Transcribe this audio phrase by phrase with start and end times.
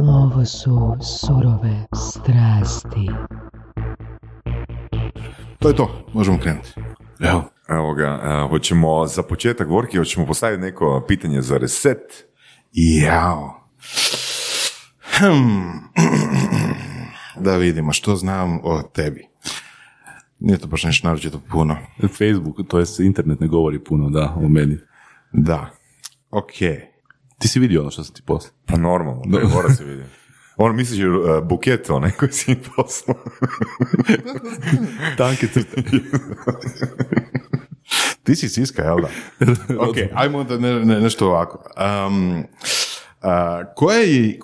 [0.00, 3.10] Ovo su surove strasti.
[5.58, 6.72] To je to, možemo krenuti.
[7.20, 7.44] Evo.
[7.68, 12.24] Evo ga, e, hoćemo za početak Vorki, hoćemo postaviti neko pitanje za reset.
[12.72, 13.68] Jao.
[15.00, 15.72] Hmm.
[17.40, 19.28] Da vidimo što znam o tebi.
[20.38, 21.76] Nije to baš nešto naročito puno.
[22.00, 24.78] Facebook, to jest internet ne govori puno, da, o meni.
[25.32, 25.70] Da.
[26.30, 26.52] Ok.
[27.42, 28.52] Ti si vidio ono što sam ti poslao?
[28.66, 29.48] Pa normalno, da.
[29.48, 30.10] mora se vidjeti.
[30.56, 33.16] Ono misliš uh, buket onaj koji si im poslao.
[35.18, 35.82] Tanke crte.
[38.22, 39.08] Ti si siska, jel da?
[39.78, 41.64] ok, ajmo da ne, ne, nešto ovako.
[42.06, 42.44] Um,
[43.74, 44.38] ko, je,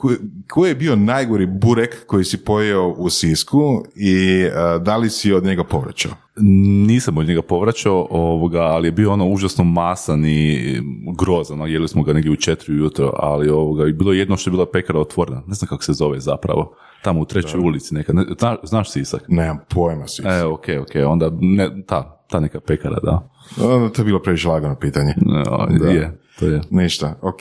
[0.49, 4.45] ko, je bio najgori burek koji si pojeo u Sisku i
[4.81, 6.13] da li si od njega povraćao?
[6.87, 10.75] Nisam od njega povraćao, ovoga, ali je bio ono užasno masan i
[11.19, 11.71] grozan.
[11.71, 14.67] Jeli smo ga negdje u četiri ujutro, ali ovoga, i bilo jedno što je bila
[14.73, 15.43] pekara otvorena.
[15.47, 16.75] Ne znam kako se zove zapravo.
[17.03, 18.13] Tamo u trećoj ulici neka.
[18.13, 18.25] Ne,
[18.63, 19.25] znaš Sisak?
[19.29, 20.27] Nemam pojma Sisak.
[20.27, 20.91] E, ok, ok.
[21.07, 23.29] Onda ne, ta, ta neka pekara, da.
[23.95, 25.15] to je bilo previše lagano pitanje.
[25.81, 25.91] da.
[25.91, 26.61] Je, to je.
[26.71, 27.41] Ništa, ok.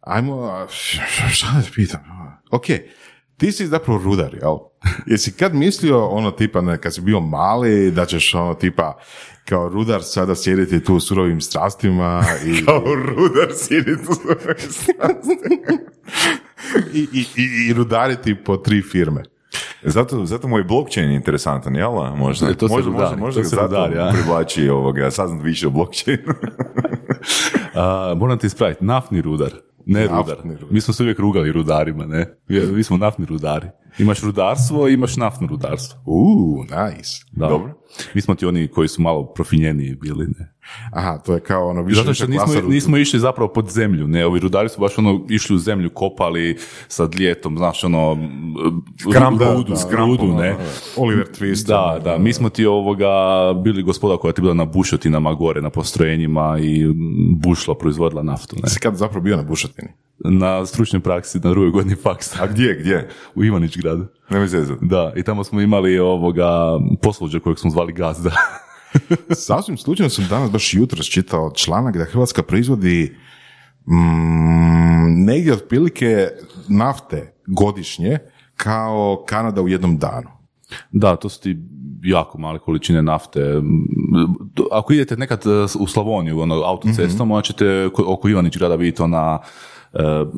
[0.00, 0.66] Ajmo,
[1.36, 2.00] šta da pitam?
[2.50, 2.66] Ok,
[3.36, 4.58] ti si zapravo rudar, jel?
[5.06, 8.98] Jesi kad mislio ono tipa, ne, kad si bio mali, da ćeš ono tipa
[9.48, 12.56] kao rudar sada sjediti tu u surovim strastima i...
[12.64, 15.78] kao rudar sjediti u surovim strastima.
[16.94, 19.22] I, i, i, i rudariti po tri firme.
[19.82, 21.92] Zato, zato moj blockchain je interesantan, jel?
[22.16, 24.12] Možda, e, to možda, rudari, možda, možda to se rudari, ja.
[24.12, 26.22] privlači ovoga, saznat više o blockchainu.
[26.32, 29.50] uh, moram ti ispraviti, naftni rudar.
[29.86, 30.36] Ne rudar.
[30.70, 32.34] Mi smo se uvijek rugali rudarima, ne?
[32.48, 33.66] Mi smo naftni rudari.
[33.98, 36.00] Imaš rudarstvo i imaš naftno rudarstvo.
[36.06, 37.24] Uuu, nice.
[37.32, 37.48] Da.
[37.48, 37.82] Dobro.
[38.14, 40.52] Mi smo ti oni koji su malo profinjeniji bili, ne?
[40.92, 44.26] Aha, to je kao ono više Zato što nismo, nismo išli zapravo pod zemlju, ne,
[44.26, 46.56] ovi rudari su baš ono išli u zemlju, kopali
[46.88, 48.18] sa ljetom, znaš, ono,
[49.10, 50.56] Skram, rudu, rudu, ne.
[50.96, 51.66] Oliver Twist.
[51.66, 53.08] Da, da, mi smo ti ovoga
[53.64, 56.86] bili gospoda koja ti bila na bušotinama gore, na postrojenjima i
[57.36, 58.68] bušla, proizvodila naftu, ne.
[58.68, 59.88] Si kad zapravo bio na bušotini?
[60.24, 62.42] Na stručnoj praksi, na drugoj godini faksa.
[62.42, 63.08] A gdje, gdje?
[63.34, 64.06] U Ivanić gradu.
[64.30, 64.48] Ne mi
[64.80, 68.30] Da, i tamo smo imali ovoga posluđa kojeg smo zvali gazda.
[69.46, 73.16] Sasvim slučajno sam danas baš jutro čitao članak da Hrvatska proizvodi
[73.86, 76.28] mm, negdje otprilike
[76.68, 78.18] nafte godišnje
[78.56, 80.28] kao Kanada u jednom danu.
[80.90, 81.56] Da, to su ti
[82.02, 83.62] jako male količine nafte.
[84.72, 85.42] Ako idete nekad
[85.78, 87.30] u Slavoniju, ono, autocestom, mm-hmm.
[87.30, 89.38] onda ćete oko Ivanić grada vidjeti ona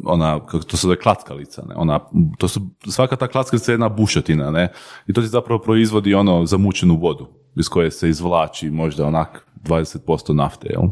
[0.05, 1.75] ona, kako to se zove, klackalica, ne?
[1.77, 2.01] Ona,
[2.39, 4.73] to su, svaka ta klackalica je jedna bušotina, ne?
[5.07, 7.27] I to ti zapravo proizvodi ono zamučenu vodu,
[7.57, 10.83] iz koje se izvlači možda onak 20% nafte, jel?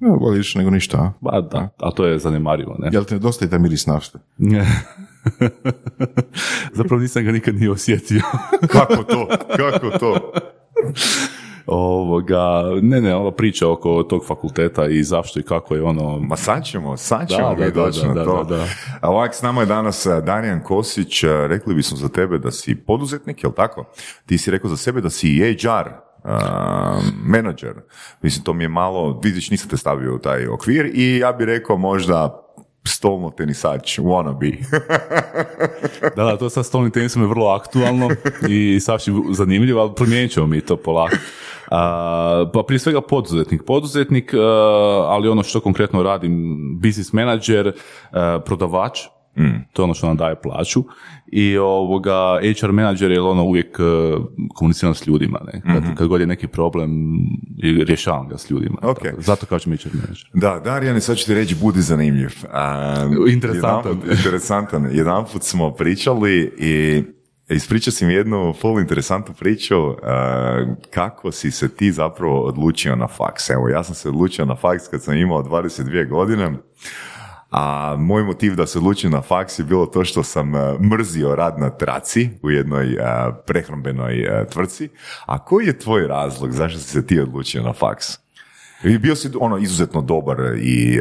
[0.00, 1.12] Ja, bolje više nego ništa, a?
[1.20, 2.90] Ba, da, a to je zanemarivo, ne?
[2.92, 4.18] Jel te dosta i ta miris nafte?
[6.78, 8.20] Zapravo nisam ga nikad nije osjetio.
[8.68, 9.28] Kako to?
[9.56, 10.32] Kako to?
[11.70, 16.18] Ovoga, ne, ne, ova priča oko tog fakulteta i zašto i kako je ono...
[16.18, 17.54] Ma sad ćemo, sad ćemo
[18.14, 18.44] da, to.
[18.44, 18.66] Da, da.
[19.02, 22.76] Ovak, s nama je danas eh, Darijan Kosić, eh, rekli bismo za tebe da si
[22.76, 23.84] poduzetnik, jel tako?
[24.26, 26.34] Ti si rekao za sebe da si HR, Uh,
[27.24, 27.74] menadžer.
[28.22, 31.46] Mislim, to mi je malo, vidiš, nisam te stavio u taj okvir i ja bih
[31.46, 32.47] rekao možda
[32.88, 34.56] stolno tenisač, wannabe.
[36.16, 38.08] da, da, to sa stolnim tenisom je vrlo aktualno
[38.48, 41.16] i sasvim zanimljivo, ali promijenit ćemo mi to polako.
[42.52, 43.62] pa prije svega poduzetnik.
[43.66, 44.34] Poduzetnik,
[45.08, 47.72] ali ono što konkretno radim, business manager,
[48.44, 48.98] prodavač,
[49.38, 49.64] Mm.
[49.72, 50.84] To je ono što nam daje plaću.
[51.26, 55.40] I ovoga, HR manager je ono uvijek uh, komuniciram s ljudima.
[55.52, 55.60] Ne?
[55.60, 56.90] Kad, mm kad god je neki problem,
[57.86, 58.76] rješavam ga s ljudima.
[58.82, 59.12] Okay.
[59.18, 60.30] Zato kažem HR manager.
[60.34, 62.30] Da, Darijan, sad ću ti reći, budi zanimljiv.
[63.28, 63.96] interesantan.
[64.02, 64.88] Jedan, interesantan.
[64.92, 67.02] Jedan put smo pričali i
[67.50, 69.76] Ispričao si mi jednu full interesantnu priču
[70.90, 73.50] kako si se ti zapravo odlučio na faks.
[73.50, 76.52] Evo, ja sam se odlučio na faks kad sam imao 22 godine,
[77.50, 81.58] a moj motiv da se odlučim na faks je bilo to što sam mrzio rad
[81.58, 82.96] na traci u jednoj
[83.46, 84.88] prehrambenoj tvrci.
[85.26, 88.06] A koji je tvoj razlog zašto si se ti odlučio na faks?
[88.84, 91.00] I bio si ono izuzetno dobar i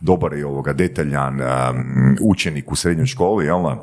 [0.00, 1.40] dobar i ovoga detaljan
[2.20, 3.78] učenik u srednjoj školi, jel'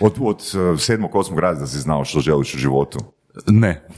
[0.00, 0.42] od, od
[0.80, 2.98] sedmog, osmog razreda si znao što želiš u životu?
[3.46, 3.86] Ne.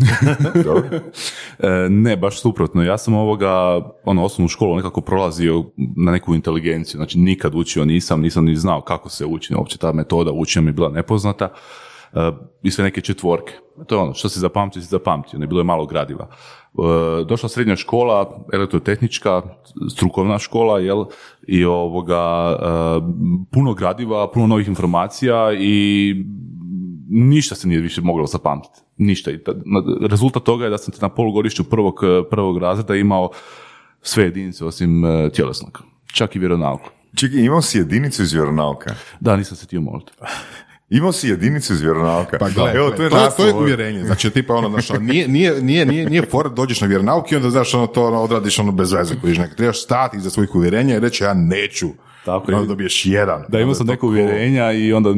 [1.63, 2.83] E, ne, baš suprotno.
[2.83, 5.65] Ja sam ovoga, ono, osnovnu školu nekako prolazio
[5.97, 6.99] na neku inteligenciju.
[6.99, 9.55] Znači, nikad učio nisam, nisam ni znao kako se uči.
[9.55, 11.49] Uopće ta metoda učenja mi je bila nepoznata.
[12.13, 12.33] e,
[12.63, 13.53] i sve neke četvorke.
[13.87, 16.29] To je ono, što si zapamtio, si zapamtio, ne bilo je malo gradiva.
[16.29, 19.43] E, došla srednja škola, elektrotehnička,
[19.91, 21.05] strukovna škola, jel,
[21.47, 22.57] i ovoga,
[23.53, 26.15] puno gradiva, puno novih informacija i
[27.11, 28.81] ništa se nije više moglo zapamtiti.
[28.97, 29.31] Ništa.
[29.31, 31.95] I ta- na- rezultat toga je da sam na polugodištu prvog,
[32.31, 33.31] prvog razreda imao
[34.03, 35.83] sve jedinice osim e, tjelesnog.
[36.15, 36.91] Čak i vjeronauku.
[37.17, 38.95] Čekaj, imao si jedinicu iz vjeronauka.
[39.21, 40.12] Da, nisam se htio moliti.
[40.91, 42.39] Imao si jedinicu iz vjeronauka.
[42.39, 44.05] Pa gle, Evo, to je, to, to je uvjerenje.
[44.05, 47.33] Znači, tipa ono, znaš, ono, nije, nije, nije, nije, nije fora da dođeš na vjeronauk
[47.33, 49.55] i onda, znaš, ono, to ono, odradiš ono bez veze kojiš nek.
[49.55, 51.89] Trebaš stati iza svojih uvjerenja i reći ja neću.
[52.25, 53.45] Tako onda dobiješ jedan.
[53.49, 55.11] Da, imao sam neko uvjerenja i onda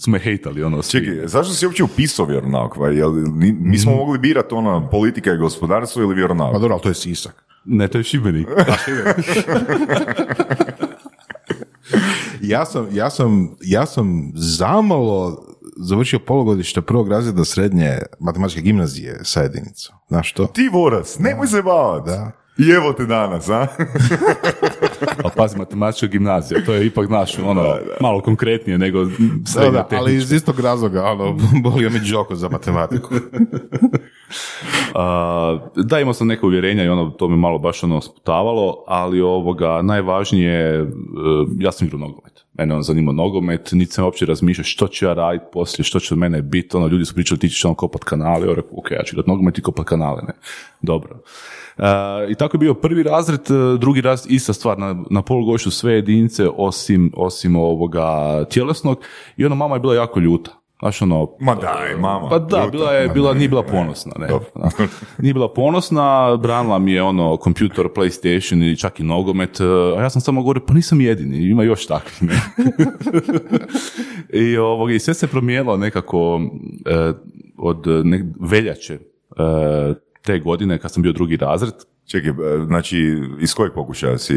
[0.00, 0.62] su me hejtali.
[0.62, 1.00] Ono, svi.
[1.00, 2.76] Čekaj, zašto si uopće upisao vjeronauk?
[2.76, 3.12] Pa, jel,
[3.60, 6.52] mi smo mogli birati ono, politika i gospodarstvo ili vjeronauk.
[6.52, 7.44] Pa dobro, ali to je sisak.
[7.64, 8.48] Ne, to je Šibenik.
[12.40, 15.44] Ja sam, ja sam, ja sam zamalo
[15.76, 19.96] završio polugodište prvog razreda srednje matematičke gimnazije sa jedinicom.
[20.08, 20.46] Znaš to?
[20.46, 22.10] Ti vorac, nemoj se bavati.
[22.10, 22.32] Da.
[22.58, 23.66] I evo te danas, a?
[25.24, 29.12] Ali pazi, matematička gimnazija, to je ipak naš, ono, malo konkretnije nego Da,
[29.46, 33.14] srednja da, ali iz istog razloga, ono, bolio mi džoko za matematiku.
[34.94, 39.20] A, da, imao sam neke uvjerenja i ono, to me malo baš ono sputavalo, ali
[39.20, 40.86] ovoga, najvažnije, je, e,
[41.58, 42.44] ja sam igrao nogomet.
[42.58, 46.14] Mene on zanima nogomet, niti sam uopće razmišljao što ću ja raditi poslije, što će
[46.14, 48.90] od mene biti, ono, ljudi su pričali ti ćeš ono kopat kanale, ja rekao, ok,
[48.90, 50.32] ja ću igrati nogomet i kopat kanale, ne,
[50.82, 51.20] dobro.
[52.30, 55.92] I tako je bio prvi razred, e, drugi razred, ista stvar, na, na polugodištu sve
[55.92, 58.98] jedinice osim, osim ovoga tjelesnog
[59.36, 60.50] i ono, mama je bila jako ljuta.
[60.80, 62.28] Znaš, ono, Ma daj, mama.
[62.28, 64.28] pa da, bila je, bila, nije bila ponosna, ne.
[65.18, 69.64] Nije bila ponosna, branila mi je ono, kompjuter, PlayStation i čak i nogomet, e,
[69.98, 72.40] a ja sam samo govorio, pa nisam jedini, ima još takvih, ne.
[74.42, 76.40] I, ovoga, I sve se promijenilo nekako
[76.86, 77.12] e,
[77.58, 78.98] od nek, veljače
[80.22, 81.74] te godine, kad sam bio drugi razred,
[82.08, 82.34] Čekaj, e,
[82.66, 84.34] znači, iz kojeg pokušaja si,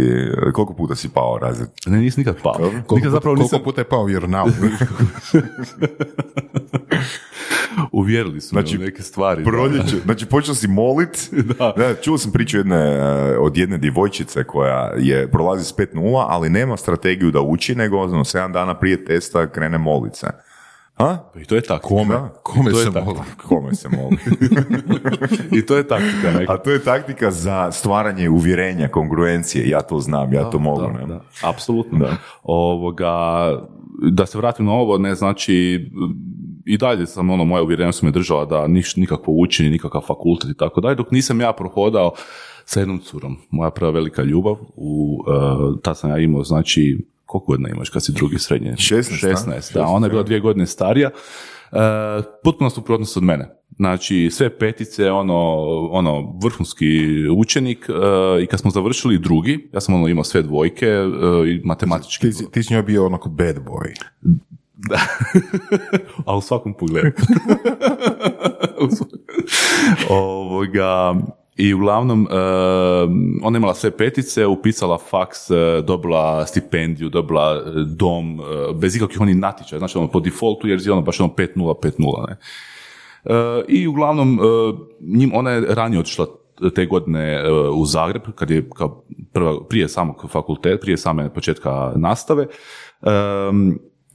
[0.54, 1.70] koliko puta si pao razred?
[1.86, 2.54] ne, nisam nikad pao.
[2.54, 4.52] Koliko, Nikad zapravo koliko nisam, puta je pao vjeronauk?
[7.92, 9.44] uvjerili su me Znači, u neke stvari.
[9.44, 9.50] da.
[9.52, 11.96] Proljeće, znači počeo si molit, da.
[12.02, 16.78] čuo sam priču jedne, e, od jedne djevojčice koja je prolazi s 5.0, ali nema
[16.78, 20.28] strategiju da uči, nego ono, 7 dana prije testa krene molit se.
[21.02, 21.18] A?
[21.42, 21.88] I to je tako.
[21.88, 22.16] Kome?
[22.16, 22.30] Da.
[22.44, 23.20] Kome se moli?
[23.48, 24.18] Kome se moli?
[25.52, 26.54] I to je taktika neka.
[26.54, 29.70] A to je taktika za stvaranje uvjerenja, kongruencije.
[29.70, 30.82] Ja to znam, ja to mogu.
[30.82, 31.06] Da, ne?
[31.06, 32.00] da, apsolutno.
[32.00, 32.16] Da.
[32.44, 33.14] Ovoga,
[34.12, 35.90] da se vratim na ovo, ne znači
[36.66, 40.50] i dalje sam ono, moja uvjerenja su me držala da niš, nikakvo učenje, nikakav fakultet
[40.50, 42.12] i tako dalje, dok nisam ja prohodao
[42.66, 43.38] sa jednom curom.
[43.50, 48.06] Moja prva velika ljubav, u, uh, tad sam ja imao, znači, koliko godina imaš kad
[48.06, 48.72] si drugi srednje?
[48.72, 49.52] 16, a?
[49.52, 51.10] 16, da, ona je bila dvije godine starija.
[51.72, 51.78] Uh,
[52.44, 53.50] potpuno suprotnost od mene.
[53.76, 55.58] Znači, sve petice, ono,
[55.92, 56.86] ono vrhunski
[57.38, 61.62] učenik uh, i kad smo završili drugi, ja sam ono imao sve dvojke uh, i
[61.66, 62.32] matematički.
[62.32, 63.94] Ti, ti si njoj bio onako bad boy.
[66.26, 67.12] a u svakom pogledu.
[70.10, 71.16] Ovoga,
[71.62, 72.36] I uglavnom, e,
[73.44, 78.42] ona imala sve petice, upisala faks, e, dobila stipendiju, dobila e, dom,
[78.76, 82.28] bez ikakvih onih natječaja, znači ono po defaultu, jer je ono baš ono 5-0, 5-0,
[82.28, 82.38] ne.
[83.68, 84.40] I uglavnom,
[85.02, 86.26] njim, ona je ranije otišla
[86.76, 87.44] te godine
[87.76, 89.04] u Zagreb, kad je kao
[89.34, 92.48] prva, prije samog fakulteta, prije same početka nastave,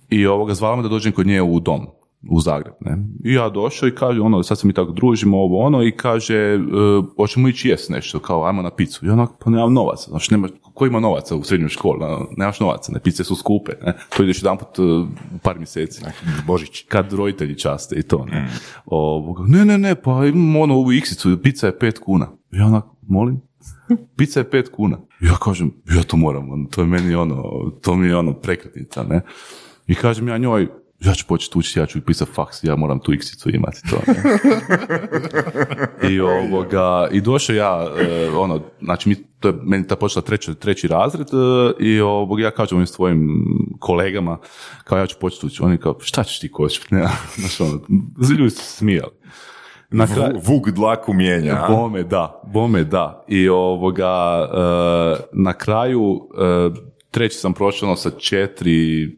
[0.08, 1.86] i ovoga zvala me da dođem kod nje u dom
[2.30, 2.98] u Zagreb, ne.
[3.24, 6.36] I ja došao i kaže, ono, sad se mi tako družimo, ovo ono, i kaže,
[6.36, 6.58] e,
[7.16, 9.06] hoćemo ići jest nešto, kao, ajmo na picu.
[9.06, 12.00] I onak, pa nemam novaca, znači, nema, ko ima novaca u srednjoj školi,
[12.36, 15.06] nemaš novaca, ne, pice su skupe, ne, to ideš jedan put u
[15.42, 16.04] par mjeseci
[16.46, 16.84] Božić.
[16.88, 18.48] kad roditelji časte i to, ne.
[18.86, 22.28] Ovoga, ne, ne, ne, pa imam ono ovu iksicu, pizza je pet kuna.
[22.50, 23.40] Ja onak, molim?
[24.16, 24.98] Pizza je pet kuna.
[25.20, 27.42] Ja kažem, ja to moram, ono, to je meni ono,
[27.82, 29.20] to mi je ono prekretnica, ne.
[29.86, 30.68] I kažem ja njoj,
[31.00, 33.96] ja ću početi učiti, ja ću pisati faks, ja moram tu iksicu imati to.
[34.06, 34.38] Ne?
[36.10, 40.54] I ovoga, i došao ja, e, ono, znači mi, to je meni ta počela treći,
[40.54, 43.44] treći razred e, i ovoga, ja kažem ovim svojim
[43.78, 44.38] kolegama,
[44.84, 47.80] kao ja ću početi učiti, oni kao, šta ćeš ti kočiti, ne, znaš, ono,
[48.38, 49.12] ljudi su smijali.
[49.90, 51.64] Na kraju, Vu- Vuk dlaku mijenja.
[51.64, 51.68] a?
[51.68, 53.24] Bome da, bome da.
[53.28, 56.20] I ovoga, e, na kraju,
[57.16, 59.08] treći sam prošao ono sa četiri, e,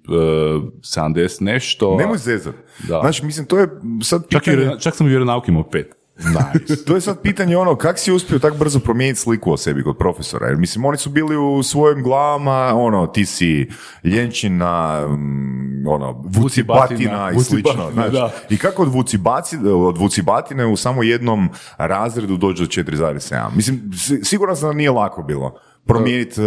[0.83, 1.97] 70 nešto.
[1.97, 2.55] Nemoj zezat.
[2.81, 3.00] Da.
[3.00, 3.69] Znači, mislim, to je
[4.02, 4.57] sad čak, i, pitanje...
[4.59, 5.95] vjeron- čak sam i vjeronauk imao pet.
[6.19, 6.76] Nice.
[6.87, 9.99] To je sad pitanje ono, kak si uspio tako brzo promijeniti sliku o sebi kod
[9.99, 10.47] profesora?
[10.47, 13.69] Jer mislim, oni su bili u svojim glavama, ono, ti si
[14.05, 17.90] ljenčina, mm, ono, vucibatina i Vucibatina, slično.
[17.93, 18.31] Znaš, da.
[18.50, 23.47] I kako od, vucibaci, od vucibatine u samo jednom razredu dođe do 4,7?
[23.55, 26.40] Mislim, si- siguran sam da nije lako bilo promijeniti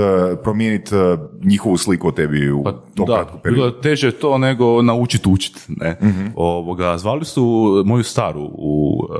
[0.43, 2.63] promijenit, eh, njihovu sliku o tebi u
[2.95, 3.63] tom Da, bilo periodu.
[3.65, 5.65] je teže to nego naučiti učit.
[5.67, 5.97] Ne?
[6.35, 7.43] Ovoga, zvali su
[7.85, 9.17] moju staru u, e,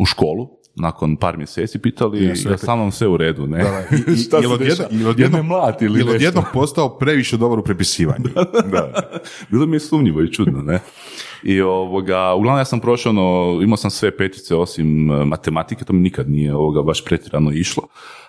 [0.00, 3.64] u školu nakon par mjeseci pitali Jesu da rekli- sa mnom sve u redu, ne?
[4.08, 4.88] I, Šta jel dešava?
[5.16, 6.16] jel mlati ili jel nešto?
[6.16, 8.24] odjednom postao previše dobar u prepisivanju.
[8.72, 8.92] Da.
[9.50, 10.80] Bilo mi je sumnjivo i čudno, ne?
[11.42, 16.00] I ovoga, uglavnom ja sam prošao, ono, imao sam sve petice osim matematike, to mi
[16.00, 17.82] nikad nije ovoga baš pretjerano išlo.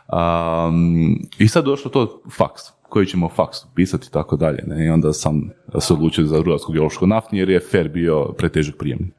[0.08, 4.86] Am, I sad došlo to faks, koji ćemo faks pisati i tako dalje, ne?
[4.86, 9.12] I onda sam se odlučio za rudarsko geološko naftni jer je fer bio pretežak prijemni.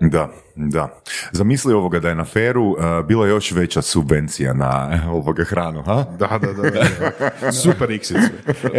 [0.00, 1.00] Da, da.
[1.32, 5.82] Zamisli ovoga da je na feru uh, bila još veća subvencija na eh, ovoga hranu,
[5.82, 6.04] ha?
[6.18, 6.70] Da, da, da.
[7.40, 7.52] da.
[7.52, 8.20] Super iksice.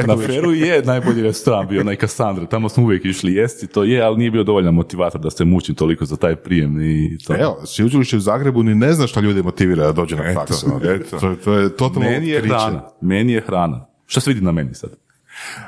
[0.07, 4.01] Na Feru je najbolji restoran bio onaj Kassandra, tamo smo uvijek išli jesti, to je,
[4.01, 7.35] ali nije bio dovoljan motivator da se mučim toliko za taj prijem i to.
[7.39, 10.63] Evo, sveučilište u Zagrebu ni ne zna šta ljudi motivira da dođe na Eto, faks.
[10.63, 10.91] ono.
[10.91, 11.19] eto.
[11.19, 13.85] To, to je totalno Meni je hrana, meni je hrana.
[14.05, 14.89] Šta se vidi na meni sad?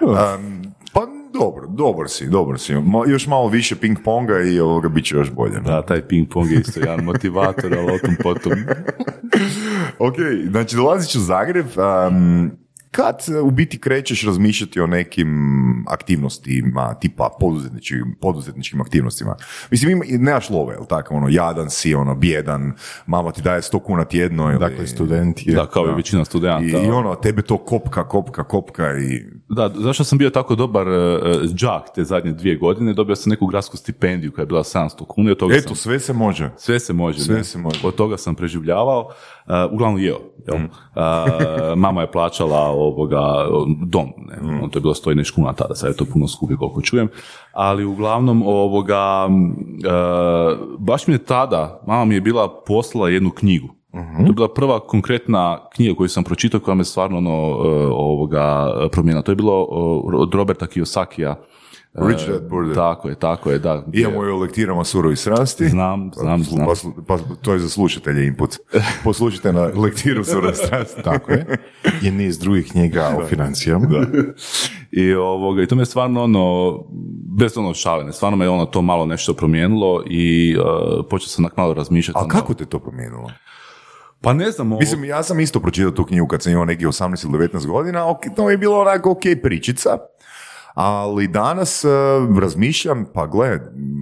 [0.01, 0.74] Um,
[1.34, 2.74] dobro, dobar si, dobar si.
[2.74, 5.60] Ma, još malo više ping ponga i ovoga bit će još bolje.
[5.60, 8.52] Da, taj ping pong je isto jedan motivator, ali o tom potom.
[10.00, 10.16] Ok,
[10.50, 12.52] znači dolazit u Zagreb, um,
[12.95, 15.29] kad e, u biti krećeš razmišljati o nekim
[15.88, 19.35] aktivnostima, tipa poduzetničkim, poduzetničkim aktivnostima?
[19.71, 22.73] Mislim, ima, nemaš love, jel tako, ono, jadan si, ono, bjedan,
[23.05, 25.55] mama ti daje 100 kuna tjedno, ili, Dakle, student je.
[25.55, 26.77] Da, kao i većina i, studenta.
[26.77, 29.25] i ono, tebe to kopka, kopka, kopka i...
[29.50, 30.93] Da, zašto sam bio tako dobar uh,
[31.55, 35.29] džak te zadnje dvije godine, dobio sam neku gradsku stipendiju koja je bila 700 kuna
[35.29, 36.50] i od toga Eto, sam, sve se može.
[36.57, 37.19] sve se može.
[37.19, 37.43] Sve ne?
[37.43, 37.79] se može.
[37.83, 40.19] Od toga sam preživljavao, uh, uglavnom jeo.
[40.47, 40.57] Jel?
[40.57, 40.63] Mm.
[40.63, 43.48] Uh, mama je plaćala ovoga
[43.86, 44.38] dom, ne?
[44.42, 44.63] Mm.
[44.63, 47.10] On to je bilo stoji nešto kuna tada, sad je to puno skuplje koliko čujem,
[47.52, 53.68] ali uglavnom ovoga, uh, baš mi je tada, mama mi je bila poslala jednu knjigu.
[53.96, 54.24] Mhm.
[54.24, 58.74] To je bila prva konkretna knjiga koju sam pročitao koja me stvarno ono, uh, ovoga
[58.92, 59.24] promijenila.
[59.24, 59.63] To je bilo
[60.13, 61.36] od Roberta Kiyosakija.
[61.93, 62.75] Uh, Rich Dad Poor Dad.
[62.75, 63.85] Tako je, tako je, da.
[63.93, 65.69] Imamo je u lektirama surovi srasti.
[65.69, 66.67] Znam, znam, znam.
[67.07, 68.57] Pa, pa, to je za slušatelje input.
[69.03, 71.01] Poslušajte na lektiru surovi strasti.
[71.03, 71.57] Tako je.
[72.01, 73.88] I niz drugih knjiga o financijama.
[74.91, 76.79] I, ovoga, I to me stvarno ono,
[77.39, 81.73] bez ono šalene, stvarno me ono to malo nešto promijenilo i uh, počeo sam malo
[81.73, 82.19] razmišljati.
[82.21, 83.31] A kako te to promijenilo?
[84.21, 86.88] Pa ne znam, ovo, Mislim, ja sam isto pročitao tu knjigu kad sam imao nekih
[86.88, 89.97] 18 ili 19 godina, ok, to mi je bilo onako ok pričica,
[90.74, 91.89] ali danas eh,
[92.39, 93.60] razmišljam, pa gle,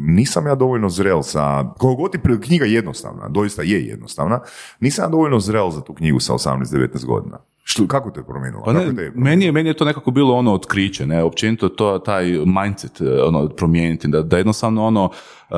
[0.08, 4.40] nisam ja dovoljno zrel sa, koliko god je knjiga jednostavna, doista je jednostavna,
[4.80, 7.38] nisam ja dovoljno zrel za tu knjigu sa 18-19 godina.
[7.64, 8.64] Što, kako te je promijenilo?
[8.66, 11.70] Pa Kako te je meni, je, meni je to nekako bilo ono otkriće, ne, općenito
[11.70, 15.10] to, taj mindset e, ono, promijeniti, da, da jednostavno ono,
[15.50, 15.56] e,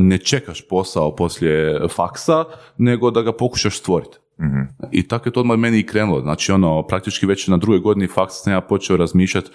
[0.00, 2.44] ne čekaš posao poslije faksa,
[2.78, 4.16] nego da ga pokušaš stvoriti.
[4.90, 8.06] I tako je to odmah meni i krenulo, znači ono, praktički već na drugoj godini
[8.06, 9.52] faksa sam ja počeo razmišljati e,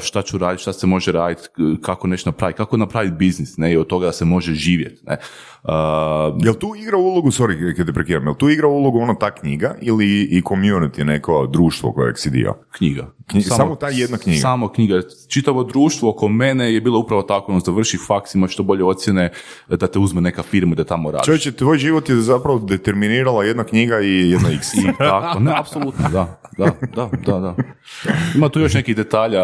[0.00, 1.48] šta ću raditi, šta se može raditi,
[1.82, 5.16] kako nešto napraviti, kako napraviti biznis, ne, i od toga se može živjeti, ne.
[5.68, 5.72] E,
[6.44, 9.74] Jel tu igra ulogu, sorry kad te prekidam, jel tu igra ulogu ono ta knjiga
[9.80, 12.54] ili i community, neko društvo kojeg si dio?
[12.76, 13.06] knjiga.
[13.26, 14.40] Knji- samo ta jedna knjiga?
[14.40, 15.00] Samo knjiga.
[15.28, 19.32] Čitavo društvo oko mene je bilo upravo tako, ono, završi faks, imaš što bolje ocjene,
[19.68, 21.26] da te uzme neka firma da tamo radiš.
[21.26, 24.74] Čovječe, tvoj život je zapravo determinirala jedna knjiga i jedna x.
[24.74, 27.54] I tako, ne, apsolutno, da, da, da, da, da.
[28.34, 29.42] Ima tu još nekih detalja,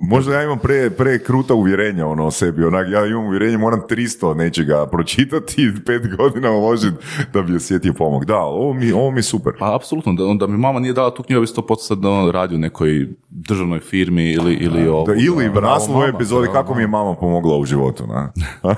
[0.00, 3.80] Možda ja imam pre, pre kruta uvjerenja ono o sebi, onak, ja imam uvjerenje, moram
[3.90, 6.96] 300 nečega pročitati i pet godina uložiti
[7.32, 8.24] da bi osjetio pomog.
[8.24, 9.52] Da, ovo mi, ovo mi je super.
[9.58, 12.30] pa apsolutno, da, onda mi mama nije dala tu knjigu, bi sto sad da on
[12.30, 15.06] radi u nekoj državnoj firmi ili, ili ovo.
[15.06, 18.06] Da, ili bravo, naslov ove mama, epizode bravo, kako mi je mama pomogla u životu.
[18.06, 18.32] Na?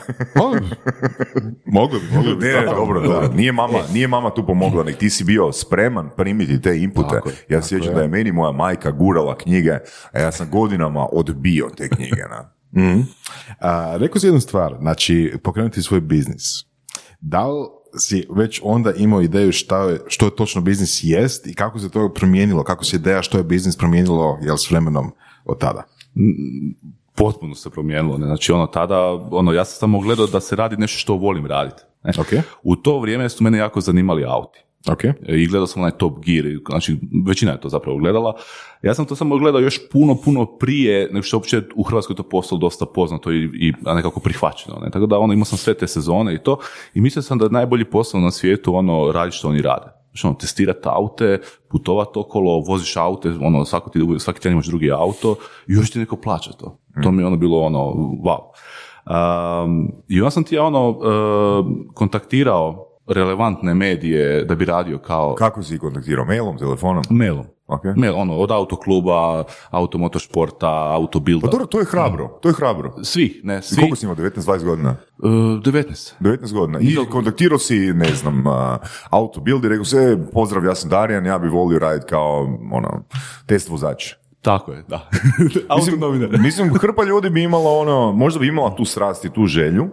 [1.66, 2.46] Mogli bi, mogli bi.
[2.46, 3.28] Ne, dobro, dobro.
[3.34, 7.08] Nije mama, nije mama tu pomogla, nek ti si bio spreman primiti te inpute.
[7.10, 9.78] Tako ja se sjećam da je meni moja majka gurala knjige,
[10.12, 12.22] a ja sam godinama odbio te knjige.
[12.30, 12.58] Na.
[13.60, 16.67] A, rekao si jednu stvar, znači pokrenuti svoj biznis.
[17.20, 21.54] Da li si već onda imao ideju šta je, što je točno biznis jest i
[21.54, 25.12] kako se to promijenilo, kako se ideja što je biznis promijenilo jel, s vremenom
[25.44, 25.82] od tada?
[27.18, 28.18] potpuno se promijenilo.
[28.18, 28.26] Ne?
[28.26, 31.82] Znači ono tada, ono, ja sam samo gledao da se radi nešto što volim raditi.
[32.02, 32.12] Ne?
[32.18, 32.44] Ok.
[32.62, 34.64] U to vrijeme su mene jako zanimali auti.
[34.86, 35.04] Ok.
[35.28, 38.34] i gledao sam onaj Top Gear, znači većina je to zapravo gledala.
[38.82, 42.22] Ja sam to samo gledao još puno, puno prije nego što uopće u Hrvatskoj to
[42.22, 44.78] postalo dosta poznato i, i nekako prihvaćeno.
[44.82, 44.90] Ne?
[44.90, 46.58] Tako da ono, imao sam sve te sezone i to
[46.94, 49.86] i mislio sam da je najbolji posao na svijetu ono radi što oni rade.
[50.10, 54.90] Znači ono, testirati aute, putovati okolo, voziš aute, ono, svaki, ti, svaki tjedan imaš drugi
[54.90, 55.36] auto
[55.68, 56.78] i još ti neko plaća to.
[57.02, 57.78] To mi je ono bilo ono,
[58.24, 58.38] wow.
[59.08, 65.34] Um, I onda sam ti ja ono uh, kontaktirao relevantne medije da bi radio kao
[65.34, 66.24] Kako si kontaktirao?
[66.24, 67.04] Mailom, telefonom?
[67.10, 67.44] mailom.
[67.68, 67.84] Ok.
[67.96, 71.46] Mail, ono, od autokluba, automotošporta, autobilda.
[71.46, 72.94] Pa dobro, to je hrabro, to je hrabro.
[73.02, 73.76] Svi, ne, I svi.
[73.76, 74.96] koliko si imao, 19-20 godina?
[75.18, 76.12] Uh, 19.
[76.20, 76.78] 19 godina.
[76.82, 78.54] I kontaktirao si, ne znam, uh,
[79.10, 83.04] autobuild i rekao se, pozdrav, ja sam Darijan, ja bi volio raditi kao, ono,
[83.46, 84.14] test vozač.
[84.42, 85.08] Tako je, da.
[85.76, 86.00] Mislim,
[86.46, 89.86] mislim, hrpa ljudi bi imala ono, možda bi imala tu strast i tu želju,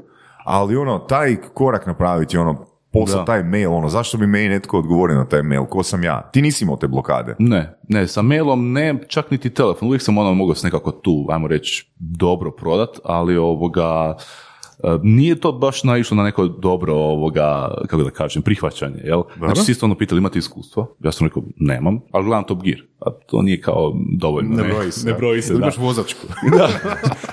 [0.46, 2.66] ali ono, taj korak napraviti, ono,
[2.96, 3.26] poslati Da.
[3.26, 6.30] taj mail, ono, zašto bi meni netko odgovorio na taj mail, ko sam ja?
[6.34, 7.36] Ti nisi imao te blokade.
[7.40, 9.88] Ne, ne, sa mailom ne, čak niti telefon.
[9.88, 14.16] Uvijek sam ono mogao se nekako tu, ajmo reći, dobro prodat, ali ovoga,
[15.04, 19.22] nije to baš naišlo na neko dobro ovoga, kako da kažem, prihvaćanje, jel?
[19.38, 20.96] Znači, svi su ono pitali, imate iskustvo?
[21.04, 22.80] Ja sam rekao, nemam, ali gledam Top Gear.
[23.00, 24.56] A to nije kao dovoljno.
[24.56, 25.08] Ne broji se.
[25.08, 25.60] Ne broji se, da.
[25.60, 26.28] Imaš vozačku.
[26.58, 26.70] da.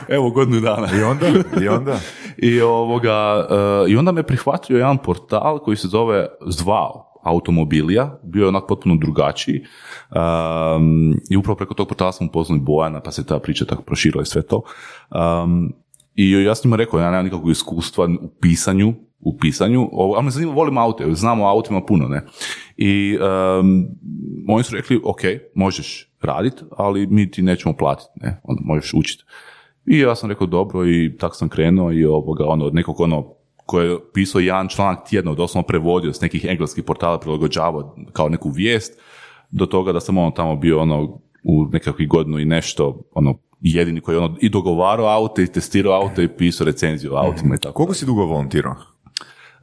[0.09, 0.89] Evo, godinu dana.
[0.99, 1.27] I onda?
[1.63, 1.99] I onda?
[2.49, 8.43] I, ovoga, e, I onda me prihvatio jedan portal koji se zove Zvao automobilija, bio
[8.43, 9.65] je onak potpuno drugačiji
[10.11, 13.83] um, i upravo preko tog portala sam upoznao i Bojana, pa se ta priča tako
[13.83, 14.63] proširila i sve to.
[15.11, 15.73] Um,
[16.15, 20.25] I ja sam njima rekao, ja nemam nikakvog iskustva u pisanju, u pisanju, ovo, ali
[20.25, 22.23] me zanima, volim aute, znamo o autima puno, ne.
[22.77, 23.19] I
[23.61, 23.87] um,
[24.49, 25.21] oni su rekli, ok,
[25.55, 29.25] možeš raditi, ali mi ti nećemo platiti, ne, onda možeš učiti.
[29.87, 33.35] I ja sam rekao dobro i tako sam krenuo i ovoga, ono, od nekog ono,
[33.67, 38.51] koji je pisao jedan članak tjedno, doslovno prevodio s nekih engleskih portala, prilagođavao kao neku
[38.51, 39.01] vijest,
[39.51, 44.01] do toga da sam ono tamo bio ono u nekakvih godinu i nešto, ono, jedini
[44.01, 47.59] koji je ono i dogovarao aute i testirao aute i pisao recenziju o autima i
[47.59, 47.75] tako.
[47.75, 48.75] Koliko si dugo volontirao?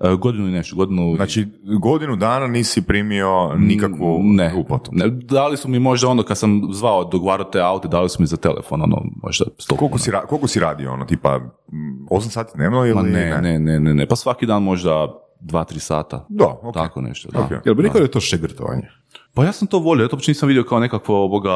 [0.03, 1.15] E, godinu i nešto, godinu...
[1.15, 1.47] Znači,
[1.79, 4.91] godinu dana nisi primio nikakvu ne, uplatu.
[4.93, 8.27] ne, dali su mi možda ono kad sam zvao dogovarao te aute, dali su mi
[8.27, 12.29] za telefon, ono, možda sto Koliko si, ra- koliko si radio, ono, tipa, mm, 8
[12.29, 15.07] sati dnevno ili Ma ne, ne, ne, ne, ne, pa svaki dan možda
[15.39, 16.25] dva, tri sata.
[16.29, 16.73] Da, ok.
[16.73, 17.39] Tako nešto, da.
[17.39, 17.51] Ok.
[17.65, 18.89] Jel bi rekao da je to šegrtovanje?
[19.33, 21.53] Pa ja sam to volio, ja to uopće nisam vidio kao nekakvo ovoga,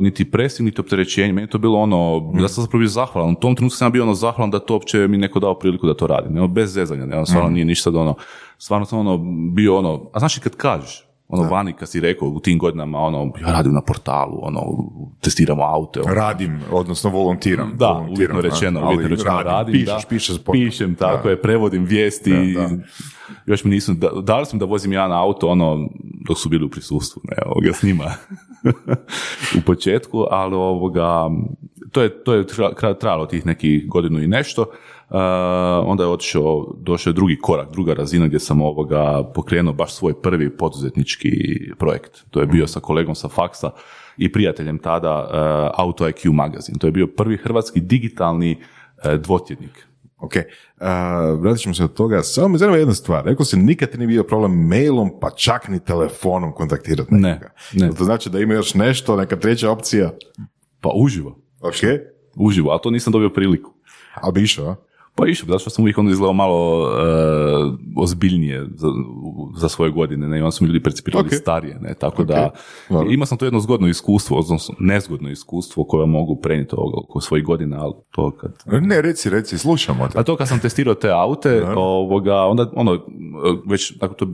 [0.00, 3.40] niti presing, niti opterećenje, meni je to bilo ono, ja sam zapravo bio zahvalan, u
[3.40, 5.94] tom trenutku sam ja bio ono zahvalan da to uopće mi neko dao priliku da
[5.94, 8.14] to radim, ono, bez zezanja, ne, ono, stvarno nije ništa da ono,
[8.58, 9.18] stvarno sam ono
[9.54, 12.98] bio ono, a znaš i kad kažeš, ono vani kad si rekao u tim godinama,
[12.98, 14.60] ono, ja radim na portalu, ono,
[15.20, 17.72] testiramo aute, ono, Radim, odnosno volontiram.
[17.76, 21.30] da, volontiram, uvjetno rečeno, ali uvjetno rečeno radim, pišeš, da, pišeš pišem, tako Da.
[21.30, 22.68] je, prevodim vijesti, Da, da.
[23.46, 25.88] još mi nisu, da, dali su mi da vozim jedan auto, ono,
[26.28, 28.04] dok su bili u prisustvu, ne, ovoga, s njima,
[29.58, 31.30] u početku, ali ovoga,
[31.92, 34.66] to je, to je tra- trajalo tih nekih godinu i nešto,
[35.84, 40.22] onda je otišao, došao je drugi korak, druga razina gdje sam ovoga pokrenuo baš svoj
[40.22, 41.30] prvi poduzetnički
[41.78, 42.24] projekt.
[42.30, 43.70] To je bio sa kolegom sa faksa
[44.16, 46.78] i prijateljem tada uh, Auto IQ magazin.
[46.78, 48.56] To je bio prvi hrvatski digitalni
[49.04, 49.86] uh, dvotjednik.
[50.18, 50.86] Ok, uh,
[51.40, 52.22] vratit ćemo se od toga.
[52.22, 53.24] Samo me zanima jedna stvar.
[53.24, 57.50] Rekao si, nikad ti nije bio problem mailom, pa čak ni telefonom kontaktirati Ne, nekoga.
[57.74, 57.86] ne.
[57.86, 60.10] Jel To znači da ima još nešto, neka treća opcija.
[60.80, 61.74] Pa uživo, Ok,
[62.36, 63.72] uživo, ali to nisam dobio priliku.
[64.14, 64.76] ali bi išao, a?
[65.20, 68.88] Pa išao, zato što sam uvijek onda izgledao malo uh, ozbiljnije za,
[69.56, 71.34] za svoje godine, ne, onda su mi ljudi percipirali Ok.
[71.34, 72.50] starije, ne, tako da
[72.88, 73.10] Dobro.
[73.10, 77.44] imao sam to jedno zgodno iskustvo, odnosno nezgodno iskustvo koje mogu prenijeti ovoga oko svojih
[77.44, 78.52] godina, ali to kad...
[78.66, 80.18] Ne, reci, reci, slušamo te.
[80.18, 82.98] A to kad sam testirao te aute, ovoga, onda ono,
[83.66, 84.26] već dakle, to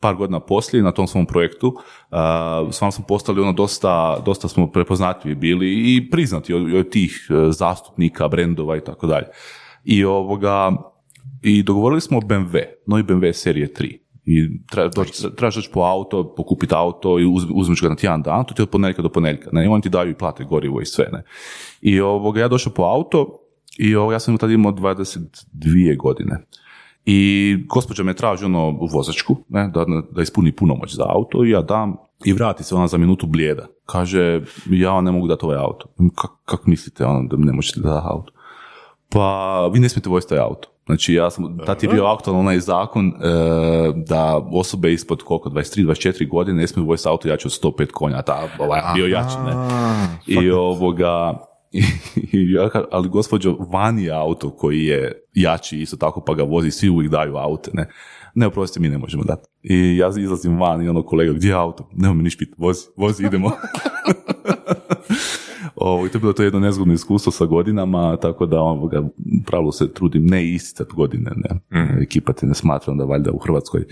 [0.00, 4.70] par godina poslije na tom svom projektu, uh, stvarno smo postali ono dosta, dosta smo
[4.70, 9.26] prepoznatljivi bili i priznati od, od tih uh, zastupnika, brendova i tako dalje.
[9.84, 10.72] I ovoga,
[11.42, 13.98] i dogovorili smo BMW, novi BMW serije 3.
[14.24, 14.60] I
[15.36, 18.60] trebaš doći po auto, pokupiti auto i uz, uzmeš ga na tjedan dan, to ti
[18.60, 19.50] je od ponedjeljka do ponedjeljka.
[19.52, 21.08] Ne, i oni ti daju i plate gorivo i sve.
[21.12, 21.22] Ne.
[21.80, 23.40] I ovoga, ja došao po auto
[23.78, 26.46] i ovo, ja sam tada imao 22 godine.
[27.04, 31.62] I gospođa me traži ono vozačku, ne, da, da ispuni punomoć za auto i ja
[31.62, 33.66] dam i vrati se ona za minutu blijeda.
[33.86, 35.86] Kaže, ja ne mogu dati ovaj auto.
[36.14, 38.32] Kak, kak mislite ono, da ne možete dati auto?
[39.12, 40.68] Pa vi ne smijete voziti taj auto.
[40.86, 43.12] Znači ja sam, tad je bio aktualan onaj zakon e,
[43.96, 48.48] da osobe ispod koliko, 23-24 godine ne smiju voziti auto jače od 105 konja, ta,
[48.58, 49.52] ovaj, bio jači, ne.
[50.26, 51.38] I ovoga,
[51.72, 51.82] i,
[52.32, 52.56] i
[52.90, 57.10] ali gospođo, vani je auto koji je jači isto tako pa ga vozi, svi uvijek
[57.10, 57.88] daju aute, ne.
[58.34, 59.48] Ne, oprosti, mi ne možemo dati.
[59.62, 61.88] I ja izlazim van i ono kolega, gdje je auto?
[61.92, 63.50] Nemo mi niš pit, vozi, vozi, idemo.
[65.80, 69.42] Ovo, I to je bilo to jedno nezgodno iskustvo sa godinama, tako da ovoga, u
[69.46, 71.30] pravilu se trudim ne isticati godine.
[71.36, 71.80] Ne.
[71.82, 72.02] Mhm.
[72.02, 73.86] Ekipa te ne smatra da valjda u Hrvatskoj e,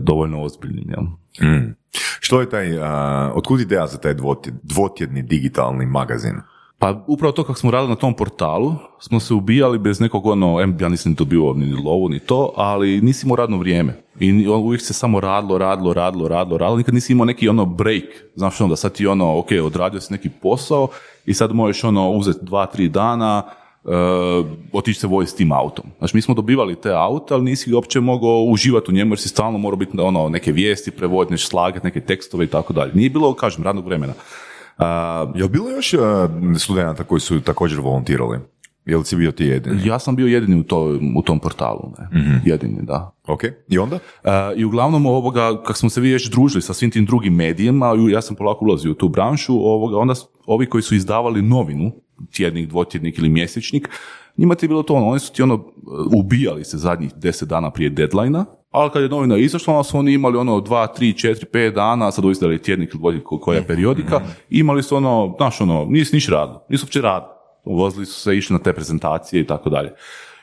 [0.00, 0.90] dovoljno ozbiljnim.
[0.90, 1.02] Jel?
[1.50, 1.74] Mm.
[2.20, 6.34] Što je taj, a, otkud ideja za taj dvotje- dvotjedni digitalni magazin?
[6.80, 10.60] Pa upravo to kako smo radili na tom portalu, smo se ubijali bez nekog ono,
[10.60, 14.02] em, ja nisam dobio ni lovu ni to, ali nisi imao radno vrijeme.
[14.20, 18.04] I uvijek se samo radilo, radilo, radilo, radilo, radilo, nikad nisi imao neki ono break,
[18.34, 20.88] znaš ono da sad ti ono, ok, odradio si neki posao
[21.28, 23.42] i sad možeš ono uzeti dva, tri dana,
[23.84, 23.92] uh,
[24.72, 25.84] otići se voziti s tim autom.
[25.98, 29.28] Znači, mi smo dobivali te aute, ali nisi uopće mogao uživati u njemu jer si
[29.28, 32.92] stalno morao biti ono, neke vijesti prevoditi, nešto slagati, neke tekstove i tako dalje.
[32.94, 34.12] Nije bilo, kažem, radnog vremena.
[34.78, 34.84] Uh,
[35.34, 38.38] Je bilo još a, studenata koji su također volontirali?
[38.88, 39.86] Je li si bio ti jedini?
[39.86, 42.40] Ja sam bio jedini u, to, u tom portalu, ne.
[42.44, 43.12] jedini, da.
[43.26, 43.98] Ok, i onda?
[44.24, 47.92] E, I uglavnom ovoga, kak smo se vi već družili sa svim tim drugim medijima,
[48.10, 50.14] ja sam polako ulazio u tu branšu, ovoga, onda
[50.46, 51.92] ovi koji su izdavali novinu,
[52.32, 53.88] tjednik, dvotjednik ili mjesečnik,
[54.36, 55.64] njima ti je bilo to ono, oni su ti ono,
[56.16, 60.12] ubijali se zadnjih deset dana prije deadline ali kad je novina izašla, onda su oni
[60.12, 64.20] imali ono dva, tri, četiri, pet dana, sad je tjednik ili dvotjednik koja je periodika,
[64.50, 67.37] imali su ono, znaš ono, nisu niš radili, nisu uopće radili.
[67.68, 69.92] Vozili su se, išli na te prezentacije i tako dalje.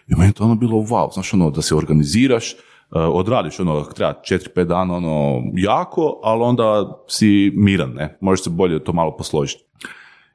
[0.07, 2.57] I meni je to ono bilo wow, znaš ono, da se organiziraš, uh,
[2.91, 8.83] odradiš ono, treba 4-5 dana ono jako, ali onda si miran, ne, možeš se bolje
[8.83, 9.63] to malo posložiti.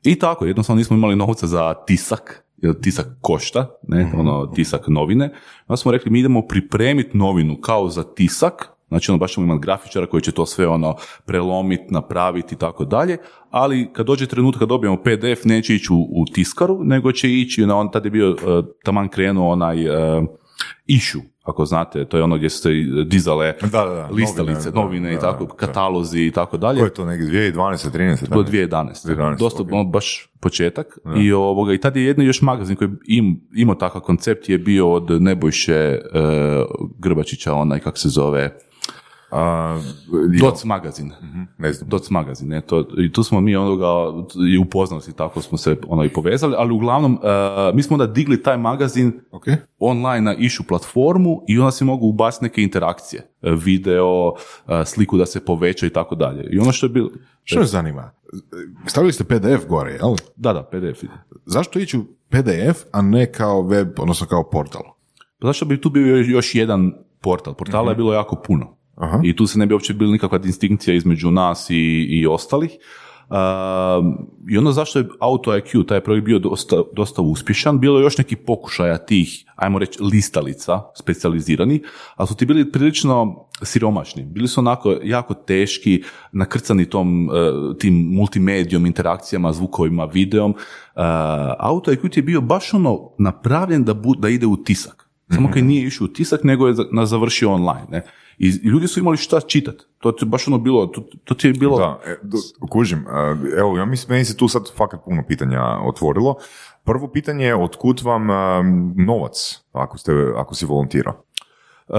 [0.02, 5.32] I tako, jednostavno nismo imali novca za tisak, jer tisak košta, ne, ono, tisak novine.
[5.66, 9.60] Onda smo rekli, mi idemo pripremiti novinu kao za tisak, znači ono, baš ćemo imati
[9.60, 13.16] grafičara koji će to sve ono prelomiti, napraviti i tako dalje,
[13.50, 17.66] ali kad dođe trenutak kad dobijemo PDF, neće ići u, u tiskaru, nego će ići,
[17.66, 18.36] na on, tad je bio, uh,
[18.84, 20.24] taman krenuo onaj uh,
[20.86, 22.68] issue, ako znate, to je ono gdje su se
[23.06, 25.54] dizale Da, da, da, listalice, novine, novine, da, i tako, da.
[25.54, 26.78] katalozi i tako dalje.
[26.78, 27.90] Ko je to negdje, 2012.
[27.90, 28.28] 13.
[28.28, 28.56] Bilo tako?
[28.56, 29.06] 2011.
[29.06, 29.68] 2011, Dosta, ok.
[29.72, 30.98] ono, baš početak.
[31.16, 34.92] I, ovoga, I tad je jedni još magazin koji im, imao takav koncept je bio
[34.92, 35.98] od Nebojše e,
[36.98, 38.58] Grbačića, onaj, kako se zove,
[39.30, 39.78] A,
[40.40, 41.12] Doc magazin.
[41.58, 41.88] ne znam.
[41.88, 43.86] Doc magazin, ne, to, i tu smo mi onoga
[44.54, 47.26] i upoznali se, tako smo se ono i povezali, ali uglavnom, e,
[47.74, 49.44] mi smo onda digli taj magazin Ok.
[49.78, 54.32] online na išu platformu i onda se mogu ubaciti neke interakcije, E, video,
[54.68, 56.48] e, sliku da se poveća i tako dalje.
[56.50, 57.10] I ono što je bilo,
[57.44, 58.10] Što me zanima?
[58.86, 60.14] Stavili ste PDF gore, jel?
[60.36, 61.12] da, da, PDF ide.
[61.46, 64.82] Zašto ići u PDF, a ne kao web, odnosno kao portal?
[65.38, 67.54] Pa zašto bi tu bio još jedan portal?
[67.54, 68.76] Portala je bilo jako puno.
[69.00, 69.20] Aha.
[69.24, 72.70] I tu se ne bi uopće bila nikakva distinkcija između nas i, i ostalih.
[73.30, 78.02] Um, I onda zašto je Auto IQ, taj projekt bio dosta, dosta uspješan, bilo je
[78.02, 81.82] još neki pokušaja tih, ajmo reći, listalica, specijalizirani,
[82.16, 84.24] ali su ti bili prilično siromašni.
[84.24, 90.50] Bili su onako jako teški, nakrcani tom, uh, tim multimedijom, interakcijama, zvukovima, videom.
[90.50, 90.56] Uh,
[91.58, 95.10] Auto IQ ti je bio baš ono napravljen da, bu, da ide u tisak.
[95.34, 97.86] Samo kad nije išao u tisak, nego je na završio online.
[97.90, 98.02] Ne?
[98.40, 99.84] I ljudi su imali šta čitati.
[99.98, 101.78] To ti je baš ono bilo, to, to ti je bilo...
[101.78, 103.04] Da, e, do- kužim.
[103.58, 106.36] Evo, ja mislim, meni se tu sad fakat puno pitanja otvorilo.
[106.84, 108.26] Prvo pitanje je otkud vam
[109.06, 111.24] novac ako, ste, ako si volontirao?
[111.88, 111.92] E,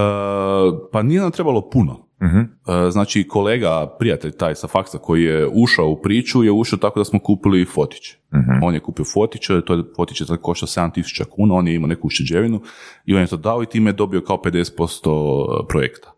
[0.91, 2.07] pa nije nam trebalo puno.
[2.23, 2.39] Mhm.
[2.39, 6.99] E, znači, kolega, prijatelj taj sa faksa koji je ušao u priču, je ušao tako
[6.99, 8.13] da smo kupili fotić.
[8.33, 8.63] Mhm.
[8.63, 12.07] On je kupio fotiće, to je fotiće tad košta 7000 kuna, on je imao neku
[12.07, 12.61] ušteđevinu
[13.05, 16.11] i on je to dao i time je dobio kao 50% projekta.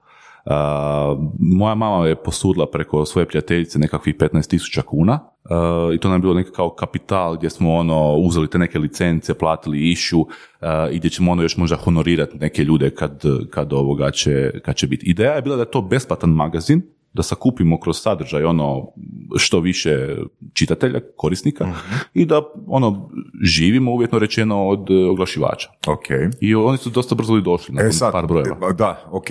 [1.39, 5.19] Moja mama je posudila preko svoje prijateljice nekakvih 15.000 kuna
[5.95, 9.91] i to nam je bilo nekakav kapital gdje smo ono uzeli te neke licence, platili
[9.91, 10.25] išu
[10.91, 14.87] i gdje ćemo ono još možda honorirati neke ljude kad, kad ovoga će, kad će
[14.87, 15.05] biti.
[15.05, 16.81] Ideja je bila da je to besplatan magazin,
[17.13, 18.87] da sakupimo kroz sadržaj ono
[19.37, 20.15] što više
[20.53, 21.67] čitatelja, korisnika
[22.13, 23.09] i da ono
[23.43, 25.69] živimo uvjetno rečeno od e, oglašivača.
[25.87, 26.05] Ok.
[26.41, 28.69] I oni su dosta brzo i došli nakon E sad, par brojeva.
[28.69, 29.25] e, da, ok.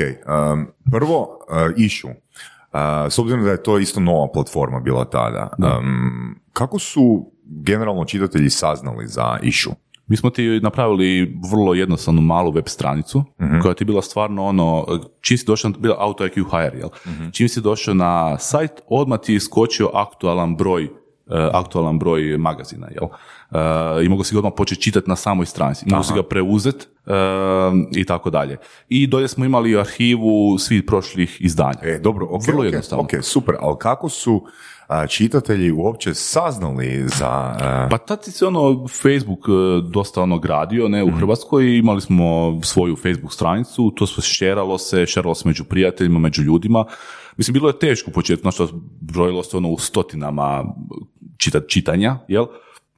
[0.54, 2.10] Um, prvo, uh, Issue.
[2.10, 2.78] Uh,
[3.10, 8.50] s obzirom da je to isto nova platforma bila tada, um, kako su generalno čitatelji
[8.50, 9.72] saznali za Issue?
[10.12, 13.24] Mi smo ti napravili vrlo jednostavnu malu web stranicu
[13.62, 14.86] koja ti je bila stvarno ono,
[15.20, 16.88] čim si došao, bila Auto IQ Hire, jel?
[17.32, 20.88] Čim si došao na sajt, odmah ti je iskočio aktualan broj e,
[21.52, 23.08] aktualan broj magazina, jel?
[24.00, 25.84] E, I mogu si ga odmah početi čitati na samoj stranici.
[25.88, 27.12] Mogu si ga preuzeti e,
[27.96, 28.56] i tako dalje.
[28.88, 31.80] I dolje smo imali arhivu svih prošlih izdanja.
[31.82, 33.04] E, dobro, ok, Vrlo ok, jednostavno.
[33.04, 34.44] ok, super, ali kako su,
[35.08, 37.28] čitatelji uopće saznali za...
[37.28, 39.52] a, Pa tad se ono Facebook e,
[39.84, 41.16] dosta ono gradio ne, u Mhm.
[41.16, 42.24] Hrvatskoj, imali smo
[42.62, 46.84] svoju Facebook stranicu, to se šeralo se, šeralo se među prijateljima, među ljudima.
[47.36, 50.64] Mislim, bilo je teško u početku, znači brojilo se ono u stotinama
[51.36, 52.46] čita, čitanja, jel?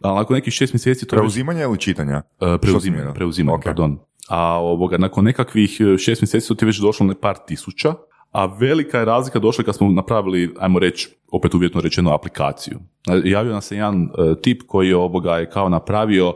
[0.02, 2.14] Ali nakon nekih šest mjeseci to je već- preuzimanje ili čitanja?
[2.14, 3.14] E, Što si preuzimanje, mijenio?
[3.14, 3.64] preuzimanje, Ok.
[3.64, 3.98] pardon.
[4.28, 7.94] A ovoga, nakon nekakvih e, šest mjeseci su ti već došlo na par tisuća,
[8.34, 12.78] a velika je razlika došla kad smo napravili, ajmo reći, opet uvjetno rečeno, aplikaciju.
[13.08, 14.08] E, Javio nam se jedan e,
[14.42, 16.34] tip koji je, ovoga, je kao napravio e,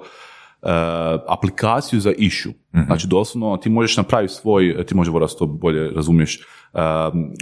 [1.29, 2.51] aplikaciju za išu.
[2.87, 6.43] Znači, doslovno, ti možeš napraviti svoj, ti možda Voras to bolje razumiješ, e,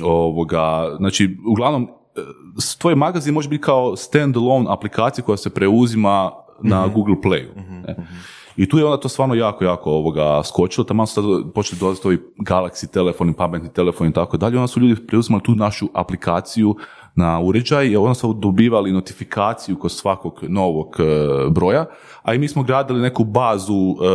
[0.02, 2.20] ovoga, znači, uglavnom, e,
[2.78, 6.30] tvoj magazin može biti kao stand-alone aplikacija koja se preuzima
[6.62, 7.48] na Google Playu.
[7.86, 7.96] ne.
[8.56, 12.08] I tu je onda to stvarno jako, jako ovoga skočilo, tamo su sad počeli dolaziti
[12.08, 16.76] ovi Galaxy telefoni, pametni telefoni i tako dalje, onda su ljudi preuzimali tu našu aplikaciju
[17.14, 21.04] na uređaj i onda su dobivali notifikaciju kod svakog novog e,
[21.50, 21.86] broja,
[22.22, 24.06] a i mi smo gradili neku bazu, e,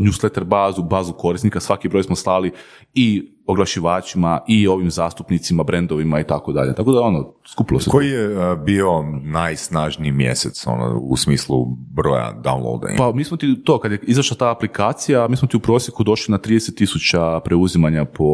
[0.00, 2.52] newsletter bazu, bazu korisnika, svaki broj smo slali
[2.94, 6.74] i oglašivačima i ovim zastupnicima, brendovima i tako dalje.
[6.74, 7.90] Tako da ono, skupilo se.
[7.90, 12.96] Koji je a, bio najsnažniji mjesec ono, u smislu broja downloada?
[12.98, 16.04] Pa mi smo ti to, kad je izašla ta aplikacija, mi smo ti u prosjeku
[16.04, 18.30] došli na 30 tisuća preuzimanja po,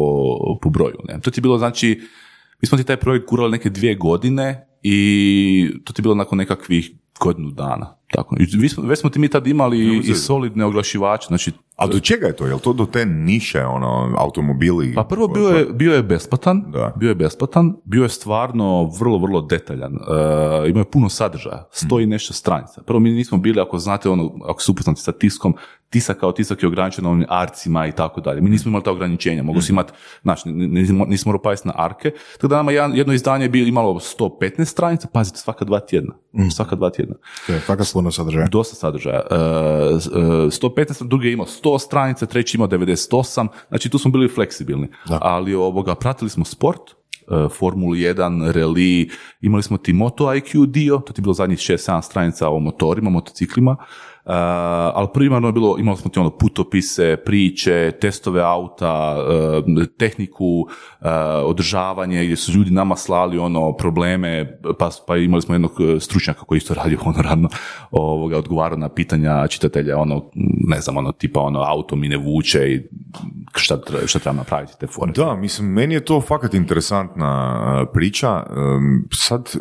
[0.61, 0.97] po broju.
[1.07, 1.19] Ne?
[1.21, 2.01] To ti je bilo znači,
[2.61, 6.37] mi smo ti taj projekt gurali neke dvije godine i to ti je bilo nakon
[6.37, 7.97] nekakvih godinu dana.
[8.11, 8.35] Tako.
[8.39, 11.99] I vi smo, već smo ti mi tad imali i solidne oglašivače, znači A do
[11.99, 12.45] čega je to?
[12.45, 14.93] Je li to do te niše, ono, automobili?
[14.95, 16.93] Pa prvo bio je, bio je besplatan, Da.
[16.95, 18.61] bio je besplatan, bio je stvarno
[18.99, 19.99] vrlo, vrlo detaljan, uh,
[20.69, 22.81] imao je puno sadržaja, stoji nešto stranica.
[22.81, 25.55] Prvo mi nismo bili, ako znate, ono, ako su upoznati sa tiskom,
[25.89, 28.41] tisak kao tisak je ograničen ovim arcima i tako dalje.
[28.41, 31.33] Mi nismo imali ta ograničenja, mogu si imati, znači, nismo, nismo
[31.65, 35.79] na arke, tako da nama jedno izdanje je bilo, imalo 115 stranica, pazite, svaka dva
[35.79, 36.13] tjedna,
[36.55, 37.15] svaka dva tjedna.
[37.47, 37.61] To je
[37.93, 38.47] puno sadržaja.
[38.47, 39.21] Dosta sadržaja.
[39.21, 39.35] E,
[39.99, 40.11] s- e,
[40.51, 44.87] 115, drugi je imao 100 stranica, treći imao 98, znači tu smo bili fleksibilni.
[45.09, 49.09] Ali ovoga, pratili smo sport, e, Formulu 1, reli,
[49.41, 53.09] imali smo ti Moto IQ dio, to ti je bilo zadnjih 6-7 stranica o motorima,
[53.09, 53.77] motociklima,
[54.25, 54.33] E,
[54.93, 59.17] ali primarno je bilo, imali smo ti ono putopise, priče, testove auta,
[59.77, 60.67] e, tehniku,
[61.01, 61.09] e,
[61.45, 66.57] održavanje, gdje su ljudi nama slali ono probleme, pa, pa imali smo jednog stručnjaka koji
[66.57, 67.49] isto radio honorarno,
[67.91, 70.29] ovoga, odgovarao na pitanja čitatelja, ono,
[70.67, 72.81] ne znam, ono, tipa ono, auto mi ne vuče i
[73.55, 75.11] šta, šta treba napraviti te fore.
[75.11, 78.43] Da, mislim, meni je to fakat interesantna priča.
[78.57, 79.53] Em, sad,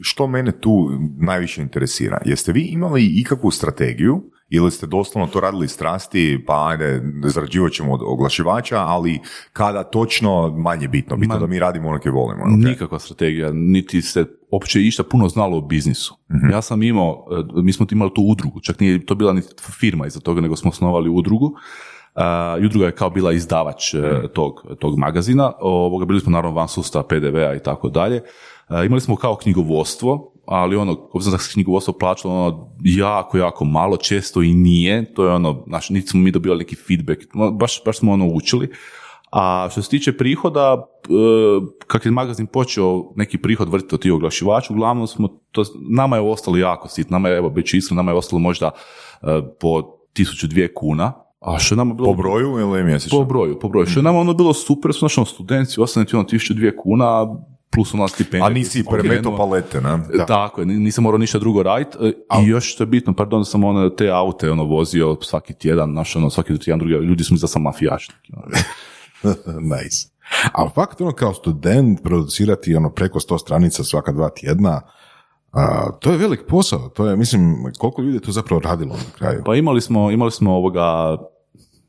[0.00, 2.18] što mene tu najviše interesira?
[2.24, 7.92] Jeste vi imali ikakvu strategiju ili ste doslovno to radili strasti, pa ajde, zarađivat ćemo
[7.92, 9.20] od oglašivača, ali
[9.52, 12.42] kada točno, manje bitno, bitno Ma- da mi radimo ono koje volimo.
[12.42, 12.50] ok?
[12.50, 16.16] Nikakva strategija, niti se uopće išta puno znalo o biznisu.
[16.52, 17.26] Ja sam imao,
[17.58, 19.42] e, mi smo imali tu udrugu, čak nije to bila ni
[19.80, 21.54] firma iza toga, nego smo osnovali udrugu.
[22.14, 23.98] Uh, udruga je kao bila izdavač e,
[24.34, 28.22] tog, tog magazina, ovoga, bili smo naravno van sustava PDV-a i tako dalje.
[28.70, 33.64] E, imali smo kao knjigovodstvo, ali ono, obzirom da se knjigovodstvo plaćalo ono jako, jako
[33.64, 37.20] malo, često i nije, to je ono, znaš, niti smo mi dobivali neki feedback,
[37.52, 38.68] baš, baš smo ono učili.
[39.32, 41.10] A što se tiče prihoda, e,
[41.86, 46.22] kak je magazin počeo neki prihod vrtiti od tih oglašivača, uglavnom smo, to, nama je
[46.22, 48.70] ostalo jako sit, nama je, evo, već iskreno, nama je ostalo možda
[49.22, 49.26] e,
[49.60, 52.08] po tisuću dvije kuna, a što je nama bilo...
[52.08, 53.18] Po broju ili mjesečno?
[53.18, 53.86] Po broju, po broju.
[53.86, 56.76] Što je nama ono bilo super, su naši ono studenti, ostane ti ono tisuću dvije
[56.76, 57.26] kuna,
[57.70, 58.46] plus ona stipendija.
[58.46, 59.98] A nisi premeto palete, ne?
[60.16, 60.26] Da.
[60.26, 61.98] Tako je, nisam morao ništa drugo raditi.
[62.00, 65.92] E, I još što je bitno, pardon, sam ono, te aute ono, vozio svaki tjedan,
[65.92, 68.08] naš, ono, svaki tjedan drugi, ljudi su mi za sam mafijaš.
[68.32, 68.46] ono.
[69.76, 70.08] nice.
[70.52, 74.80] Ali fakt, ono, kao student producirati ono preko 100 stranica svaka dva tjedna,
[75.52, 76.88] a, to je velik posao.
[76.88, 79.42] To je, mislim, koliko ljudi je tu zapravo radilo na kraju?
[79.46, 81.16] Pa imali smo, imali smo ovoga,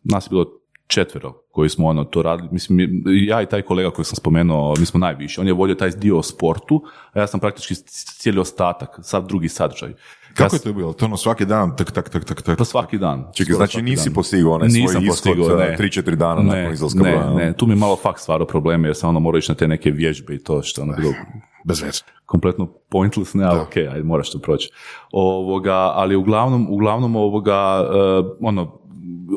[0.04, 0.46] nas je bilo
[0.88, 4.86] četvero koji smo ono to radili, mislim, ja i taj kolega koji sam spomenuo, mi
[4.86, 6.84] smo najviše, on je vodio taj dio o sportu,
[7.14, 9.94] a ja sam praktički cijeli ostatak, sav drugi sadržaj.
[10.34, 10.94] Kako ja, je to bilo?
[10.94, 12.58] To ono svaki dan, tak, tak, tak, tak, tak.
[12.58, 13.28] Pa svaki dan.
[13.34, 14.14] Čekaj, znači nisi dan.
[14.14, 15.76] postigao onaj Nisam svoj ishod postigao, uh, ne.
[15.80, 18.88] 3-4 dana ne, nakon izlaska ne, broja, ne, tu mi je malo fakt stvarao probleme
[18.88, 21.14] jer sam ono morao ići na te neke vježbe i to što ono bilo
[21.64, 22.02] Bez veze.
[22.26, 24.72] kompletno pointless, ne, ali ok, ajde, moraš to proći.
[25.12, 28.81] Ovoga, ali uglavnom, uglavnom ovoga, eh, ono,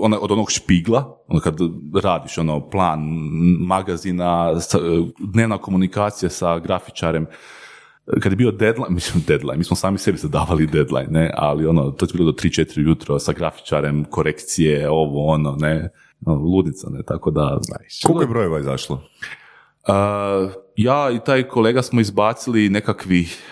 [0.00, 1.56] ona, od onog špigla, ono kad
[2.02, 3.00] radiš ono plan
[3.60, 4.78] magazina, sa-
[5.18, 7.26] dnevna komunikacija sa grafičarem,
[8.20, 11.90] kad je bio deadline, mislim deadline, mi smo sami sebi zadavali deadline, ne, ali ono,
[11.90, 15.90] to je bilo do 3-4 jutro sa grafičarem, korekcije, ovo, ono, ne,
[16.26, 17.58] ono, ludica, ne, tako da...
[18.06, 18.94] Koliko je brojeva izašlo?
[19.88, 23.42] Uh, ja i taj kolega smo izbacili nekakvih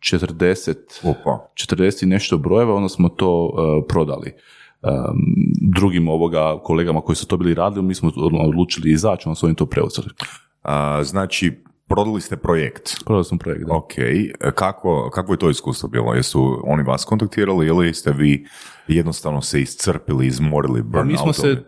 [0.00, 1.50] 40, Opa.
[1.54, 4.34] 40 i nešto brojeva, onda smo to e, prodali.
[4.82, 4.92] Um,
[5.74, 9.54] drugim ovoga kolegama koji su to bili radili, mi smo odlučili izaći, onda su oni
[9.54, 10.08] to preuzeli.
[10.62, 13.04] A, znači, prodali ste projekt.
[13.04, 13.74] Prodali smo projekt, da.
[13.74, 13.92] Ok,
[14.54, 16.14] kako, kako je to iskustvo bilo?
[16.14, 18.46] Jesu oni vas kontaktirali ili ste vi
[18.88, 21.64] jednostavno se iscrpili, izmorili, burn mi smo se,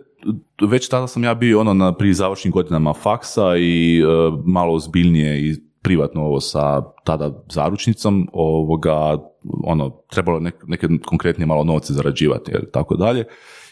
[0.68, 4.04] već tada sam ja bio ono na pri završnim godinama faksa i e,
[4.44, 9.18] malo ozbiljnije i privatno ovo sa tada zaručnicom, ovoga,
[9.64, 13.24] ono, trebalo je nek- neke konkretnije malo novce zarađivati, jer tako dalje.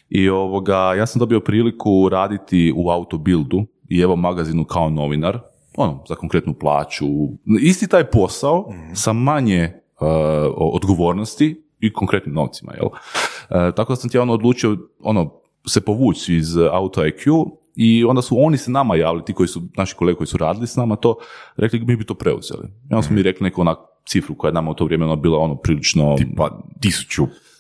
[0.09, 5.39] I ovoga, ja sam dobio priliku raditi u autobildu i evo magazinu kao novinar,
[5.77, 7.07] ono, za konkretnu plaću.
[7.61, 9.73] Isti taj posao sa manje e,
[10.57, 12.89] odgovornosti i konkretnim novcima, jel?
[13.51, 18.23] E, tako da sam ti ono odlučio, ono, se povući iz Auto IQ i onda
[18.23, 20.97] su oni se nama javili, ti koji su, naši kolege koji su radili s nama
[20.97, 21.17] to,
[21.57, 22.69] rekli mi bi to preuzeli.
[22.91, 25.17] I onda smo mi rekli neku onak cifru koja je nama u to vrijeme ono
[25.17, 26.17] bila ono prilično...
[26.37, 26.59] Pa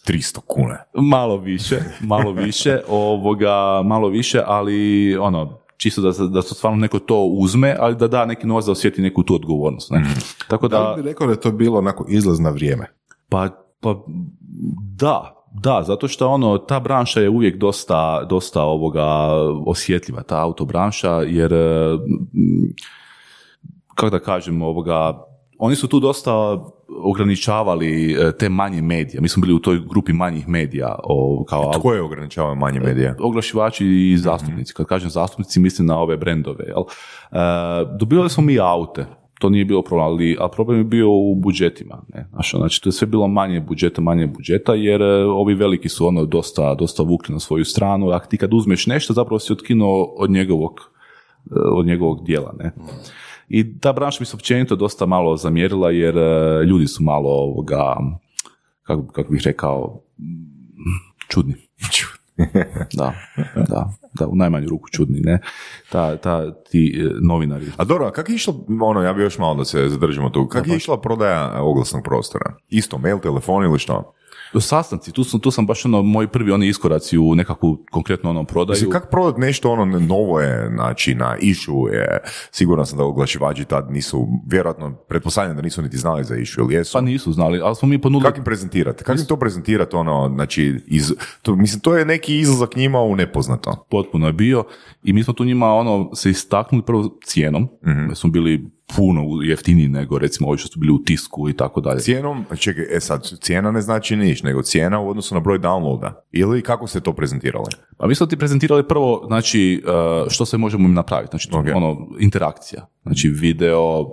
[0.06, 0.78] 1300 kune.
[0.94, 6.98] Malo više, malo više, ovoga, malo više, ali ono, čisto da, da se stvarno neko
[6.98, 9.90] to uzme, ali da da neki novac da osjeti neku tu odgovornost.
[9.90, 10.04] Ne?
[10.48, 12.86] Tako Da da, li bi rekao da je to bilo onako izlaz na vrijeme?
[13.30, 13.48] pa,
[13.80, 13.94] pa
[14.96, 19.06] da, da, zato što ono, ta branša je uvijek dosta, dosta ovoga
[19.66, 21.92] osjetljiva, ta autobranša, jer e,
[22.34, 22.74] m,
[23.94, 25.24] kako da kažem, ovoga,
[25.60, 26.64] oni su tu dosta
[27.02, 29.20] ograničavali e, te manje medije.
[29.20, 30.98] Mi smo bili u toj grupi manjih medija.
[31.04, 33.14] O, kao Tko je ograničavao manje medija?
[33.20, 34.74] oglašivači i zastupnici.
[34.74, 36.64] Kad kažem zastupnici, mislim na ove brendove.
[36.64, 36.82] Jel?
[36.82, 37.36] E,
[37.98, 39.06] dobivali smo mi aute,
[39.38, 42.02] to nije bilo problem, ali a problem je bio u budžetima.
[42.14, 42.26] Ne?
[42.32, 46.06] Znaš, znači, to je sve bilo manje budžeta, manje budžeta, jer e, ovi veliki su
[46.06, 50.14] ono dosta, dosta vukli na svoju stranu, a ti kad uzmeš nešto, zapravo si otkinuo
[50.16, 50.90] od njegovog,
[51.50, 52.54] e, od njegovog dijela.
[52.58, 52.72] Ne?
[53.50, 57.96] I ta branša mi se općenito dosta malo zamjerila, jer e, ljudi su malo ovoga,
[58.82, 60.02] kako, kako bih rekao,
[61.28, 61.54] čudni.
[62.98, 63.14] da,
[63.56, 65.38] da, da, u najmanju ruku čudni, ne.
[65.88, 67.66] Ta, ta, ti e, novinari.
[67.76, 70.48] A dobro, a kako je išlo, ono, ja bi još malo da se zadržimo tu,
[70.48, 72.54] kako je išla prodaja oglasnog prostora?
[72.68, 74.12] Isto, mail, telefon ili što?
[74.58, 78.44] Sastanci, tu sam, tu sam baš ono, moji prvi oni iskoraci u nekakvu konkretnu ono
[78.44, 78.74] prodaju.
[78.74, 82.18] Mislim, kako prodat nešto ono novo je, znači na išu je,
[82.50, 86.74] siguran sam da oglašivači tad nisu, vjerojatno, pretpostavljam da nisu niti znali za išu, ili
[86.74, 86.92] jesu?
[86.92, 88.28] Pa nisu znali, ali smo mi ponudili...
[88.30, 89.04] Kako im prezentirati?
[89.04, 93.16] Kako im to prezentirati ono, znači, iz, to, mislim, to je neki izlazak njima u
[93.16, 93.86] nepoznato.
[93.90, 94.64] potpuno je bio
[95.02, 97.68] i mi smo tu njima ono se istaknuli prvo cijenom,
[98.08, 101.80] jer smo bili puno jeftiniji nego recimo ovi što su bili u tisku i tako
[101.80, 102.00] dalje.
[102.00, 106.12] Cijenom, čekaj, e sad, cijena ne znači niš, nego cijena u odnosu na broj downloada.
[106.32, 107.70] Ili kako ste to prezentirali?
[107.96, 111.66] Pa mi smo ti prezentirali prvo, znači, uh, što sve možemo im napraviti, znači, Ok.
[111.76, 114.08] ono, interakcija, znači, video, uh,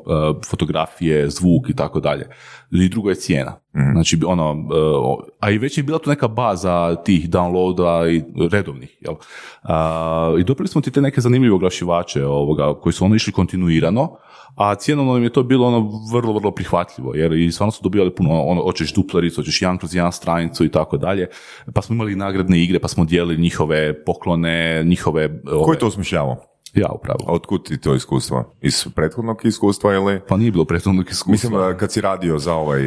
[0.50, 2.30] fotografije, zvuk i tako dalje.
[2.72, 3.56] I drugo je cijena.
[3.94, 8.98] Znači, ono, uh, a i već je bila tu neka baza tih downloada i redovnih,
[9.02, 9.14] jel?
[9.14, 14.18] Uh, I dobili smo ti te neke zanimljive oglašivače ovoga, koji su ono išli kontinuirano,
[14.56, 18.16] a cijenovno im je to bilo ono vrlo, vrlo prihvatljivo, jer i stvarno su dobivali
[18.16, 21.28] puno, ono, hoćeš duplericu, hoćeš jedan kroz jedan stranicu i tako dalje,
[21.74, 25.42] pa smo imali nagradne igre, pa smo dijelili njihove poklone, njihove...
[25.44, 26.57] Ko ove- je to osmišljavao?
[26.78, 27.20] Ja, upravo.
[27.28, 28.56] A otkud ti to iskustvo?
[28.62, 30.22] Iz prethodnog iskustva ili?
[30.28, 31.50] Pa nije bilo prethodnog iskustva.
[31.50, 32.82] Mislim, kad si radio za ovaj,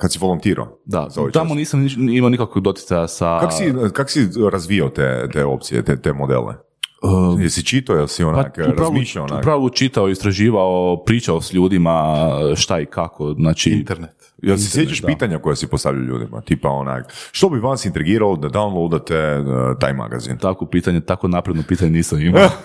[0.00, 0.78] kad si volontirao.
[0.84, 1.56] da, za ovaj tamo čas.
[1.56, 3.38] nisam imao nikakvog doticaja sa...
[3.40, 6.54] Kako si, kak si razvijao te, te opcije, te, te modele?
[7.02, 9.38] Uh, Jesi čitao, jel si pa, onak upravo, razmišljao onak?
[9.38, 12.14] upravo čitao, istraživao, pričao s ljudima
[12.56, 13.70] šta i kako, znači...
[13.70, 14.19] Internet.
[14.42, 16.40] Jel se sjećaš pitanja koja si postavljao ljudima?
[16.40, 20.38] Tipa onak, što bi vas intrigiralo da downloadate uh, taj magazin?
[20.38, 22.48] Tako pitanje, tako napredno pitanje nisam imao.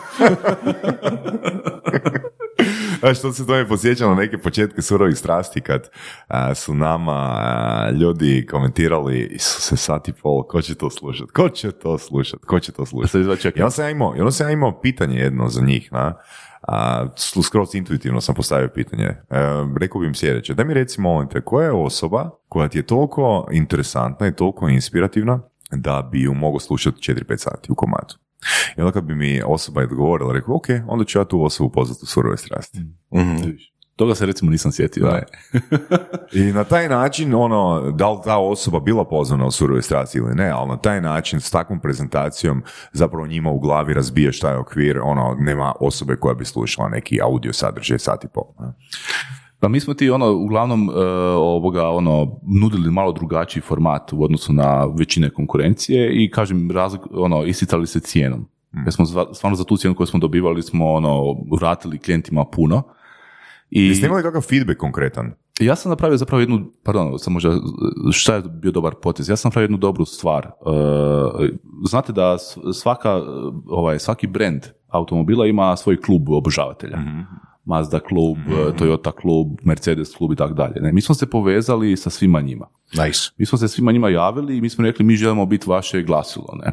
[3.01, 5.89] A što se to me posjeća na neke početke surovih strasti kad
[6.27, 11.31] a, su nama a, ljudi komentirali Isuse sat i pol, ko će to slušat?
[11.31, 12.39] Ko će to slušat?
[12.45, 13.15] Ko će to slušat?
[13.15, 13.59] Izgleda čekam.
[13.59, 16.13] I onda sam ja imao, sam ja imao pitanje jedno za njih, na,
[16.67, 17.07] a,
[17.43, 19.05] skroz intuitivno sam postavio pitanje.
[19.05, 19.17] E,
[19.79, 22.85] rekao bi im sljedeće, da mi reci molim te, koja je osoba koja ti je
[22.87, 25.39] toliko interesantna i toliko inspirativna
[25.71, 28.13] da bi ju mogao slušati 4-5 sati u komadu?
[28.77, 31.99] I onda kad bi mi osoba odgovorila, rekao, ok, onda ću ja tu osobu pozvati
[32.03, 32.79] u surove strasti.
[33.95, 35.07] Toga se recimo nisam sjetio.
[35.11, 35.23] ne.
[36.49, 40.35] I na taj način, ono, da li ta osoba bila pozvana u surove strasti ili
[40.35, 44.99] ne, ali na taj način, s takvom prezentacijom, zapravo njima u glavi razbiješ taj okvir,
[45.03, 48.43] ono, nema osobe koja bi slušala neki audio sadržaj sat i pol.
[48.59, 48.67] ne.
[49.59, 50.93] Pa mi smo ti ono uglavnom e,
[51.35, 57.43] ovoga ono nudili malo drugačiji format u odnosu na većine konkurencije i kažem razlik, ono
[57.43, 58.47] isticali se cijenom.
[58.85, 62.83] Jer smo zva- stvarno za tu cijenu koju smo dobivali smo ono vratili klijentima puno
[63.69, 65.33] I Jeste imali kakav feedback konkretan?
[65.59, 67.51] ja sam napravio zapravo jednu, pardon, sam možda,
[68.11, 69.29] šta je bio dobar potez?
[69.29, 70.45] Ja sam napravio jednu dobru stvar.
[70.45, 70.49] E,
[71.87, 72.37] znate da
[72.73, 73.21] svaka,
[73.67, 76.97] ovaj, svaki brand automobila ima svoj klub obožavatelja.
[77.65, 78.37] Mazda klub,
[78.79, 80.81] Toyota klub, Mercedes klub i tako dalje.
[80.81, 82.67] Ne, mi smo se povezali sa svima njima.
[83.05, 83.31] Nice.
[83.37, 86.59] Mi smo se svima njima javili i mi smo rekli mi želimo biti vaše glasilo.
[86.65, 86.71] Ne?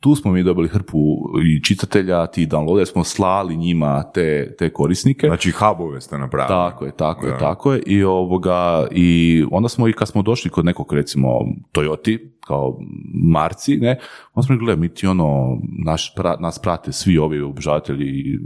[0.00, 0.98] Tu smo mi dobili hrpu
[1.44, 5.26] i čitatelja, ti downloada, smo slali njima te, te korisnike.
[5.26, 6.48] Znači, hubove ste napravili.
[6.48, 7.32] Tako je, tako Da.
[7.32, 7.82] je, tako je.
[7.86, 9.10] I, ovoga, I
[9.50, 11.28] onda smo i kad smo došli kod nekog, recimo,
[11.72, 12.78] Toyoti, kao
[13.24, 13.98] marci, ne,
[14.34, 18.38] onda smo rekli, gle, mi ti ono, naš, pra- nas prate svi ovi obožavatelji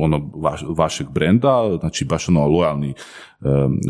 [0.00, 2.94] ono, vaš- vašeg brenda, znači baš ono, lojalni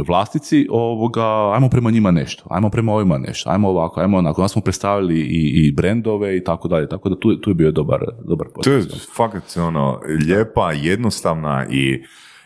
[0.06, 4.40] vlasnici, ovoga, ajmo prema njima nešto, ajmo prema ovima nešto, ajmo ovako, ajmo onako.
[4.40, 7.70] Onda smo predstavili i, i brendove i tako dalje, tako da tu, tu je bio
[7.70, 8.82] dobar, dobar To je
[9.16, 12.02] fakat ono, lijepa, jednostavna i,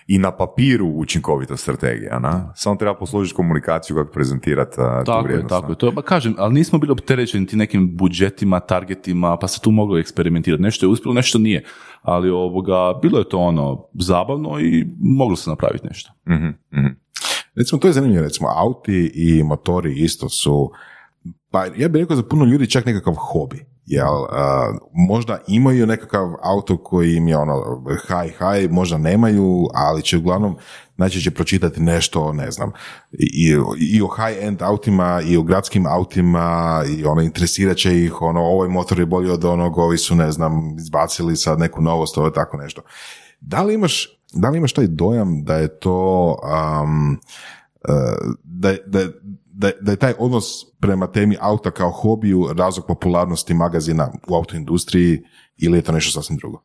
[0.09, 2.53] i na papiru učinkovita strategija, na?
[2.57, 5.49] Samo treba poslužiti komunikaciju kako prezentirati uh, tu Tako je, vrijednost.
[5.49, 5.73] tako na.
[5.73, 5.79] je.
[5.79, 9.99] To, ba, kažem, ali nismo bili opterećeni ti nekim budžetima, targetima, pa se tu moglo
[9.99, 10.63] eksperimentirati.
[10.63, 11.65] Nešto je uspjelo, nešto nije.
[12.03, 16.13] Ali ovoga, bilo je to ono zabavno i moglo se napraviti nešto.
[16.29, 16.49] Mhm,
[16.81, 16.95] mhm.
[17.55, 20.71] Recimo, to je zanimljivo, recimo, auti i motori isto su,
[21.51, 26.35] pa ja bih rekao za puno ljudi čak nekakav hobi, jel, a, možda imaju nekakav
[26.43, 30.57] auto koji im je ono high high, možda nemaju, ali će uglavnom
[30.97, 32.73] najčešće pročitati nešto, ne znam,
[33.13, 38.41] i, i o high-end autima, i o gradskim autima, i ono, interesirat će ih, ono,
[38.41, 42.31] ovaj motor je bolji od onog, ovi su, ne znam, izbacili sad neku novost, ovo
[42.31, 42.83] tako nešto.
[43.41, 46.39] Da li imaš, da li imaš taj dojam da je to,
[46.83, 47.19] um,
[47.89, 49.01] uh, da, da,
[49.59, 50.45] da, da je taj odnos
[50.81, 55.23] prema temi auta kao hobiju razlog popularnosti magazina u autoindustriji
[55.57, 56.63] ili je to nešto sasvim drugo?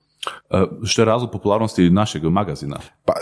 [0.49, 2.79] E, što je razlog popularnosti našeg magazina?
[3.05, 3.13] Pa,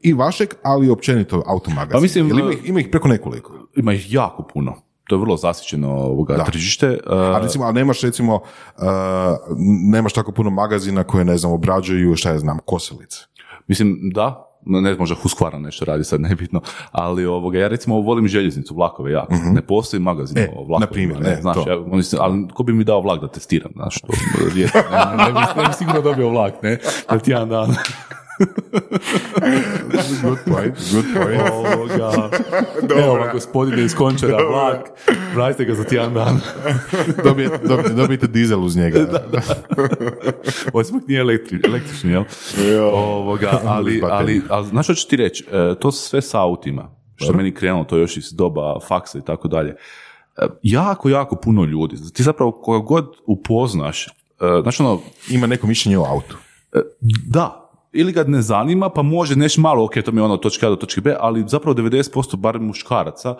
[0.00, 1.92] i vašeg, ali i općenito automagazin.
[1.92, 3.52] Pa mislim, ima ih, ima ih preko nekoliko.
[3.76, 4.74] Ima ih jako puno.
[5.08, 6.44] To je vrlo zasićeno ovoga Da.
[6.44, 6.86] tržište.
[6.86, 8.42] E, A recimo, a nemaš recimo, uh,
[9.92, 13.18] nemaš tako puno magazina koje, ne znam, obrađuju, šta ja znam, kosilice.
[13.66, 16.60] Mislim, da, ne možda Husqvarna nešto radi sad, nebitno,
[16.92, 19.34] ali ovoga, ja recimo volim željeznicu, vlakove jako.
[19.44, 20.78] Ne postoji magazin E, o vlakovima.
[20.78, 21.70] na primjer, ne, e, znaš, to.
[21.92, 24.06] ja, se- ali ko bi mi dao vlak da testiram, znaš, to,
[24.54, 26.78] rijetko, ne, ne, bi, ne bi sigurno dobio vlak, ne,
[27.10, 27.74] za tjedan dan.
[30.22, 31.42] Good point, good point.
[31.52, 32.30] Ovoga,
[33.04, 34.80] evo gospodine iz Končara, vlak,
[35.34, 36.40] vratite ga za tjedan dan.
[37.24, 37.58] Dobijete,
[37.96, 38.98] dobijete, dizel uz njega.
[40.72, 42.24] Ovo smuk nije elektri, električni, jel?
[42.92, 45.44] Ovoga, ali, ali, ali, znaš što ću ti reći?
[45.52, 49.24] E, to sve sa autima, što je meni krenulo, to još iz doba faksa i
[49.26, 49.70] tako dalje.
[50.36, 51.96] E, Jako, jako puno ljudi.
[52.12, 54.10] Ti zapravo koga god upoznaš, e,
[54.62, 56.36] znaš ono, Ima neko mišljenje o autu.
[57.26, 57.63] da,
[57.94, 60.70] ili ga ne zanima, pa može nešto malo, ok, to mi je ono točka A
[60.70, 63.36] do točke B, ali zapravo 90% barem muškaraca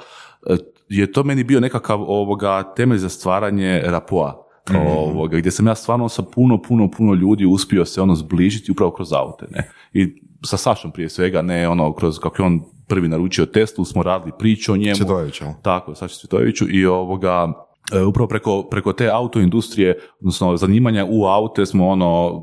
[0.47, 0.57] e,
[0.89, 4.45] je to meni bio nekakav ovoga temelj za stvaranje rapoa.
[4.87, 8.91] Ovoga, gdje sam ja stvarno sa puno, puno, puno ljudi uspio se ono zbližiti upravo
[8.91, 9.71] kroz aute, ne.
[9.93, 14.03] I sa Sašom prije svega, ne ono kroz kako je on prvi naručio Teslu, smo
[14.03, 14.97] radili priču o njemu.
[14.97, 15.51] Cvjetojević, jel?
[15.63, 17.53] Tako, Saši Cvjetojeviću i ovoga,
[18.09, 22.43] upravo preko, preko te autoindustrije, odnosno zanimanja u aute smo ono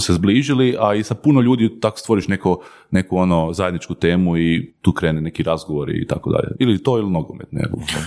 [0.00, 2.60] se zbližili, a i sa puno ljudi tako stvoriš neko,
[2.90, 6.56] neku ono zajedničku temu i tu krene neki razgovori i tako dalje.
[6.58, 7.64] Ili to ili nogomet, ne.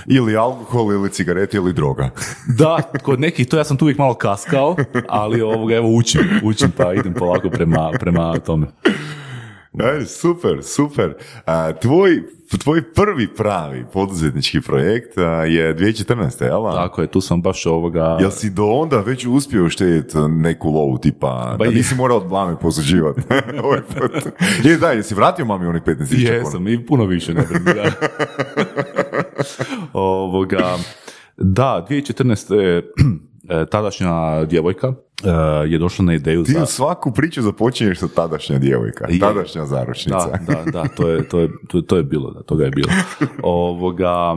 [0.07, 2.09] Ili alkohol, ili cigarete, ili droga.
[2.59, 4.76] Da, kod nekih to ja sam tu uvijek malo kaskao,
[5.07, 8.68] ali ovoga evo učim, učim pa idem polako prema, prema tome.
[9.84, 11.14] Ajde, super, super.
[11.46, 12.24] A, tvoj,
[12.64, 16.44] tvoj prvi pravi poduzetnički projekt a, je 2014.
[16.44, 16.74] jel?
[16.76, 18.18] Tako je, tu sam baš ovoga...
[18.22, 21.76] Jel si do onda već uspio uštedjeti neku lovu tipa, Ba da je.
[21.76, 23.22] nisi morao od blame posuđivati
[23.64, 23.80] ovaj?
[24.64, 26.38] Je, da, jesi vratio mami onih 15 tisuća kuna?
[26.38, 27.92] Jesam, i puno više ne da.
[30.00, 30.78] Ovoga,
[31.38, 32.82] da, 2014.
[33.50, 35.30] je, e, tadašnja djevojka e,
[35.68, 36.66] je došla na ideju Ti za...
[36.66, 39.20] svaku priču započinješ sa tadašnja djevojka, Je.
[39.20, 40.39] tadašnja zaručnica.
[40.48, 42.89] Da, da, da, to je, to je, to, to je bilo, da, toga je bilo.
[43.43, 44.36] Ovoga,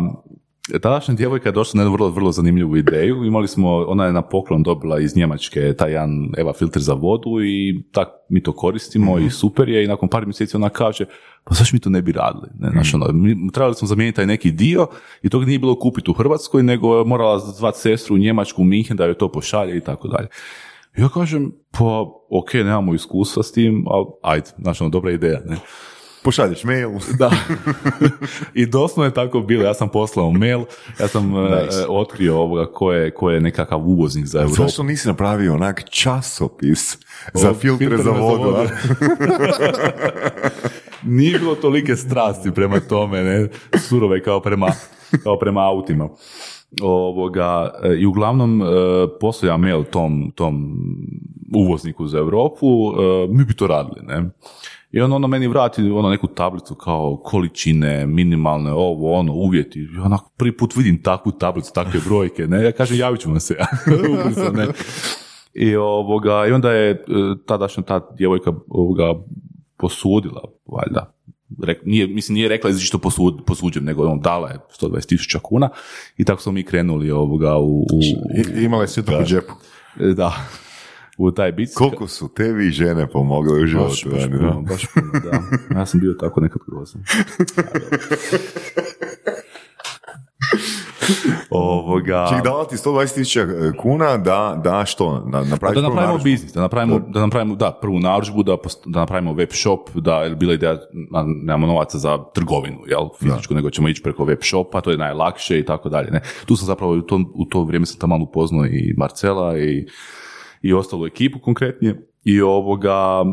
[0.73, 3.25] tadašnja djevojka je došla na jednu vrlo, vrlo zanimljivu ideju.
[3.25, 7.31] Imali smo, ona je na poklon dobila iz Njemačke taj jedan Eva filter za vodu
[7.45, 11.05] i tak mi to koristimo i super je i nakon par mjeseci ona kaže
[11.45, 12.49] pa zašto mi to ne bi radili?
[12.59, 14.87] Ne, znaš, ono, mi, trebali smo zamijeniti taj neki dio
[15.23, 18.65] i tog nije bilo kupiti u Hrvatskoj, nego je morala zvati sestru u Njemačku, u
[18.65, 20.29] Minhen da joj to pošalje i tako dalje.
[20.97, 25.57] Ja kažem, pa ok, nemamo iskustva s tim, ali ajde, znaš, ono, dobra ideja, ne.
[26.29, 26.91] Pošalješ mail.
[27.19, 27.31] Da.
[28.55, 29.65] I doslovno je tako bilo.
[29.65, 30.65] Ja sam poslao mail,
[31.01, 31.79] ja sam e, Nice.
[31.81, 34.63] e, otkrio ovoga ko je, ko je nekakav uvoznik za Europu.
[34.63, 36.99] Zašto nisi napravio onak časopis
[37.35, 38.55] za O, filtre za vodu?
[38.57, 38.67] a?
[41.17, 43.49] Nije bilo tolike strasti prema tome, ne,
[43.89, 44.69] surove kao prema,
[45.23, 46.09] kao prema autima.
[46.83, 48.65] Ovoga, e, I uglavnom e,
[49.21, 50.77] poslao ja mail tom, tom
[51.55, 52.67] uvozniku za Europu,
[53.31, 54.31] mi bi to radili, ne.
[54.91, 59.79] I on ono meni vrati ono neku tablicu kao količine, minimalne, ovo, ono, uvjeti.
[59.79, 62.63] I onako prvi put vidim takvu tablicu, takve brojke, ne.
[62.65, 63.57] Ja kažem, javit ću vam se.
[64.13, 64.67] Ubrzo, ne.
[65.55, 66.97] I, ovoga, I onda je e,
[67.47, 69.15] tadašnja ta djevojka ovoga,
[69.77, 71.15] posudila, valjda.
[71.63, 75.69] Rek, nije, mislim, nije rekla što posud, posuđem, nego on dala je 120 tisuća kuna
[76.17, 77.87] i tako smo mi krenuli ovoga u, u,
[78.59, 78.89] I, imala je
[79.21, 79.53] u džepu.
[80.01, 80.33] u- da,
[81.19, 81.75] u taj bic.
[81.75, 84.09] Koliko su tebi žene pomogle u Baš, životu?
[84.11, 84.39] baš, ne?
[84.39, 85.43] puno, baš puno, da.
[85.79, 87.03] Ja sam bio tako nekad grozan.
[91.51, 92.27] Ovoga...
[92.35, 93.47] Ček, dala ti 120 tisuća
[93.81, 95.25] kuna da, da što?
[95.27, 98.57] Na, napraviš Da napravimo biznis, da napravimo, da napravimo, da, prvu narudžbu, da,
[98.87, 100.73] da napravimo web shop, da je bila ideja,
[101.15, 104.97] a, nemamo novaca za trgovinu, jel, fizičku, nego ćemo ići preko web shopa, to je
[104.97, 106.21] najlakše i tako dalje, ne.
[106.47, 109.87] Tu sam zapravo, u to, u to vrijeme sam tamo upoznao i Marcela i,
[110.63, 113.25] i ostalu ekipu konkretnije i ovoga,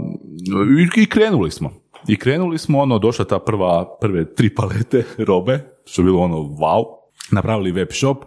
[0.98, 1.72] i, krenuli smo.
[2.08, 6.38] I krenuli smo, ono, došla ta prva, prve tri palete robe, što je bilo ono,
[6.38, 6.84] wow,
[7.32, 8.18] napravili web shop,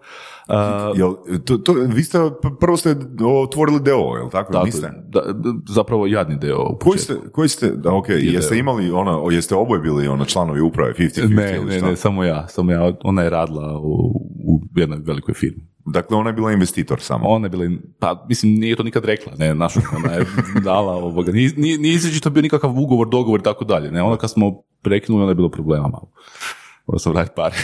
[0.48, 2.18] a, Jel, to, to, vi ste,
[2.60, 2.96] prvo ste
[3.44, 4.52] otvorili deo, jel tako?
[4.52, 4.90] tako, Niste?
[5.08, 5.22] da,
[5.68, 9.80] zapravo jadni deo u Koji ste, koji ste, da, ok, jeste imali ono, jeste oboje
[9.80, 13.30] bili ono članovi uprave 50-50 Ne, ili ne, ne, samo ja, samo ja, ona je
[13.30, 13.92] radila u,
[14.44, 15.62] u jednoj velikoj firmi.
[15.92, 17.28] Dakle, ona je bila investitor samo.
[17.28, 17.64] Ona je bila,
[17.98, 20.26] pa mislim, nije to nikad rekla, ne, našu, ona je
[20.64, 24.16] dala ovoga, nije, nije, nije izričito bio nikakav ugovor, dogovor i tako dalje, ne, onda
[24.16, 26.10] kad smo prekinuli, onda je bilo problema malo.
[26.86, 27.56] Morao sam vratiti pare.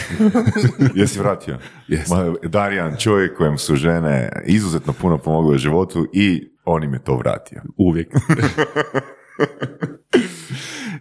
[0.99, 1.57] Jesi vratio?
[1.87, 2.35] Jesam.
[2.43, 7.15] Darijan, čovjek kojem su žene izuzetno puno pomogle u životu i on im je to
[7.15, 7.61] vratio.
[7.77, 8.13] Uvijek.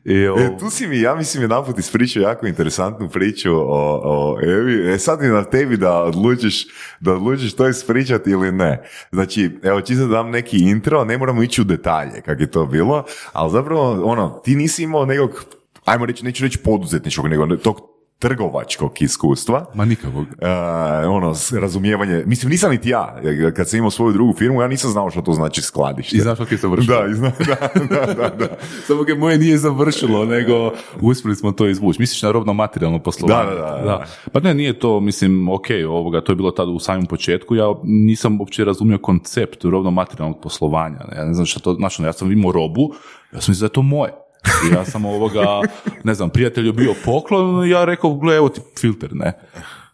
[0.04, 4.00] I, o, E, tu si mi, ja mislim, jedan put ispričao jako interesantnu priču o,
[4.04, 4.92] o Evi.
[4.92, 6.66] E, sad je na tebi da odlučiš,
[7.00, 8.82] da odlučiš to ispričati ili ne.
[9.12, 12.66] Znači, evo, čisto da dam neki intro, ne moramo ići u detalje kak je to
[12.66, 15.44] bilo, ali zapravo, ono, ti nisi imao nekog,
[15.84, 17.93] ajmo reći, neću reći poduzetničkog, nego tog
[18.28, 19.66] trgovačkog iskustva.
[19.74, 20.26] ma nikakvog.
[20.40, 23.16] E, ono, razumijevanje, mislim, nisam niti ja,
[23.56, 26.16] kad sam imao svoju drugu firmu, ja nisam znao što to znači skladište.
[26.16, 26.96] I znaš kako je završilo?
[26.96, 28.56] Da, i zna, da, da, da, da.
[28.86, 32.00] Samo ga moje nije završilo, nego uspjeli smo to izvući.
[32.00, 33.50] Misliš na robno materijalno poslovanje?
[33.50, 34.06] Da, da, da, da.
[34.32, 37.74] Pa ne, nije to, mislim, ok, ovoga, to je bilo tada u samom početku, ja
[37.82, 40.98] nisam uopće razumio koncept robno materijalnog poslovanja.
[41.16, 42.94] Ja ne znam što to, znači, ja sam imao robu,
[43.32, 44.23] ja sam mislio da je to moje.
[44.64, 45.60] I ja sam ovoga,
[46.04, 49.32] ne znam, prijatelju bio poklon, ja rekao, gle, evo ti filter, ne.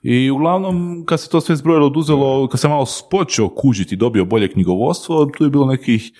[0.03, 4.49] I uglavnom, kad se to sve zbrojilo, oduzelo, kad sam malo počeo kužiti dobio bolje
[4.49, 6.11] knjigovodstvo, tu je bilo nekih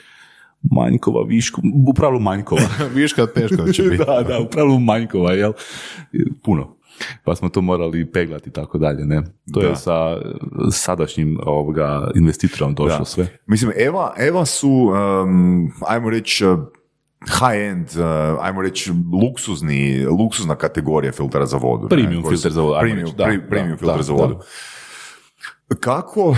[0.63, 2.61] manjkova, viškova, u pravilu manjkova.
[2.95, 4.05] Viška teško će biti.
[4.05, 5.53] da, da, u pravilu manjkova, jel?
[6.45, 6.77] Puno.
[7.25, 9.23] Pa smo to morali peglati i tako dalje, ne?
[9.55, 9.67] To Da.
[9.67, 10.17] je sa
[10.71, 13.05] sadašnjim ovoga investitorom došlo Da.
[13.05, 13.39] sve.
[13.47, 16.45] Mislim, Eva, Eva su, um, ajmo reći,
[17.27, 18.93] high-end, uh, ajmo reći,
[19.23, 21.89] luksuzni, luksuzna kategorija filtera za vodu.
[21.89, 24.23] Premium filter za vodu, Premium, reći, da, pre- da, premium da, filter za da.
[24.23, 24.39] vodu.
[25.81, 26.37] Kako uh,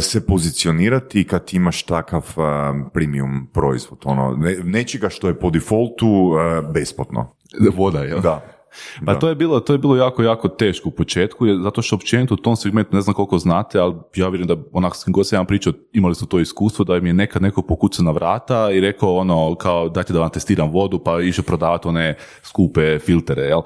[0.00, 2.44] se pozicionirati kad imaš takav uh,
[2.92, 3.98] premium proizvod?
[4.04, 7.34] Ono, ne, nečega što je po defaultu uh, besplatno.
[7.76, 8.20] Voda, jel?
[8.20, 8.57] Da.
[9.06, 9.18] Pa Da.
[9.18, 12.34] to je bilo, to je bilo jako, jako teško u početku, jer- zato što općenito
[12.34, 15.26] u tom segmentu ne znam koliko znate, ali ja vjerujem da onak s kim god
[15.28, 18.70] sam ja pričao, imali su to iskustvo da im je nekad neko pokucao na vrata
[18.70, 23.42] i rekao ono kao dajte da vam testiram vodu pa išao prodavati one skupe filtere,
[23.42, 23.60] jel?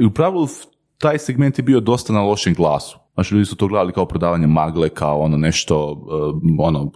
[0.00, 0.48] I u pravilu
[0.98, 2.98] taj segment je bio dosta na lošem glasu.
[3.14, 6.92] Znači, ljudi su to gledali kao prodavanje magle, kao ono nešto, um, ono,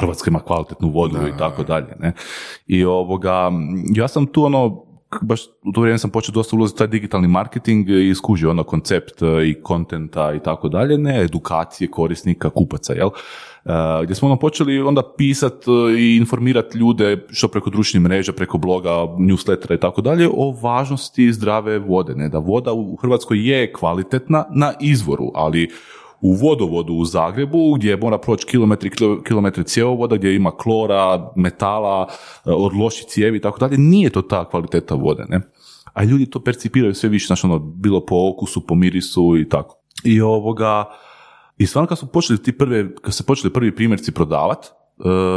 [0.00, 2.12] Hrvatska ima kvalitetnu vodu i tako dalje, ne.
[2.66, 3.50] I ovoga,
[3.94, 4.85] ja sam tu ono,
[5.22, 9.22] baš u to vrijeme sam počeo dosta ulaziti taj digitalni marketing i skužio ono koncept
[9.22, 13.08] e, i kontenta i tako dalje, ne, edukacije korisnika, kupaca, jel?
[13.08, 13.72] Uh,
[14.04, 18.58] gdje smo ono počeli onda pisat e, i informirati ljude što preko društvenih mreža, preko
[18.58, 23.72] bloga, newslettera i tako dalje o važnosti zdrave vode, ne, da voda u Hrvatskoj je
[23.72, 25.70] kvalitetna na izvoru, ali
[26.20, 32.08] u vodovodu u Zagrebu gdje mora proći kilometri, kilo- kilometri cjevovoda, gdje ima klora, metala,
[32.46, 35.40] e, od loših cijevi i tako dalje, nije to ta kvaliteta vode, ne?
[35.92, 39.76] A ljudi to percipiraju sve više, znači ono, bilo po okusu, po mirisu i tako.
[40.04, 40.84] I ovoga,
[41.58, 44.70] i stvarno kad su počeli ti prve, kad se počeli prvi primjerci prodavat, e,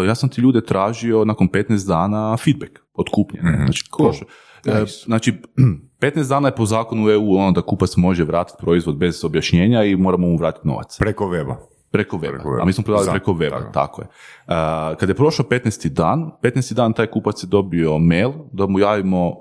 [0.08, 3.40] ja sam ti ljude tražio nakon 15 dana feedback od kupnje.
[3.44, 3.58] ne.
[3.66, 4.28] Znači, prošlo-
[4.66, 5.34] e, znači,
[6.02, 9.96] 15 dana je po zakonu EU ono da kupac može vratiti proizvod bez objašnjenja i
[9.96, 10.98] moramo mu vratiti novac.
[10.98, 11.56] Preko weba.
[11.92, 12.32] Preko weba.
[12.32, 12.62] Preko weba.
[12.62, 13.72] A mi smo prodali preko weba, tako.
[13.74, 14.08] tako, je.
[14.08, 15.90] Uh, kad je prošao 15.
[15.90, 16.74] dan, 15.
[16.74, 19.34] dan taj kupac je dobio mail da mu javimo,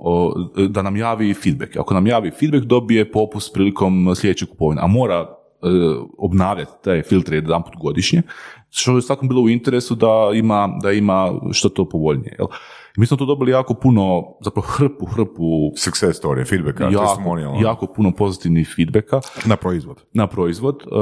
[0.68, 1.76] da nam javi feedback.
[1.76, 4.82] Ako nam javi feedback, dobije popust prilikom sljedeće kupovine.
[4.82, 5.28] A mora uh,
[6.18, 8.22] obnavljati te filtre jedan put godišnje,
[8.70, 12.36] što je svakom bilo u interesu da ima, da ima što to povoljnije.
[12.38, 12.46] Jel?
[12.98, 17.62] Mi smo tu dobili jako puno, zapravo hrpu, hrpu Success story, feedbacka, jako, testimonial.
[17.62, 20.02] jako puno pozitivnih feedbacka Na proizvod.
[20.12, 20.92] na proizvod, uh,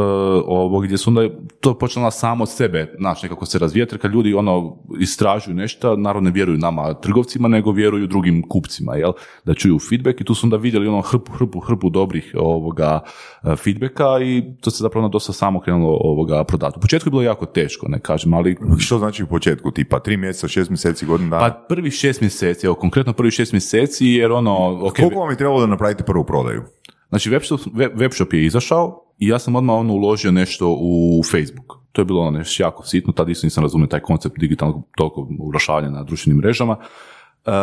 [0.47, 1.29] ovo, gdje su onda
[1.61, 5.97] to počelo samo od sebe, znaš, nekako se razvijati, jer kad ljudi ono istražuju nešto,
[5.97, 9.13] naravno ne vjeruju nama trgovcima, nego vjeruju drugim kupcima, jel,
[9.45, 13.01] da čuju feedback i tu su onda vidjeli ono hrpu, hrpu, hrpu dobrih ovoga
[13.43, 16.79] uh, feedbacka i to se zapravo ono dosta samo krenulo ovoga prodati.
[16.79, 19.71] U početku je bilo jako teško, ne kažem, ali Što znači u početku?
[19.71, 21.51] Tipa tri mjeseca, šest mjeseci, godinu dana?
[21.51, 25.37] pa prvih šest mjeseci, evo konkretno prvih šest mjeseci, jer ono, ok, Koliko vam je
[25.37, 26.63] trebalo da napravite prvu prodaju?
[27.09, 31.79] Znači, webshop, web, webshop je izašao i ja sam odmah ono uložio nešto u Facebook.
[31.93, 35.29] To je bilo ono nešto jako sitno, tad isto nisam razumio taj koncept digitalnog toliko
[35.41, 36.77] oglašavanja na društvenim mrežama.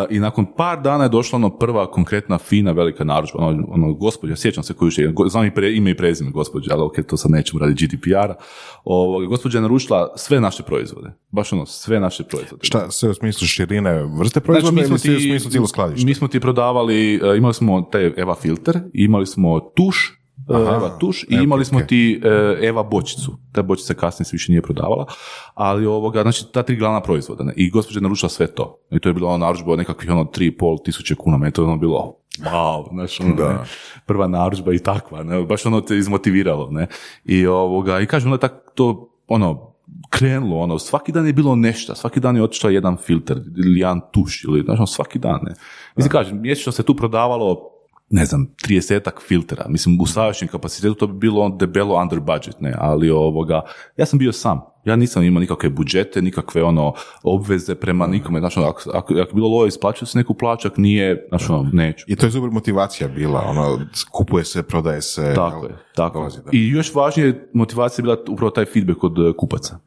[0.10, 4.36] I nakon par dana je došla ono prva konkretna fina velika narudžba, ono, ono gospođa,
[4.36, 7.32] sjećam se koju je, znam i pre, ime i prezime gospođe, ali ok, to sad
[7.32, 8.36] nećemo radi GDPR-a.
[8.84, 12.66] Ovoga, gospođa je naručila sve naše proizvode, baš ono, sve naše proizvode.
[12.66, 16.06] Šta, sve u smislu širine vrste proizvoda ili sve u smislu cijelo skladište?
[16.06, 20.98] mi smo ti prodavali, e, imali smo taj Eva filter, imali smo tuš, e, Eva
[21.00, 23.38] tuš i imali smo ti e, Eva bočicu.
[23.52, 25.06] Ta bočica kasnije se više nije prodavala,
[25.54, 27.44] ali ovoga, znači ta tri glavna proizvoda.
[27.44, 27.54] Ne?
[27.56, 28.80] I gospođa je naručila sve to.
[28.92, 31.38] I to je bilo ono narudžba od nekakvih ono 3,5 tisuće kuna.
[31.38, 33.50] Meni je to ono bilo wow, znaš, ono, Da.
[33.50, 33.58] ne,
[34.06, 36.88] prva narudžba i takva, ne, baš ono te izmotiviralo, ne,
[37.26, 39.74] i ovoga, i kažem, ono tak, to, ono,
[40.10, 44.02] krenulo, ono, svaki dan je bilo nešto, svaki dan je otišao jedan filter ili jedan
[44.12, 45.54] tuš ili, ono, svaki dan, ne.
[45.96, 47.73] Mislim, kažem, mjesečno se tu prodavalo
[48.14, 49.66] ne znam, 30 filtera.
[49.70, 53.62] Mislim, u sadašnjem kapacitetu to bi bilo debelo under budget, ne, ali ovoga,
[53.98, 54.73] ja sam bio sam.
[54.86, 58.40] Ja nisam imao nikakve budžete, nikakve ono obveze prema nikome.
[58.40, 61.70] Znači, ono, ako, ako, ako bilo lovo isplaćuje se neku plaću, ako nije, znači, ono,
[61.74, 62.06] neću.
[62.08, 63.80] I to je super motivacija bila, ono,
[64.12, 65.34] kupuje se, prodaje se.
[65.36, 66.20] Tako je, tako.
[66.20, 66.50] Dolazi, da.
[66.52, 69.80] I još važnije motivacija je bila upravo taj feedback od e, kupaca.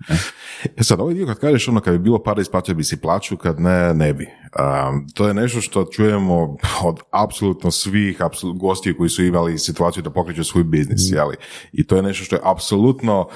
[0.77, 3.37] E sad, ovaj dio kad kažeš ono, kad bi bilo para isplatio bi si plaću,
[3.37, 4.27] kad ne, ne bi.
[4.27, 10.03] Um, to je nešto što čujemo od apsolutno svih apsolut, gostiju koji su imali situaciju
[10.03, 11.37] da pokreću svoj biznis, jeli?
[11.73, 13.29] I to je nešto što je apsolutno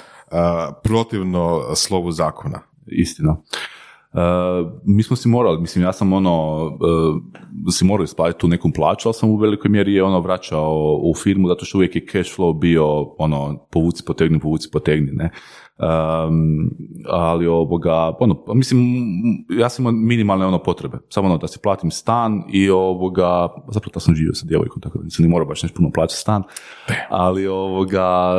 [0.83, 2.61] protivno slovu zakona.
[2.87, 3.37] Istina.
[4.13, 4.21] E,
[4.85, 6.61] mi smo si morali, mislim, ja sam ono,
[7.67, 11.01] e, si morao isplatiti tu neku plaću, ali sam u velikoj mjeri je ono vraćao
[11.03, 15.31] u firmu, zato što uvijek je cash flow bio ono, povuci, potegni, povuci, potegni, ne.
[15.81, 16.71] Um,
[17.07, 18.81] ali ovoga, ono, pa mislim,
[19.59, 23.93] ja sam imao minimalne ono potrebe, samo ono da si platim stan i ovoga, zapravo
[23.95, 26.43] da sam živio sa djevojkom, tako da nisam ni morao baš nešto puno plaćati stan,
[27.09, 28.35] ali ovoga,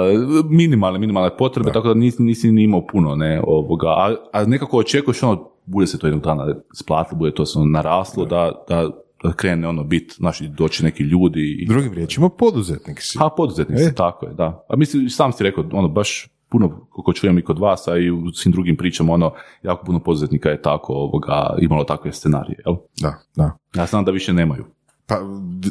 [0.50, 4.78] minimalne, minimalne potrebe, tako da nisi, nisi ni imao puno, ne, ovoga, a, a nekako
[4.78, 8.89] očekuješ ono, bude se to jednog dana isplatilo, bude to se ono naraslo, da, da,
[9.24, 13.18] da krene ono bit, znaš, i doći neki ljudi i Drugim riječima, poduzetnik si.
[13.22, 13.96] a poduzetnik si, E.
[13.96, 14.66] tako je, da.
[14.70, 18.12] A mislim, sam si rekao, ono, baš puno, koliko čujem i kod vas, a i
[18.12, 19.34] u svim drugim pričama, ono,
[19.64, 22.76] jako puno poduzetnika je tako, ovoga, imalo takve scenarije, jel?
[23.02, 23.58] Da, da.
[23.76, 24.66] Ja znam da više nemaju.
[25.08, 25.20] Pa,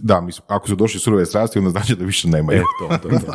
[0.03, 2.59] da, mislim, ako su došli surove strasti, onda znači da više nemaju.
[2.59, 3.33] E, to, to, to.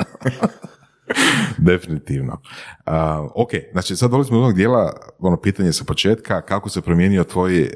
[1.57, 2.33] Definitivno.
[2.33, 2.93] Uh,
[3.35, 7.61] ok, znači sad dolazimo do onog dijela, ono pitanje sa početka, kako se promijenio tvoj,
[7.61, 7.69] eh,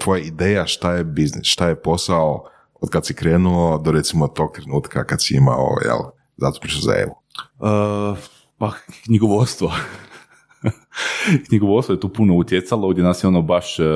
[0.00, 2.44] tvoja ideja šta je biznis, šta je posao
[2.80, 5.98] od kad si krenuo do recimo tog trenutka kad si imao, jel,
[6.36, 7.14] zato prišao za Evu.
[7.58, 8.18] Uh,
[8.62, 8.72] pa,
[9.04, 9.72] knjigovodstvo.
[11.48, 13.86] knjigovodstvo je tu puno utjecalo, gdje nas je ono baš uh,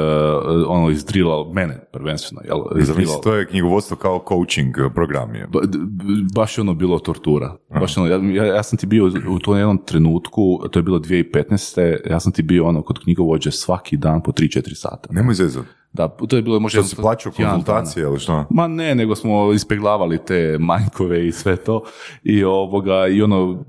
[0.69, 2.81] ono izdrilalo, mene prvenstveno, jel?
[2.81, 3.21] Izdrilalo.
[3.23, 5.47] to je knjigovodstvo kao coaching program je.
[5.47, 5.61] Ba-
[6.35, 7.57] baš je ono bilo tortura.
[7.81, 12.11] Baš ono, ja, ja, sam ti bio u tom jednom trenutku, to je bilo 2015.
[12.11, 15.09] Ja sam ti bio ono kod knjigovođe svaki dan po 3-4 sata.
[15.11, 15.65] Nemoj zezat.
[15.97, 16.81] Da, to je bilo možda...
[16.81, 18.45] Što si plaćao konzultacije ili što?
[18.51, 21.83] Ma ne, nego smo ispeglavali te manjkove i sve to
[22.23, 23.65] i ovoga, i ono,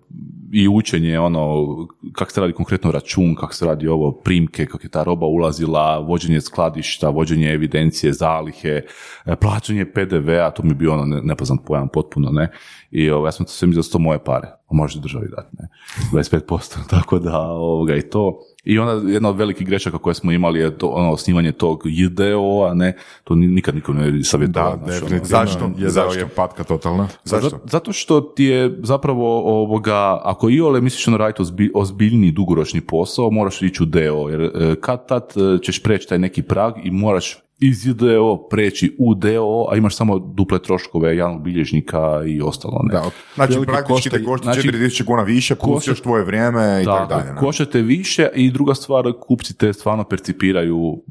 [0.51, 1.65] i učenje, ono,
[2.13, 5.99] kako se radi konkretno račun, kako se radi ovo, primke, kako je ta roba ulazila,
[5.99, 8.81] vođenje skladišta, vođenje evidencije, zalihe,
[9.25, 12.51] e, plaćanje PDV-a, to mi je bio ono ne- nepoznat pojam potpuno, ne,
[12.91, 14.47] i ovo, ja sam to sve mislio da su to moje pare.
[14.71, 15.67] možeš državi dati, ne,
[16.11, 20.59] 25%, tako da, ovoga, i to, i onda jedna od velikih grešaka koje smo imali
[20.59, 22.93] je to, ono, osnivanje tog JDO-a, ne,
[23.23, 24.77] to ni- nikad niko ne savjetovao.
[24.77, 25.09] Da, znaš, ono.
[25.09, 25.45] definitivno.
[25.45, 25.71] Zašto?
[25.77, 26.19] Je, Zašto?
[26.19, 27.07] je patka totalna.
[27.23, 27.59] Zašto?
[27.65, 32.81] Zato, što ti je zapravo ovoga, ako i ole misliš ono raditi ozbi, ozbiljni dugoročni
[32.81, 36.73] posao, moraš ići u DO, jer e, kad tad e, ćeš preći taj neki prag
[36.83, 42.41] i moraš iz DO preći u DO, a imaš samo duple troškove javnog bilježnika i
[42.41, 42.81] ostalo.
[42.83, 42.93] Ne?
[42.93, 43.03] Da,
[43.35, 46.85] Znači, praktički te košta- košta znači, 4000 kuna više, plus košta- još tvoje vrijeme i
[46.85, 47.33] tako dalje.
[47.33, 47.37] ne?
[47.37, 51.03] koštate više i druga stvar, kupci te stvarno percipiraju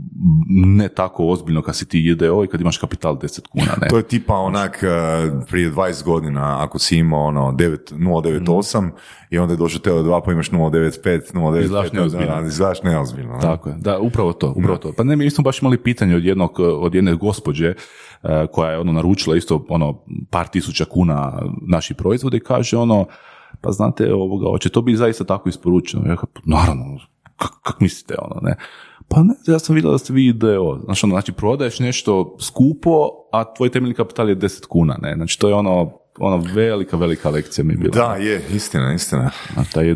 [0.49, 3.77] ne tako ozbiljno kad si ti JDO i kad imaš kapital 10 kuna.
[3.81, 3.89] Ne?
[3.91, 4.87] To je tipa onak e,
[5.47, 8.91] prije 20 godina ako si imao ono 9, 098
[9.31, 11.63] i onda je došao Tele2 pa imaš 095, 095.
[11.63, 12.27] Izgledaš neozbiljno.
[12.35, 13.35] Da, da, izgledaš neozbiljno.
[13.35, 13.41] ne?
[13.41, 14.93] Tako je, da, upravo to, upravo to.
[14.97, 17.75] Pa ne, mi smo baš imali pitanje od jednog, od jedne gospođe e,
[18.53, 23.07] koja je ono naručila isto ono par tisuća kuna naši proizvode i kaže ono,
[23.61, 26.03] pa znate, ovoga, hoće to biti zaista tako isporučeno?
[26.07, 26.99] Ja kažem, "Pa naravno,
[27.37, 28.57] kak, kak mislite ono, ne?
[29.09, 30.81] Pa ne, ja sam vidio da ste vi IDO.
[30.85, 35.15] Znači, ono, znači, prodaješ nešto skupo, a tvoj temeljni kapital je 10 kuna, ne?
[35.15, 37.93] Znači, to je ono, ono velika, velika lekcija mi je bila.
[37.93, 39.31] Da, je, istina, istina.
[39.57, 39.95] A taj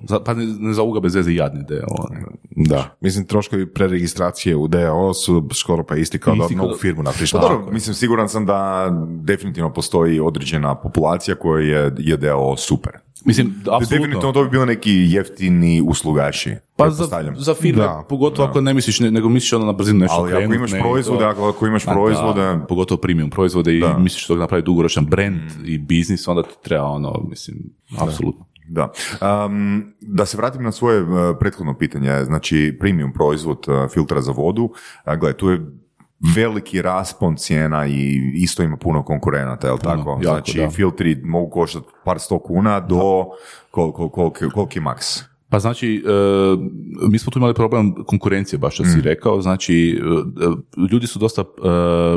[0.00, 1.74] za- pa ne, ne zovu ga bez veze jadni DO.
[2.10, 2.20] ne.
[2.58, 6.72] Da, mislim troškovi preregistracije u DAO su skoro pa isti kao da Isti kao novu
[6.72, 7.32] da- firmu napriš.
[7.32, 8.88] Pa dobro, mislim, siguran sam da
[9.20, 12.92] definitivno postoji određena populacija koja je JDO super.
[13.24, 13.86] Mislim, apsolutno.
[13.96, 16.54] Definitivno to bi bili neki jeftini uslugaši.
[16.76, 17.06] Pa za,
[17.36, 20.32] za firme, Da, pogotovo ako ne misliš, ne, nego misliš ono na brzinu nešto Ali
[20.32, 21.26] ako krenut, imaš ne, i proizvode, to.
[21.28, 23.96] ako, ako imaš proizvode, da, pogotovo premium proizvode Da.
[23.98, 27.56] i misliš da napravi dugoročan brand i biznis, onda ti treba ono, mislim,
[27.98, 28.46] apsolutno.
[28.68, 28.92] Da.
[29.46, 31.08] Um, da se vratim na svoje uh,
[31.40, 34.70] prethodno pitanje, znači premium proizvod uh, filtra za vodu,
[35.04, 35.66] a gle, tu je
[36.36, 40.10] veliki raspon cijena i isto ima puno konkurenata, jel tako?
[40.10, 40.70] jako, znači, da.
[40.70, 43.26] filtri mogu koštati par sto kuna do
[43.70, 45.33] kol, kol, koliki, koliki maks?
[45.54, 46.10] Pa znači, e,
[47.08, 50.00] mi smo tu imali problem konkurencije, baš što si rekao, znači,
[50.40, 51.44] e, ljudi su dosta e,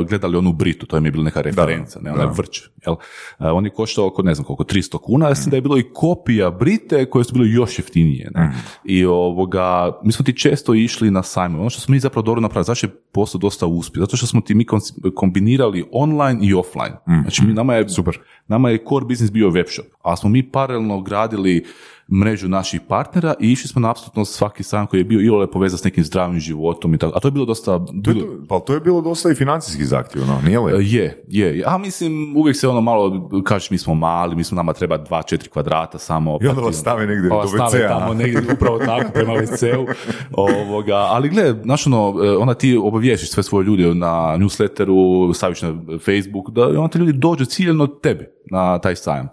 [0.08, 2.32] gledali onu Britu, to je bila neka referenca, ne, onaj da.
[2.32, 2.94] vrč, jel?
[3.38, 6.50] On je koštao oko, ne znam koliko, 300 kuna, mislim da je bilo i kopija
[6.50, 8.52] Brite koje su bile još jeftinije, ne?
[8.84, 12.40] I ovoga, mi smo ti često išli na sajmove, ono što smo mi zapravo dobro
[12.40, 14.66] napravili, zašto je posao dosta uspio, zato što smo ti mi
[15.14, 18.18] kombinirali online i offline, znači mi, nama je, Super.
[18.48, 21.64] nama je core business bio webshop, a smo mi paralelno gradili
[22.12, 25.78] mrežu naših partnera i išli smo na apsolutno svaki sajam koji je bio ili povezan
[25.78, 27.16] s nekim zdravim životom i tako.
[27.16, 27.78] A to je bilo dosta...
[28.04, 30.72] To je, to- pa to je bilo dosta i financijski zahtjevno, nije li?
[30.72, 31.64] E, Je, je.
[31.66, 35.48] A mislim, uvijek se ono malo, kažeš mi smo mali, mi smo nama treba 2-4
[35.48, 36.38] kvadrata samo.
[36.42, 37.88] I onda vas stave negdje pa do WC-a.
[37.90, 39.86] tamo negdje, upravo tako, prema WC-u.
[40.62, 44.06] Ovoga, ali gle, znaš ono, e, onda ti obaviješiš sve svoje ljude na
[44.38, 44.98] newsletteru,
[45.34, 49.28] staviš na Facebook, da onda ti ljudi dođu ciljeno tebi na taj sajam.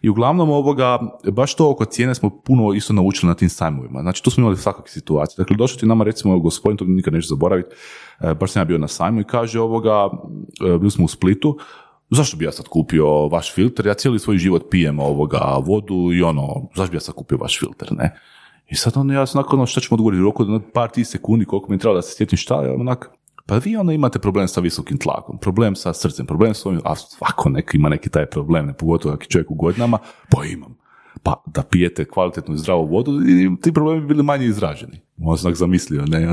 [0.00, 0.98] I uglavnom ovoga,
[1.32, 4.02] baš to oko cijene smo puno isto naučili na tim sajmovima.
[4.02, 5.42] Znači tu smo imali svakakve situacije.
[5.42, 7.74] Dakle, došao ti nama recimo gospodin, to nikad neću zaboraviti,
[8.20, 10.08] e, baš sam ja bio na sajmu i kaže ovoga,
[10.74, 11.58] e, bili smo u Splitu,
[12.10, 16.22] zašto bi ja sad kupio vaš filter, ja cijeli svoj život pijem ovoga vodu i
[16.22, 18.20] ono, zašto bi ja sad kupio vaš filter, ne?
[18.68, 20.44] I sad ono, ja sam onako, ono, šta ćemo odgovoriti, u roku
[20.74, 23.10] par tih sekundi, koliko mi je trebalo da se sjetim šta je, onak,
[23.46, 26.96] pa vi ono imate problem sa visokim tlakom, problem sa srcem, problem s ovim, a
[26.96, 29.98] svako neki ima neki taj problem, ne, pogotovo ako je čovjek u godinama,
[30.30, 30.76] pa imam.
[31.22, 35.00] Pa da pijete kvalitetnu i zdravu vodu i ti problemi bi bili manje izraženi.
[35.22, 36.28] On sam zamislio, ne?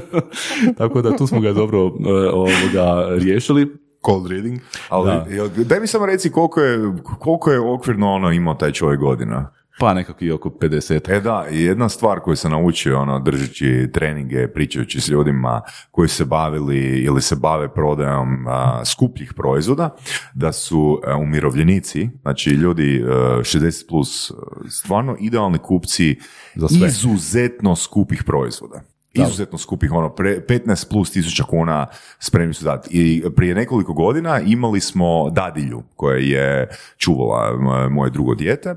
[0.78, 3.76] Tako da tu smo ga dobro e, ovoga, riješili.
[4.06, 4.60] Cold reading.
[4.88, 5.64] Ali, Da.
[5.64, 9.52] daj mi samo reci koliko je, koliko je okvirno ono imao taj čovjek godina.
[9.80, 11.10] Pa nekakvi oko 50.
[11.10, 16.24] E da, jedna stvar koju sam naučio, ono, držeći treninge, pričajući s ljudima koji se
[16.24, 19.96] bavili ili se bave prodajom a, skupljih proizvoda,
[20.34, 23.08] da su a, umirovljenici, znači ljudi a,
[23.40, 24.34] 60 plus, a,
[24.70, 26.18] stvarno idealni kupci
[26.54, 26.88] Za sve.
[26.88, 28.80] izuzetno skupih proizvoda.
[29.12, 31.86] Izuzetno skupih, ono, pre, 15 plus tisuća kuna
[32.18, 32.88] spremni su dati.
[32.92, 37.56] I prije nekoliko godina imali smo dadilju koja je čuvala
[37.90, 38.74] moje drugo dijete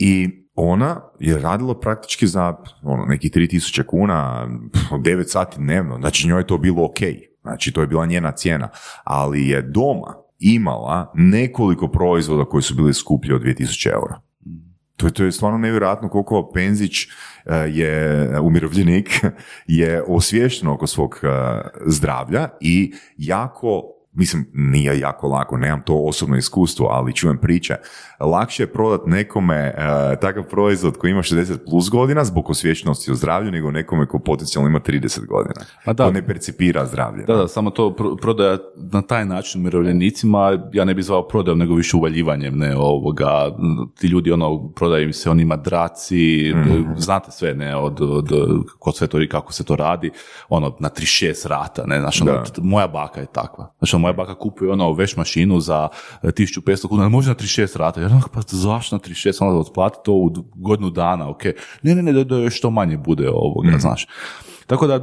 [0.00, 4.48] i ona je radila praktički za ono, nekih 3000 kuna,
[4.90, 6.98] 9 sati dnevno, znači njoj je to bilo ok,
[7.42, 8.68] znači to je bila njena cijena,
[9.04, 14.20] ali je doma imala nekoliko proizvoda koji su bili skuplji od 2000 eura.
[14.96, 17.08] To je, to je stvarno nevjerojatno koliko Penzić e,
[17.54, 19.24] je umirovljenik,
[19.80, 21.28] je osviješten oko svog e,
[21.86, 23.82] zdravlja i jako
[24.12, 27.76] mislim, nije jako lako, nemam to osobno iskustvo, ali čujem priče.
[28.20, 29.74] Lakše je prodat nekome e,
[30.20, 34.68] takav proizvod koji ima 60 plus godina zbog osviještenosti o zdravlju, nego nekome ko potencijalno
[34.68, 35.66] ima 30 godina.
[35.84, 36.04] Pa da.
[36.04, 37.24] Ko ne percipira zdravlje.
[37.24, 41.58] Da, da, samo to pro- prodaja na taj način umirovljenicima, ja ne bih zvao prodajom,
[41.58, 43.56] nego više uvaljivanjem, ne, ovoga,
[43.98, 46.54] ti ljudi, ono, prodaju im se oni madraci,
[46.96, 48.28] znate sve, ne, od, od,
[48.78, 50.10] ko sve to, i kako se to radi,
[50.48, 54.34] ono, na 36 rata, ne, znaš, ono, moja baka je takva, znači, ono, moja baka
[54.34, 55.88] kupuje, ono, veš mašinu za
[56.22, 60.12] e, 1500 kuna, može na 36 rata, ja pa zašto na 36, ono, otplati to
[60.12, 61.44] u godinu dana, ok,
[61.82, 64.06] ne, ne, ne, da, da još što manje bude ovoga, znaš,
[64.66, 65.00] tako da, e,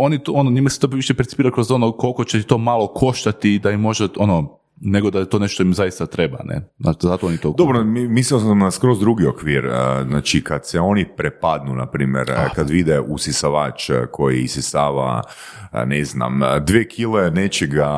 [0.00, 3.58] oni to, ono, njima se to više percipira kroz ono koliko će to malo koštati
[3.58, 6.60] da im može, ono, nego da je to nešto im zaista treba, ne?
[6.78, 7.54] Znači, zato oni to...
[7.58, 9.70] Dobro, mi- mislio sam na skroz drugi okvir,
[10.08, 15.22] znači kad se oni prepadnu, na primjer, a, kad vide usisavač koji isisava,
[15.86, 17.88] ne znam, dve kile nečega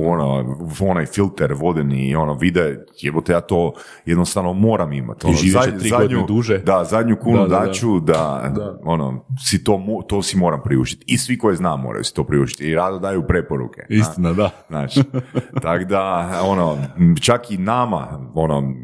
[0.00, 3.72] u ono, u onaj filter vodeni i ono, vide, jebote, ja to
[4.06, 5.26] jednostavno moram imati.
[5.26, 6.58] Ono, živjet će tri godine duže.
[6.58, 7.66] Da, zadnju kunu Da, da, da.
[7.66, 8.52] daću da,
[8.84, 11.04] ono, si to, to si moram priuštiti.
[11.06, 13.80] I svi koji znam moraju si to priuštiti i rado daju preporuke.
[13.88, 14.50] Istina, da.
[14.68, 15.00] Znači,
[15.62, 16.78] tak da, ono,
[17.20, 18.74] čak i nama, ono,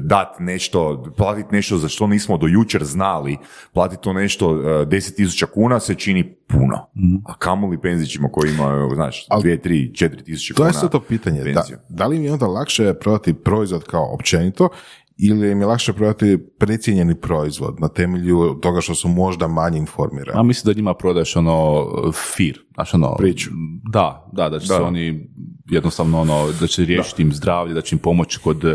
[0.00, 3.36] dat nešto, platiti nešto za što nismo do jučer znali,
[3.72, 6.86] platiti to nešto uh, 10.000 kuna se čini puno.
[7.26, 11.00] A kamoli penzićima koji imaju, znaš, Al- 2, 3, 4.000 To kuna je sad to
[11.00, 11.44] pitanje.
[11.44, 14.68] Da, da li mi je onda lakše prodati proizvod kao općenito
[15.16, 20.38] ili mi je lakše prodati precijenjeni proizvod na temelju toga što su možda manje informirani?
[20.40, 23.14] A mislim da njima prodaješ ono fir, znaš ono...
[23.16, 23.50] Priču.
[23.92, 24.74] Da, da, da će Da.
[24.76, 25.28] se oni
[25.70, 28.72] jednostavno ono, da će riješiti im zdravlje, da će im pomoći kod uh,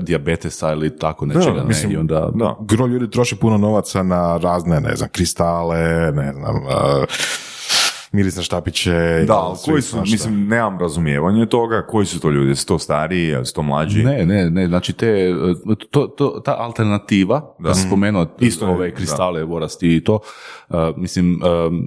[0.00, 2.30] dijabetesa ili tako nečega, ne, mislim, i onda...
[2.34, 2.56] Da.
[2.60, 7.04] Gro ljudi troši puno novaca na razne, ne znam, kristale, ne znam, uh,
[8.12, 9.24] mirisne štapiće.
[9.26, 13.44] Da, ali koji su, mislim, nemam razumijevanje toga, koji su to ljudi, su to stariji,
[13.44, 14.02] su to mlađi?
[14.02, 18.72] Ne, ne, ne, znači te, e, to, to, ta alternativa, da sam spomenuo Isto je,
[18.72, 20.18] ove kristale, vorasti i to,
[20.68, 21.86] uh, mislim, um,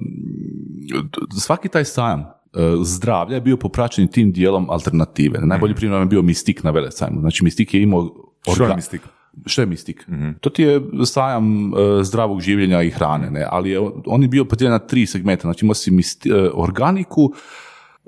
[1.38, 2.36] svaki taj sajam
[2.82, 5.38] zdravlja je bio popraćen tim dijelom alternative.
[5.42, 7.20] Najbolji primjer vam je bio Mistik na Velesajmu.
[7.20, 8.10] Znači Mistik je imao...
[8.42, 9.02] Što je orga- Mistik?
[9.46, 10.06] Što je mistik?
[10.40, 13.46] To ti je sajam e, zdravog življenja i hrane, ne?
[13.50, 15.42] ali je, on je bio podijeljen na tri segmenta.
[15.42, 17.32] Znači imao si misti- e, organiku,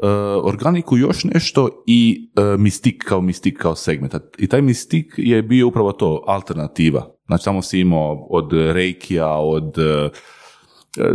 [0.02, 0.06] e,
[0.42, 4.14] organiku još nešto i mistik kao mistik kao segment.
[4.38, 7.06] I taj mistik je bio upravo to, alternativa.
[7.26, 9.74] Znači tamo si imao od reikija, od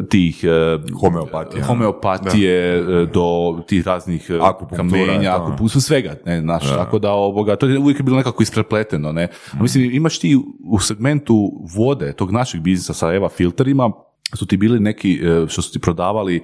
[0.10, 1.66] tih e, Homeopatija.
[1.66, 4.40] homeopatije e, do tih raznih e,
[4.76, 9.28] kamenja, akupunktura, svega, ne, znaš, tako da ovoga, to je uvijek bilo nekako isprepleteno, ne.
[9.52, 13.92] A mislim, imaš ti u segmentu vode, tog našeg biznisa sa Eva filterima,
[14.36, 16.44] su ti bili neki, što su ti prodavali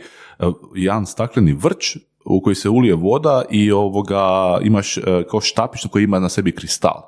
[0.75, 4.97] jedan stakleni vrč u koji se ulije voda i ovoga imaš
[5.31, 7.01] kao štapić koji ima na sebi kristal.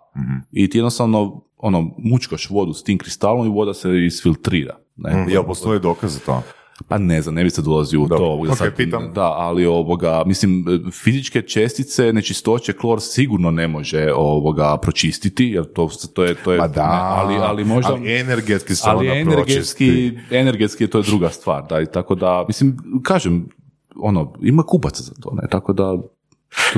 [0.52, 4.78] I ti jednostavno ono, mučkaš vodu s tim kristalom i voda se isfiltrira.
[5.04, 5.26] Ne?
[5.28, 6.43] Jel postoje dokaz za to?
[6.88, 8.16] Pa ne znam, ne bi se dolazio u to.
[8.16, 9.12] Ovoga, Ok, sad, pitam.
[9.14, 15.89] Da, ali ovoga, mislim, fizičke čestice, nečistoće, klor sigurno ne može ovoga pročistiti, jer to,
[16.14, 17.93] to je, to je, Pa da, ne, ali, ali možda...
[17.93, 22.78] ali energetski se ali energetski, energetski to je druga stvar, da, i tako da, mislim,
[23.04, 23.49] kažem,
[23.95, 25.97] ono, ima kupaca za to, ne, tako da,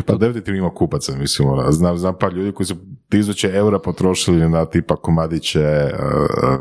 [0.05, 2.75] Pa definitivno ima kupaca, mislim, ono, znam, znam par ljudi koji su
[3.09, 6.59] tisuće eura potrošili na tipa komadiće, uh,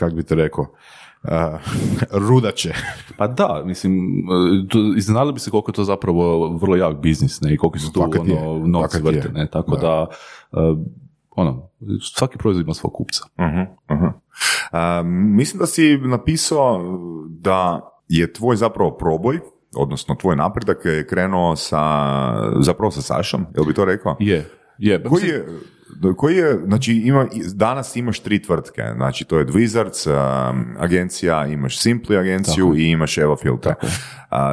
[0.00, 0.66] kak bi te rekao,
[1.22, 1.30] uh,
[2.28, 2.74] rudače.
[3.16, 4.00] pa da, mislim,
[4.68, 7.92] to- iznenadili bi se koliko je to zapravo vrlo jak biznis, ne, i koliko su
[7.92, 10.06] tu Fakat ono, novci vrte, ne, tako da,
[10.52, 10.78] uh,
[11.30, 11.68] ono,
[12.16, 13.24] svaki proizvod ima svog kupca.
[13.38, 14.12] Uh-huh, uh-huh.
[14.72, 16.82] A, mislim da si napisao
[17.28, 19.40] da je tvoj zapravo proboj,
[19.76, 21.80] odnosno tvoj napredak je krenuo sa,
[22.60, 24.16] zapravo sa Sašom, jel bi to rekao?
[24.20, 25.02] Je, je.
[25.02, 25.46] Koji je,
[26.16, 31.78] koji je, znači ima, danas imaš tri tvrtke, znači to je Dwizards um, agencija, imaš
[31.78, 33.74] Simply agenciju i imaš Eva Filter.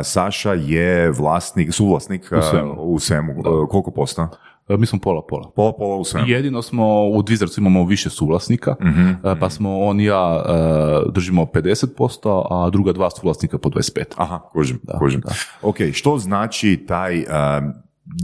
[0.04, 2.74] Saša je vlasnik, suvlasnik a, svemu.
[2.78, 3.34] u svemu.
[3.46, 4.30] A, koliko posto?
[4.70, 5.52] E, Mi smo pola pola.
[5.56, 6.28] Pola pola u svemu.
[6.28, 11.12] Jedino smo u Dvizarcu imamo više suvlasnika, Mhm, e, pa smo on i ja e,
[11.12, 14.04] držimo 50%, a druga dva suvlasnika po 25%.
[14.18, 15.22] Aha, kužim, kužim.
[15.62, 17.74] Ok, što znači taj um,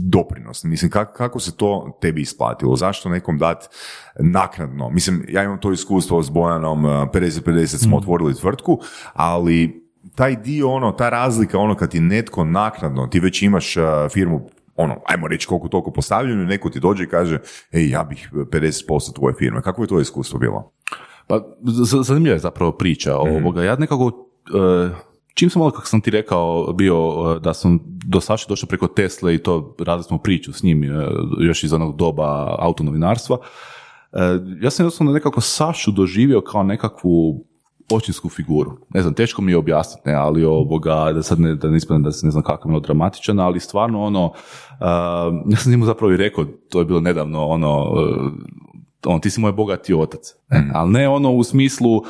[0.00, 0.64] doprinos?
[0.64, 2.76] Mislim, kako, kako se to tebi isplatilo?
[2.76, 3.68] Zašto nekom dat
[4.20, 4.90] naknadno?
[4.90, 8.78] Mislim, ja imam to iskustvo s Bojanom, uh, 50-50 smo otvorili tvrtku,
[9.12, 13.82] ali taj dio, ono, ta razlika, ono, kad ti netko naknadno, ti već imaš uh,
[14.12, 17.38] firmu ono, ajmo reći koliko toliko postavljenu i neko ti dođe i kaže,
[17.72, 19.62] ej, ja bih 50% tvoje firme.
[19.62, 20.72] Kako je to iskustvo bilo?
[21.26, 21.40] Pa
[22.04, 23.36] zanimljiva je zapravo priča Mhm.
[23.36, 23.62] ovoga.
[23.62, 24.28] Ja nekako
[25.34, 26.98] čim sam ono, kako sam ti rekao, bio
[27.42, 27.78] da sam
[28.08, 31.08] do Saše došao preko Tesle i to radili smo priču s njim e,
[31.40, 33.38] još iz onog doba autonovinarstva,
[34.12, 34.18] e,
[34.60, 37.44] ja sam jednostavno nekako Sašu doživio kao nekakvu
[37.92, 38.78] očinsku figuru.
[38.94, 42.04] Ne znam, teško mi je objasniti, ne, ali ovoga, da sad ne, da ne ispadne
[42.04, 44.32] da se ne znam kakav je dramatičan, ali stvarno ono,
[45.50, 47.84] ja sam njemu zapravo i rekao, to je bilo nedavno, ono,
[49.06, 50.70] on, ti si moj bogati otac, ne, Mm.
[50.74, 52.02] ali ne ono u smislu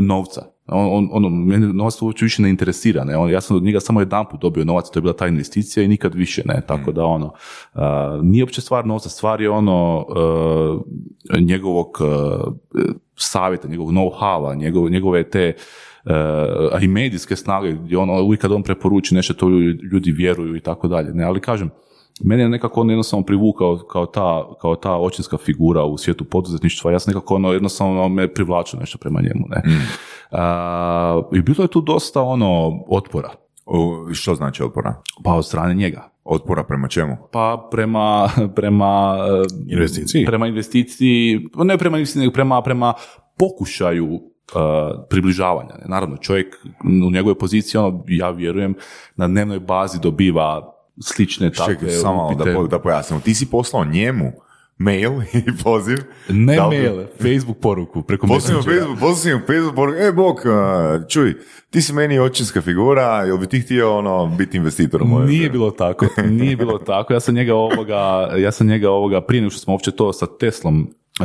[0.00, 3.62] novca, on, on, ono, mene novac uopće više ne interesira, ne, on, ja sam od
[3.62, 6.62] njega samo jedan put dobio novac, to je bila ta investicija i nikad više, ne,
[6.66, 7.32] tako da ono,
[7.74, 10.06] a, nije uopće stvar novca, stvar je ono
[11.30, 12.04] e, njegovog e,
[13.16, 15.54] savjeta, njegovog know-howa, njegov, njegove te e,
[16.72, 19.48] a i medijske snage, gdje ono, uvijek kad on preporuči nešto, to
[19.92, 21.70] ljudi vjeruju i tako dalje, ne, ali kažem,
[22.24, 26.92] mene je nekako on jednostavno privukao kao ta, kao ta očinska figura u svijetu poduzetništva,
[26.92, 29.62] ja sam nekako ono jednostavno me privlačio nešto prema njemu, ne.
[30.30, 33.30] A, I bilo je tu dosta ono otpora,
[33.70, 34.94] O, što znači otpora?
[35.24, 36.10] pa od strane njega.
[36.24, 37.16] Otpora prema čemu?
[37.32, 40.26] Pa prema, prema e, Investiciji?
[40.26, 42.94] Prema investiciji, ne prema investiciji, nego prema, prema
[43.38, 44.20] pokušaju e,
[45.10, 45.74] približavanja.
[45.86, 46.56] Naravno, čovjek
[47.06, 48.74] u njegovoj poziciji, ono, ja vjerujem,
[49.16, 52.54] na dnevnoj bazi dobiva slične takve Čekaj, samo da, upite.
[52.54, 53.20] po- da pojasnimo.
[53.20, 54.32] Ti si poslao njemu
[54.78, 55.98] mail i poziv.
[56.28, 58.62] Ne da- mail, Facebook poruku preko Poslao.
[58.62, 60.40] Facebook, poslao mu Facebook, poruku, e, Bog,
[61.08, 61.34] čuj,
[61.70, 65.50] ti si meni očinska figura, jel bi ti htio ono, biti investitor u moje Nije
[65.50, 67.12] bilo tako, nije bilo tako.
[67.12, 68.00] Ja sam njega ovoga,
[68.36, 70.90] ja sam njega ovoga, prije nego što smo uopće to sa Teslom
[71.20, 71.24] e,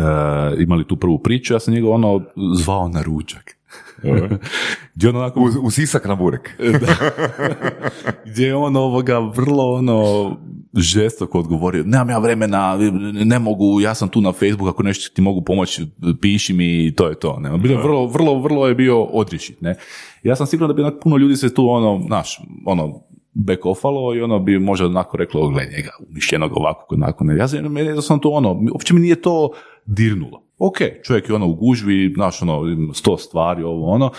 [0.57, 2.21] imali tu prvu priču, ja sam njega ono
[2.55, 3.55] zvao na ručak.
[4.95, 6.49] Gdje on onako U, sisak na burek.
[8.27, 10.31] gdje je on ovoga vrlo ono
[10.73, 12.77] žestoko odgovorio, nemam ja vremena,
[13.25, 15.87] ne mogu, ja sam tu na Facebooku, ako nešto ti mogu pomoći,
[16.21, 17.39] piši mi i to je to.
[17.39, 17.57] Ne?
[17.57, 19.75] Bilo je vrlo, vrlo, vrlo je bio odrišit, ne.
[20.23, 23.01] Ja sam siguran da bi onak puno ljudi se tu ono, znaš, ono,
[23.33, 27.37] back offalo i ono bi možda onako reklo, gle njega, umišljenog ovako, onako, ne.
[27.37, 29.49] Ja sam, je jednostavno to ono, uopće mi nije to
[29.85, 30.43] dirnulo.
[30.67, 34.11] Ok, čovjek je ono u gužvi, znaš, ono, sto stvari, ovo, ono,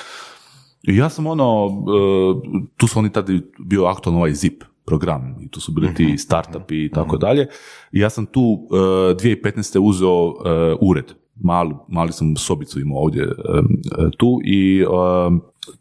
[0.82, 5.48] i ja sam ono, e, tu su oni tada bio aktualno ovaj ZIP program i
[5.48, 7.46] tu su bili ti startupi i tako dalje.
[7.92, 8.74] I ja sam tu e,
[9.14, 9.78] 2015.
[9.78, 11.12] uzeo e, ured.
[11.36, 14.86] Mali, mali sam sobicu imao ovdje e, e, tu i e,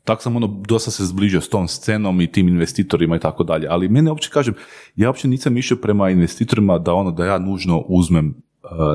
[0.03, 3.67] tako sam ono dosta se zbližio s tom scenom i tim investitorima i tako dalje.
[3.69, 4.53] Ali mene uopće kažem,
[4.95, 8.33] ja uopće nisam išao prema investitorima da ono da ja nužno uzmem e,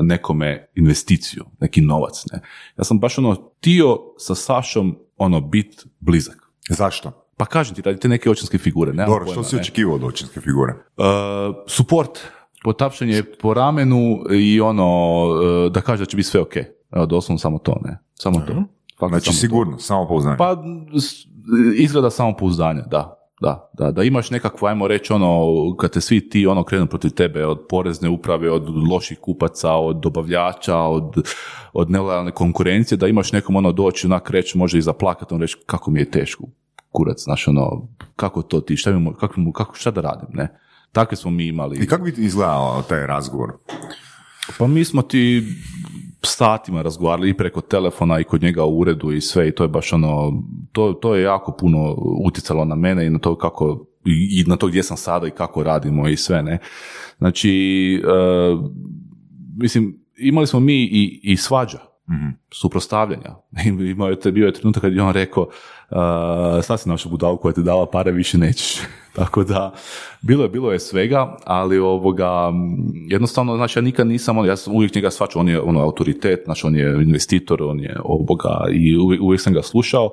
[0.03, 2.25] nekome investiciju, neki novac.
[2.31, 2.41] Ne.
[2.77, 6.37] Ja sam baš ono htio sa Sašom ono bit blizak.
[6.69, 7.11] Zašto?
[7.37, 8.93] Pa kažem ti, radite neke očinske figure.
[8.93, 9.61] nemam Dobro, pojma, što si ne.
[9.61, 10.73] očekivao od očinske figure?
[10.73, 11.05] Uh,
[11.67, 12.19] support,
[12.63, 16.55] potapšanje po ramenu i ono, uh, da kaže da će biti sve ok.
[16.91, 17.97] Evo, doslovno samo to, ne.
[18.13, 18.63] Samo to.
[18.99, 19.39] Fakat Znači samo to.
[19.39, 20.37] sigurno, samo pouzdanje.
[20.37, 20.63] Pa,
[21.75, 23.18] izgleda samopouzdanje, da.
[23.41, 25.45] Da, da, da imaš nekakvo, ajmo reći, ono,
[25.77, 29.99] kad te svi ti ono krenu protiv tebe, od porezne uprave, od loših kupaca, od
[29.99, 31.27] dobavljača, od,
[31.73, 35.57] od nelojalne konkurencije, da imaš nekom ono doći, onak reći, može i zaplakati, on reći
[35.65, 36.43] kako mi je teško,
[36.91, 40.59] kurac, znaš, ono, kako to ti, šta, mi, kako, kako, šta da radim, ne?
[40.91, 41.77] Takve smo mi imali.
[41.77, 43.53] I kako bi izgledao taj razgovor?
[44.57, 45.43] Pa mi smo ti
[46.21, 49.67] satima razgovarali i preko telefona i kod njega u uredu i sve i to je
[49.67, 51.95] baš ono, to, to je jako puno
[52.25, 55.63] utjecalo na mene i na to kako, i, na to gdje sam sada i kako
[55.63, 56.57] radimo i sve, ne.
[57.17, 57.51] Znači,
[57.95, 58.55] e,
[59.57, 61.79] mislim, imali smo mi i, i svađa,
[62.51, 63.35] suprostavljanja.
[63.91, 67.53] Imao je, bio je trenutak kad je on rekao, uh, sad si našu budalu koja
[67.53, 68.79] ti dala pare, više nećeš.
[69.19, 69.73] Tako da,
[70.21, 72.51] bilo je, bilo je svega, ali ovoga,
[73.07, 76.41] jednostavno, znači ja nikad nisam, ono, ja sam uvijek njega svačao, on je ono autoritet,
[76.45, 80.11] znači on je investitor, on je ovoga, i uvijek, uvijek sam ga slušao,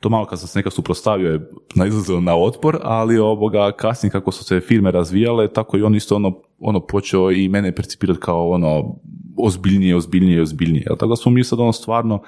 [0.00, 4.32] to malo kad sam se nekad suprotstavio je naizlazilo na otpor, ali ovoga, kasnije kako
[4.32, 8.50] su se firme razvijale, tako i on isto ono, ono počeo i mene percipirati kao
[8.50, 8.96] ono
[9.36, 10.84] ozbiljnije, ozbiljnije, ozbiljnije.
[10.84, 12.22] Tako da smo mi sad ono stvarno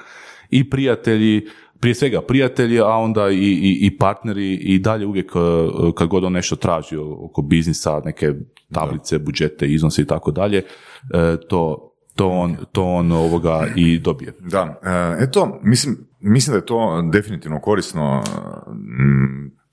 [0.51, 1.47] i prijatelji,
[1.85, 6.24] prije svega prijatelji, a onda i, i, i partneri i dalje uvijek eh, kad god
[6.24, 8.32] on nešto traži oko biznisa, neke
[8.72, 14.32] tablice, budžete, iznose i tako dalje, eh, to, to on, to on ovoga i dobije.
[14.41, 18.22] Da, e, eto, mislim, mislim da je to definitivno korisno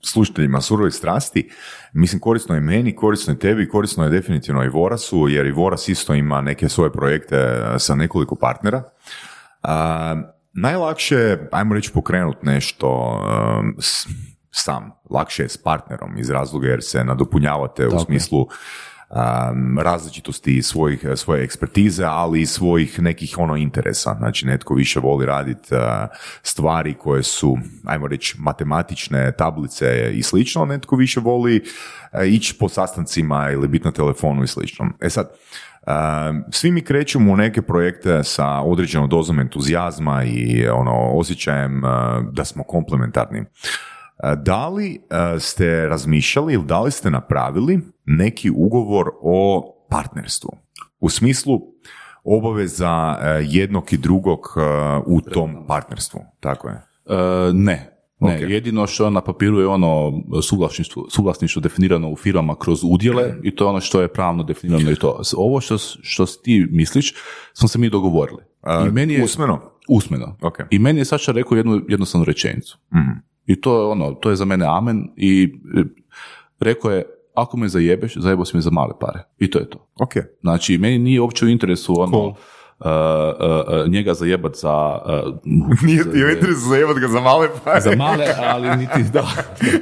[0.00, 1.48] slušateljima surovih strasti.
[1.92, 5.88] Mislim, korisno je meni, korisno je tebi, korisno je definitivno i Vorasu, jer i Voras
[5.88, 8.82] isto ima neke svoje projekte e, sa nekoliko partnera.
[10.52, 13.20] Najlakše je, ajmo reći, pokrenuti nešto
[13.60, 14.06] um, s-
[14.50, 14.90] sam.
[15.10, 18.04] Lakše je s partnerom iz razloga jer se nadopunjavate u Tako je.
[18.04, 24.14] smislu um, različitosti svojih, svoje ekspertize, ali i svojih nekih ono interesa.
[24.18, 25.80] Znači, netko više voli raditi uh,
[26.42, 31.62] stvari koje su, ajmo reći, matematične tablice i slično, netko više voli
[32.12, 34.86] uh, ići po sastancima ili biti na telefonu i slično.
[35.00, 35.28] E sad,
[36.50, 41.90] svi mi krećemo u neke projekte sa određenom dozom entuzijazma i ono osjećajem uh,
[42.32, 43.40] da smo komplementarni.
[43.40, 43.46] Uh,
[44.38, 50.50] Da li uh, ste razmišljali ili da li ste napravili neki ugovor o partnerstvu?
[51.00, 51.60] U smislu
[52.24, 54.40] obaveza jednog i drugog
[55.06, 56.20] u tom partnerstvu.
[56.40, 56.82] Tako je.
[57.52, 57.91] Ne.
[58.22, 58.50] Ne, Ok.
[58.50, 60.12] jedino što na papiru je ono
[60.42, 64.90] suvlasništvo, suvlasništvo definirano u firmama kroz udjele i to je ono što je pravno definirano
[64.90, 65.20] i to.
[65.36, 67.14] Ovo što, što ti misliš,
[67.52, 68.42] smo se mi dogovorili.
[68.88, 69.60] I meni je, Usmeno?
[69.88, 70.36] usmeno.
[70.42, 70.58] Ok.
[70.70, 72.78] I meni je Saša rekao jednu jednostavnu rečenicu.
[72.94, 73.10] Mhm.
[73.46, 75.82] I to je ono, to je za mene amen i e,
[76.60, 77.04] rekao je,
[77.34, 79.24] ako me zajebeš, zajebao si me za male pare.
[79.38, 79.88] I to je to.
[80.00, 80.12] Ok.
[80.40, 82.32] Znači, meni nije uopće u interesu ono, Cool.
[82.84, 84.98] Uh, njega zajebat za...
[85.04, 85.34] uh,
[85.86, 87.80] Nije ti interesu zajebat ga za male pare.
[87.80, 89.26] za male, ali niti, da,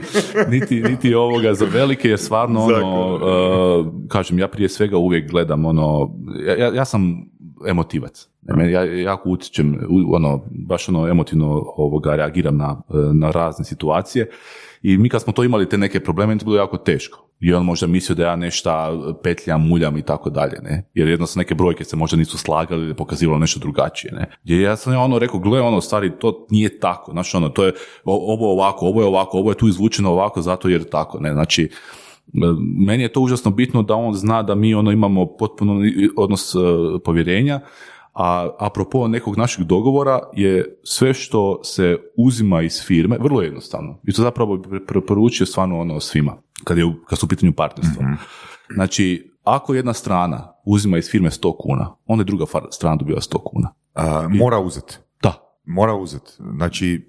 [0.53, 5.64] niti, niti ovoga za velike, jer stvarno ono, uh, kažem, ja prije svega uvijek gledam
[5.64, 6.11] ono,
[6.46, 7.30] ja, ja- sam
[7.68, 8.28] emotivac.
[8.72, 9.78] Ja jako utječem,
[10.14, 12.82] ono, baš ono emotivno ovoga reagiram na,
[13.12, 14.30] na razne situacije
[14.83, 17.26] i mi kad smo to imali te neke probleme, to bilo jako teško.
[17.41, 20.91] I on možda mislio da ja nešto petljam, muljam i tako dalje, ne?
[20.95, 24.31] Jer jednostavno neke brojke se možda nisu slagali ili pokazivalo nešto drugačije, ne?
[24.45, 27.72] Jer ja sam ono rekao, gle, ono, stari, to nije tako, znaš, ono, to je,
[28.05, 31.33] ovo ovako, ovo je ovako, ovo je tu izvučeno ovako, zato jer je tako, ne?
[31.33, 31.70] Znači,
[32.87, 35.81] meni je to užasno bitno da on zna da mi ono imamo potpuno
[36.16, 36.59] odnos e,
[37.05, 37.61] povjerenja,
[38.15, 44.01] a apropo nekog našeg dogovora je sve što se uzima iz firme, vrlo jednostavno.
[44.05, 47.53] I to zapravo bi pre- preporučio stvarno ono svima, kad, je, kad su u pitanju
[47.53, 48.05] partnerstva.
[48.75, 53.37] Znači, ako jedna strana uzima iz firme 100 kuna, onda je druga strana dobiva 100
[53.45, 53.73] kuna.
[53.95, 54.99] A, mora uzeti.
[55.23, 55.33] Da.
[55.67, 56.31] Mora uzeti.
[56.57, 57.07] Znači,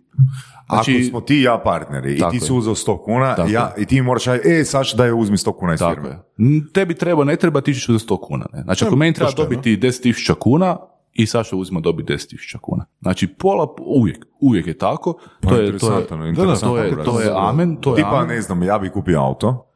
[0.70, 3.86] Znači- ako smo ti i ja partneri i ti si uzeo 100 kuna ja, i
[3.86, 6.10] ti moraš reći, e, Saša, daj uzmi 100 kuna iz Tako firme.
[6.10, 6.62] je.
[6.74, 8.45] Tebi treba, ne treba, ti ćeš uzeti 100 kuna.
[8.54, 8.62] Ne?
[8.64, 9.49] Znači, ako meni treba pošteno.
[9.49, 10.78] dobiti 10.000 kuna,
[11.14, 12.86] i Saša uzima dobi 10.000 kuna.
[13.01, 15.14] Znači, pola, uvijek, uvijek je tako.
[15.41, 18.28] Pa, to je, to je, interesantno, to je, to je amen, to je Tipa, amen.
[18.36, 19.68] ne znam, ja bi kupio auto.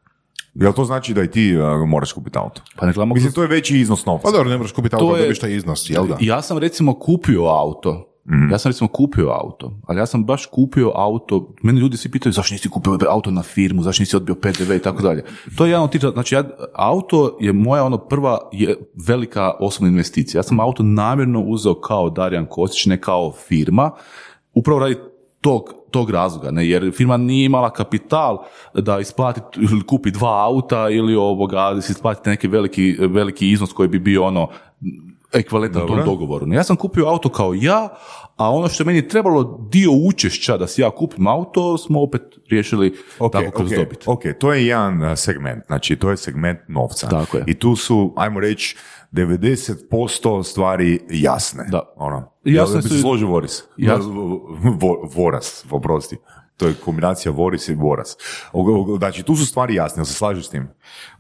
[0.54, 2.62] Jel to znači da i ti uh, moraš kupiti auto?
[2.76, 4.24] Pa ne gledamo Mislim, to je veći iznos novca.
[4.24, 6.18] Pa dobro, ne moraš kupiti auto, To je- dobiš taj iznos, jel da?
[6.20, 8.15] Ja sam recimo kupio auto.
[8.52, 12.34] Ja sam recimo kupio auto, ali ja sam baš kupio auto, mene ljudi svi pitaju
[12.34, 15.24] zašto nisi kupio auto na firmu, zašto nisi odbio PDV i tako dalje.
[15.58, 19.90] To je jedan od tih, znači ja, auto je moja ono prva je velika osobna
[19.90, 20.40] investicija.
[20.40, 23.92] Ja sam auto namjerno uzeo kao Darijan Kosić, ne kao firma,
[24.54, 24.98] upravo radi
[25.42, 30.90] tog, tog razloga, ne, jer firma nije imala kapital da isplati ili kupi dva auta
[30.90, 34.48] ili ovoga, da se isplati neki veliki, veliki iznos koji bi bio ono
[35.36, 36.48] ekvivalentan tom dogovoru.
[36.48, 37.90] Ja sam kupio auto kao ja,
[38.36, 42.22] a ono što je meni trebalo dio učešća da si ja kupim auto, smo opet
[42.50, 44.08] riješili Ok, tako kroz ok, dobit.
[44.08, 47.08] ok, to je jedan segment, znači to je segment novca.
[47.10, 47.44] Tako je.
[47.48, 48.78] I tu su, ajmo reći,
[49.12, 49.74] 90%
[50.44, 51.66] stvari jasne.
[51.66, 51.94] Da.
[51.96, 52.32] Ono.
[52.44, 53.64] Jasne Jel bi se su- složio Voris?
[53.78, 56.18] Ja- Vo- voras, oprosti.
[56.58, 58.18] To je kombinacija Voris i Voras.
[58.98, 60.68] Znači, tu su stvari jasne, jel se slažeš s tim?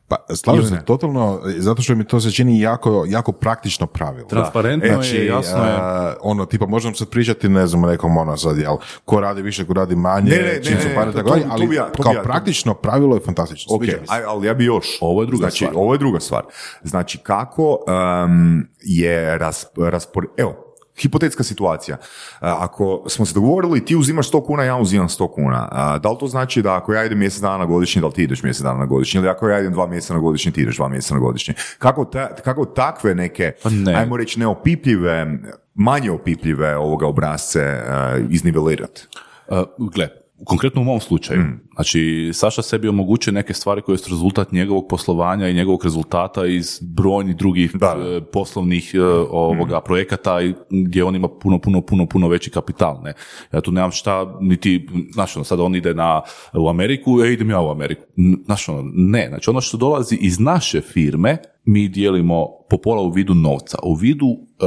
[0.07, 4.27] Pa, slažem se totalno, zato što mi to se čini jako, jako praktično pravilo.
[4.27, 5.73] Transparentno Znači, je, jasno je.
[5.73, 8.75] a, ono, tipa, možemo sad pričati, ne znam, nekom ono sad, jel,
[9.05, 11.45] ko radi više, ko radi manje, Ne, ne, čim ne, su pare, to- tako to-
[11.49, 13.75] ali ja- kao ja- praktično pravilo je fantastično.
[13.75, 14.87] Ok, aj- ali ja bi još.
[15.01, 15.71] Ovo je druga znači, stvar.
[15.75, 16.43] Ovo je druga stvar.
[16.83, 17.79] Znači, kako
[18.25, 20.27] um, je ras, raspor...
[20.37, 20.64] Evo,
[21.01, 21.97] hipotetska situacija.
[22.39, 25.69] Ako smo se dogovorili, ti uzimaš 100 kuna, ja uzimam 100 kuna.
[26.03, 28.23] Da li to znači da ako ja idem mjesec dana na godišnji, da li ti
[28.23, 29.17] ideš mjesec dana na godišnji?
[29.19, 31.53] Ili ako ja idem dva mjeseca na godišnji, ti ideš dva mjeseca na godišnji?
[31.79, 33.93] Kako, ta- kako takve neke, Pa ne.
[33.95, 35.27] ajmo reći, neopipljive,
[35.73, 39.07] manje opipljive ovoga obrazce uh, iznivelirati?
[39.47, 39.57] Uh,
[39.93, 40.07] gle,
[40.43, 41.41] konkretno u mom slučaju,
[41.75, 46.79] znači Saša sebi omogućuje neke stvari koje su rezultat njegovog poslovanja i njegovog rezultata iz
[46.81, 47.95] brojnih drugih Da.
[47.99, 50.37] e, poslovnih e, ovoga projekata
[50.69, 53.01] gdje on ima puno, puno, puno, puno veći kapital.
[53.03, 53.13] Ne?
[53.53, 56.21] Ja tu nemam šta, niti, znaš, ono, sad on ide na,
[56.53, 58.01] u Ameriku, e, idem ja u Ameriku.
[58.45, 63.09] Znaš, ono, ne, znači ono što dolazi iz naše firme, mi dijelimo po pola u
[63.09, 64.65] vidu novca, u vidu e,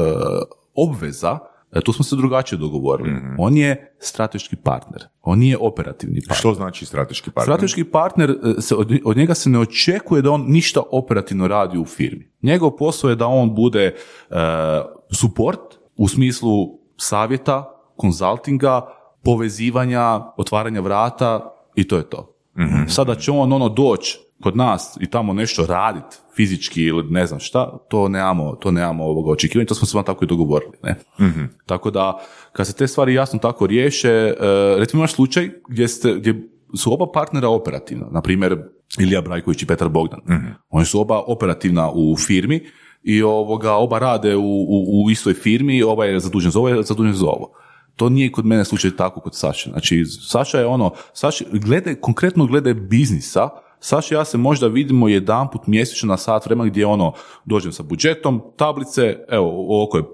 [0.74, 1.38] obveza,
[1.84, 3.10] tu smo se drugačije dogovorili.
[3.38, 6.38] On je strateški partner, on nije operativni partner.
[6.38, 7.54] Što znači strateški partner?
[7.54, 11.78] Strateški partner, e, se, od, od njega se ne očekuje da on ništa operativno radi
[11.78, 12.30] u firmi.
[12.42, 13.94] Njegov posao je da on bude e,
[15.12, 15.60] support
[15.96, 18.80] u smislu savjeta, konzultinga,
[19.24, 22.34] povezivanja, otvaranja vrata i to je to.
[22.88, 27.41] Sada će on ono doći kod nas i tamo nešto raditi fizički ili ne znam
[27.41, 30.72] šta, to nemamo, to nemamo ovoga očekivanja, to smo se vam tako i dogovorili.
[30.82, 30.95] Ne?
[31.66, 32.18] Tako da,
[32.53, 34.34] kad se te stvari jasno tako riješe, e,
[34.78, 38.57] recimo imaš slučaj gdje, ste, gdje su oba partnera operativna, na primjer
[38.99, 40.20] Ilija Brajković i Petar Bogdan.
[40.68, 42.61] Oni su oba operativna u firmi
[43.03, 46.82] i ovoga, oba rade u, u, u istoj firmi, ovaj je zadužen za ovo, je
[46.82, 47.53] zadužen za ovo.
[47.97, 49.70] To nije kod mene slučaj tako kod Saše.
[49.70, 53.48] Znači, Saša je ono, Saša, glede, konkretno glede biznisa,
[53.80, 57.12] Saša ja se možda vidimo jedanput mjesečno na sat vremena gdje ono,
[57.44, 60.05] dođem sa budžetom, tablice, evo, ovoliko je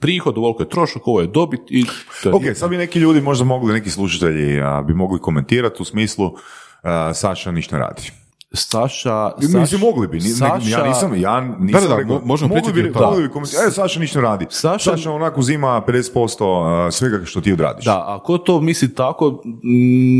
[0.00, 1.84] prihod, ovoliko je trošak, ovo je dobit i
[2.22, 5.82] to je Ok, sad bi neki ljudi možda mogli, neki slušatelji a, bi mogli komentirati
[5.82, 6.34] u smislu
[6.82, 8.25] a, Saša ništa ne radi.
[8.56, 12.14] Saša, Mislim, Saša- mogli bi, ne- ja Saša- nisam, ja nisam Da, da, da, rekao-
[12.14, 13.06] mo- možemo mogli pričati bi, o tome.
[13.06, 14.46] mogli bi komentirati, e, Saša ništa radi.
[14.46, 16.44] Saša- Saša onako uzima 50%
[16.86, 17.84] a, svega što ti odradiš.
[17.84, 19.42] Da, ako to misli tako,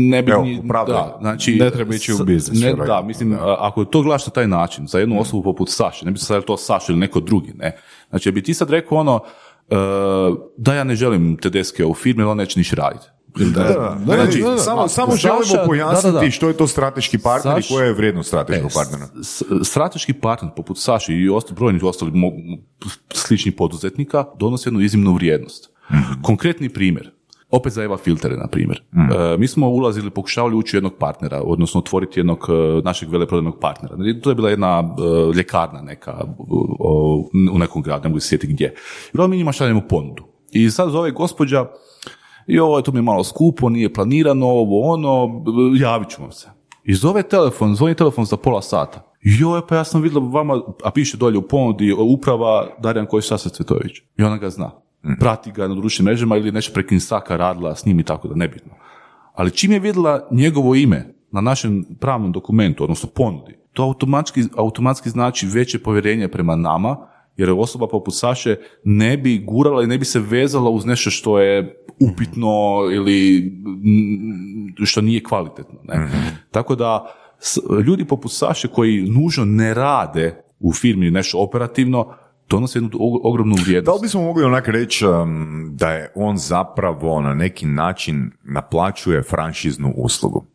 [0.03, 0.45] ne bi Evo,
[0.87, 4.31] da, znači, Ne treba ići u biznis, Ne, da, mislim, a- ako to gledaš na
[4.31, 7.19] taj način, za jednu osobu poput Saše, ne bi se sad to Saša ili neko
[7.19, 7.77] drugi, ne.
[8.09, 9.19] Znači, bi ti sad rekao ono,
[9.69, 9.75] e,
[10.57, 13.05] da ja ne želim te deske u firmi, on neće niš raditi.
[13.37, 14.05] Da, da, znam.
[14.07, 16.31] da, Znači, da, samo, samo Saša- želimo pojasniti da, da, da.
[16.31, 19.07] što je to strateški partner Saš- i koja je vrijednost strateškog E, partnera.
[19.23, 22.13] s- strateški partner poput Saši i osta, brojnih ostalih
[23.11, 25.69] sličnih poduzetnika donosi jednu iznimnu vrijednost.
[25.91, 26.21] Mhm.
[26.21, 27.11] Konkretni primjer,
[27.49, 28.83] opet za Eva Filtere, na primjer.
[28.93, 29.11] Mhm.
[29.11, 33.95] E, mi smo ulazili, pokušavali ući jednog partnera, odnosno otvoriti jednog e, našeg veleprodajnog partnera.
[34.23, 34.95] To je bila jedna
[35.33, 36.25] e, ljekarna neka
[36.79, 38.73] o, u nekom gradu, ne mogu se sjetiti gdje.
[39.15, 40.23] I mi njima šaljemo ponudu.
[40.51, 41.65] I sad zove gospođa,
[42.47, 45.43] i ovo to mi je malo skupo, nije planirano, ovo ono,
[45.79, 46.49] javit ću vam se.
[46.83, 49.13] I zove telefon, zvoni telefon za pola sata.
[49.21, 53.49] Joj, pa ja sam vidjela vama, a piše dolje u ponudi uprava Darjan Kojić Sasa
[53.49, 53.97] Cvetović.
[54.17, 54.71] I ona ga zna.
[55.19, 58.35] Prati ga na društvenim mrežama ili nešto preko Instaka radila s njim i tako da,
[58.35, 58.73] nebitno.
[59.33, 65.09] Ali čim je vidjela njegovo ime na našem pravnom dokumentu, odnosno ponudi, to automatski, automatski
[65.09, 66.97] znači veće povjerenje prema nama,
[67.37, 71.39] jer osoba poput Saše ne bi gurala i ne bi se vezala uz nešto što
[71.39, 71.75] je
[72.11, 72.49] upitno
[72.93, 73.51] ili
[74.83, 75.79] što nije kvalitetno.
[75.83, 76.09] Ne?
[76.51, 77.13] Tako da
[77.85, 82.13] ljudi poput Saše koji nužno ne rade u firmi nešto operativno,
[82.49, 84.01] donose jednu og- ogromnu Da vrijednost.
[84.01, 89.93] li bismo mogli onak reći um, da je on zapravo na neki način naplaćuje franšiznu
[89.97, 90.45] uslugu?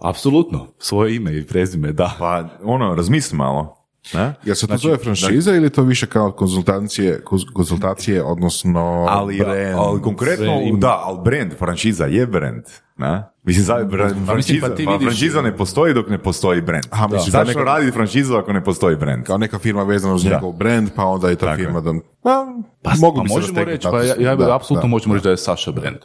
[0.00, 2.16] Apsolutno, svoje ime i prezime, da.
[2.18, 3.81] Pa ono, razmisli malo.
[4.14, 4.34] Ne?
[4.44, 9.74] Jel se to zove franšiza ili to više kao konzultacije, konz- konzultacije odnosno Ali, brand?
[9.76, 10.78] ali konkretno, brand.
[10.78, 12.62] da, ali brand, franšiza je brand.
[12.96, 13.24] Ne?
[13.42, 13.88] Mislim, za,
[14.26, 16.84] franšiza, pa ti pa vidiš- franšiza ne postoji dok ne postoji brand.
[16.90, 19.24] Aha, da Zašto neka- radi franšizu ako ne postoji brand?
[19.24, 21.82] Kao neka firma vezana uz njegov brand, pa onda i ta Tako firma je.
[21.82, 21.92] da...
[22.22, 22.46] Pa,
[22.82, 24.90] Pa, mogu pa možemo reći, pa ja, ja da, apsolutno da.
[24.90, 25.98] možemo reći da je Saša brand.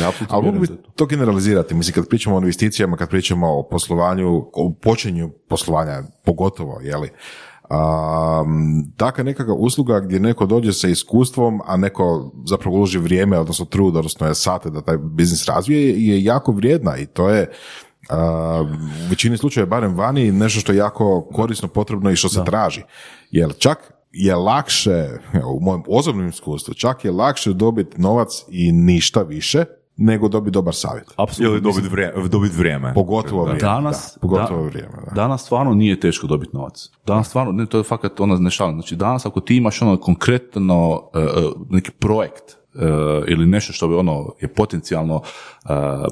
[0.00, 1.06] Ja Ali mogu bi da to.
[1.06, 1.74] generalizirati.
[1.74, 7.10] Mislim, kad pričamo o investicijama, kad pričamo o poslovanju, o počinju poslovanja, pogotovo, jeli,
[7.70, 13.64] um, takva nekakva usluga gdje neko dođe sa iskustvom, a neko zapravo uloži vrijeme, odnosno
[13.64, 17.50] trud, odnosno je sate da taj biznis razvije, je jako vrijedna i to je
[18.08, 18.64] a,
[19.06, 22.82] u većini slučajeva, barem vani, nešto što je jako korisno, potrebno i što se traži.
[23.30, 25.08] Jer čak je lakše,
[25.56, 29.64] u mojem osobnom iskustvu, čak je lakše dobiti novac i ništa više,
[29.96, 31.14] nego dobiti dobar savjet.
[31.16, 31.52] Apsolutno.
[31.52, 32.28] Ili dobiti vrijeme.
[32.28, 32.94] Dobit vrijeme.
[32.94, 33.60] Pogotovo vrijeme.
[33.60, 34.94] Danas, da, pogotovo da- vrijeme.
[35.06, 35.12] Da.
[35.14, 36.90] danas stvarno nije teško dobiti novac.
[37.06, 38.74] Danas stvarno, ne, to je fakat ono ne šalim.
[38.74, 41.26] Znači danas ako ti imaš ono konkretno e,
[41.70, 42.44] neki projekt
[42.74, 42.86] e,
[43.28, 45.68] ili nešto što bi ono je potencijalno e,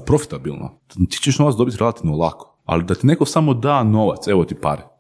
[0.07, 0.71] profitabilno,
[1.11, 2.57] ti ćeš novac dobiti relativno lako.
[2.65, 4.94] Ali da ti neko samo da novac, evo ti pare.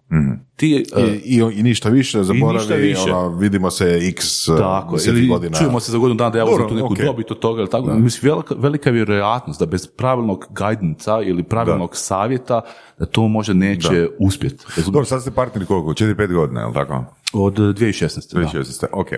[0.56, 3.12] Ti, e, I, i, I ništa više, zaboravi, ništa više.
[3.12, 5.58] Ono, vidimo se x Tako, deseti ili godina.
[5.58, 7.06] čujemo se za godinu dana da ja Dobro, tu neku okej.
[7.06, 7.94] dobit od toga ili tako.
[7.94, 12.60] Mislim, velika, velika je vjerojatnost da bez pravilnog guidance ili pravilnog savjeta
[12.98, 14.64] da to možda neće uspjeti.
[14.86, 15.90] Dobro, sad ste partneri koliko?
[15.90, 17.04] 4-5 godina, je li tako?
[17.32, 18.34] Od 2016.
[18.34, 18.40] Da.
[18.40, 18.84] 2016.
[18.92, 19.08] Ok.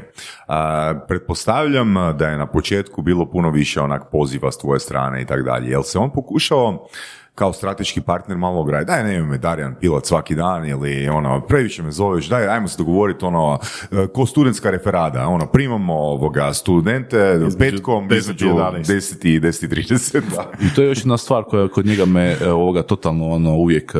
[0.49, 5.27] A, pretpostavljam da je na početku bilo puno više onak poziva s tvoje strane i
[5.27, 5.71] tako dalje.
[5.71, 6.89] Jel se on pokušao
[7.37, 11.83] kao strateški partner malo ograditi, daj ne me Darjan pilot svaki dan ili ono, previše
[11.83, 13.59] me zoveš, daj ajmo se dogovoriti ono,
[13.93, 18.85] e, ko studentska referada, ono, primamo ovoga studente petkom 10 i između 11.
[18.85, 20.21] 10 i 10 i 30.
[20.37, 20.51] Da.
[20.67, 23.95] I to je još jedna stvar koja kod njega me e, ovoga totalno ono uvijek
[23.95, 23.99] e,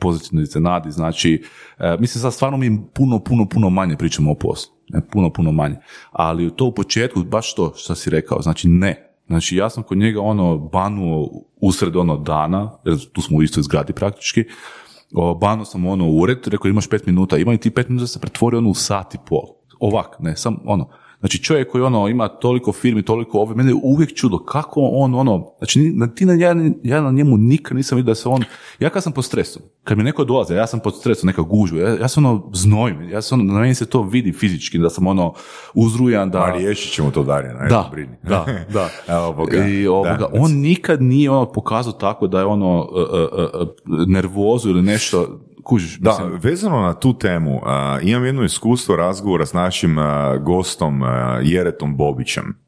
[0.00, 0.90] pozitivno iznenadi.
[0.90, 1.44] Znači,
[1.98, 4.74] mislim sad stvarno mi puno, puno, puno manje pričamo o poslu.
[4.88, 5.76] Ne, puno, puno manje.
[6.12, 9.03] Ali to u početku, baš to što si rekao, znači ne.
[9.26, 11.28] Znači ja sam kod njega ono banuo
[11.60, 14.44] usred ono dana, jer tu smo u istoj zgradi praktički,
[15.40, 18.20] banuo sam ono u ured, rekao imaš pet minuta, ima i ti pet minuta se
[18.20, 19.44] pretvori ono u sat i pol.
[19.80, 20.88] Ovak, ne, sam ono.
[21.24, 25.14] Znači čovjek koji ono ima toliko firmi, toliko ove, mene je uvijek čudo kako on
[25.14, 28.44] ono, znači ti na, ja, ja na njemu nikad nisam vidio da se on,
[28.78, 31.80] ja kad sam pod stresom, kad mi neko dolaze, ja sam pod stresom, neka gužva,
[31.80, 34.90] ja, ja sam ono znojim, ja sam ono, na meni se to vidi fizički, da
[34.90, 35.34] sam ono
[35.74, 36.42] uzrujan, da...
[36.42, 38.16] A riješit ćemo to Darija, ne Da, brini.
[38.22, 38.88] da, da.
[39.16, 39.66] Evo Boga.
[39.66, 40.28] I ovoga, Da.
[40.32, 43.66] on nikad nije ono pokazao tako da je ono e, e, e,
[44.06, 49.52] nervozu ili nešto, kužiš, Da, vezano na tu temu, a, imam jedno iskustvo razgovora s
[49.52, 52.64] našim a, gostom a, Jeretom Bobićem.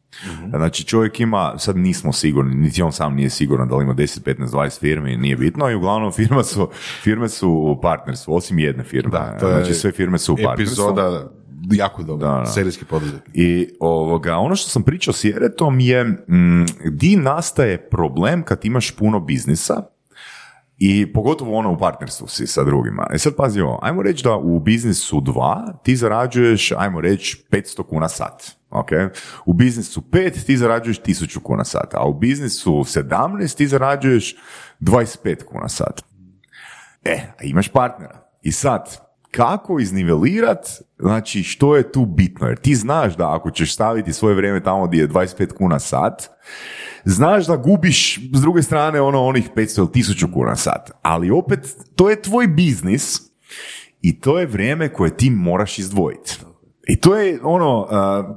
[0.48, 4.36] Znači čovjek ima, sad nismo sigurni, niti on sam nije siguran da li ima 10,
[4.36, 6.68] 15, 20 firmi, nije bitno i uglavnom firma su,
[7.02, 9.10] firme su u partnerstvu, osim jedne firme.
[9.10, 10.84] Da, to je znači sve firme su u partnerstvu.
[10.84, 11.30] Epizoda
[11.72, 12.46] jako dobra, Da, da.
[12.46, 13.30] serijski poduzetnik.
[13.34, 18.96] I ovoga, ono što sam pričao s Jeretom je mm, di nastaje problem kad imaš
[18.96, 19.82] puno biznisa
[20.78, 23.06] i pogotovo ono u partnerstvu si sa drugima.
[23.12, 27.82] E sad pazi ovo, ajmo reći da u biznisu 2 ti zarađuješ, ajmo reći, 500
[27.82, 28.56] kuna sat.
[28.70, 28.90] ok?
[29.46, 34.36] U biznisu 5 ti zarađuješ 1000 kuna sat, a u biznisu 17 ti zarađuješ
[34.80, 36.02] 25 kuna sat.
[37.04, 38.28] E, a imaš partnera.
[38.42, 39.05] I sad,
[39.36, 40.68] kako iznivelirat,
[40.98, 42.46] znači što je tu bitno?
[42.46, 46.30] Jer ti znaš da ako ćeš staviti svoje vrijeme tamo gdje je 25 kuna sat,
[47.04, 50.90] znaš da gubiš s druge strane ono onih 500 ili 1000 kuna sat.
[51.02, 53.20] Ali opet, to je tvoj biznis
[54.02, 56.38] i to je vrijeme koje ti moraš izdvojiti.
[56.88, 57.88] I to je ono uh,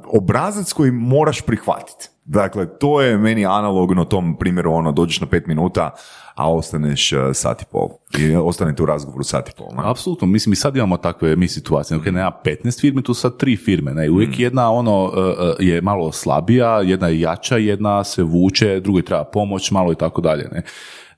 [0.05, 2.09] obrazac koji moraš prihvatiti.
[2.25, 5.91] Dakle, to je meni analogno tom primjeru, ono, dođeš na pet minuta,
[6.39, 7.89] a ostaneš uh, sat i pol.
[8.19, 9.67] I ostanete u razgovoru sat i pol.
[9.77, 9.83] ne?
[9.85, 13.57] Apsolutno, mislim i sad imamo takve mi situacije, ok, nema 15 firmi, tu sad tri
[13.57, 18.23] firme, ne, uvijek jedna ono e, e, je malo slabija, jedna je jača, jedna se
[18.23, 20.63] vuče, drugoj treba pomoć, malo i tako dalje, ne.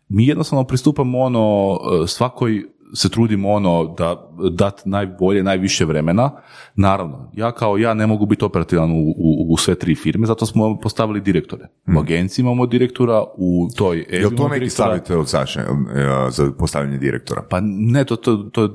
[0.09, 6.31] Mi jednostavno pristupamo ono, e, svakoj se trudimo ono da dat najbolje, najviše vremena.
[6.75, 10.45] Naravno, ja kao ja ne mogu biti operativan u, u, u sve tri firme, zato
[10.45, 11.67] smo postavili direktore.
[11.97, 16.97] U agenciji imamo direktora, u toj Jel to neki savjet od Saše uh, za postavljanje
[16.97, 17.43] direktora?
[17.49, 18.69] Pa ne, to, to, to je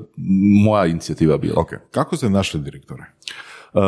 [0.63, 1.61] moja inicijativa bila.
[1.61, 1.69] Ok.
[1.91, 3.03] Kako ste našli direktore?
[3.73, 3.81] Uh,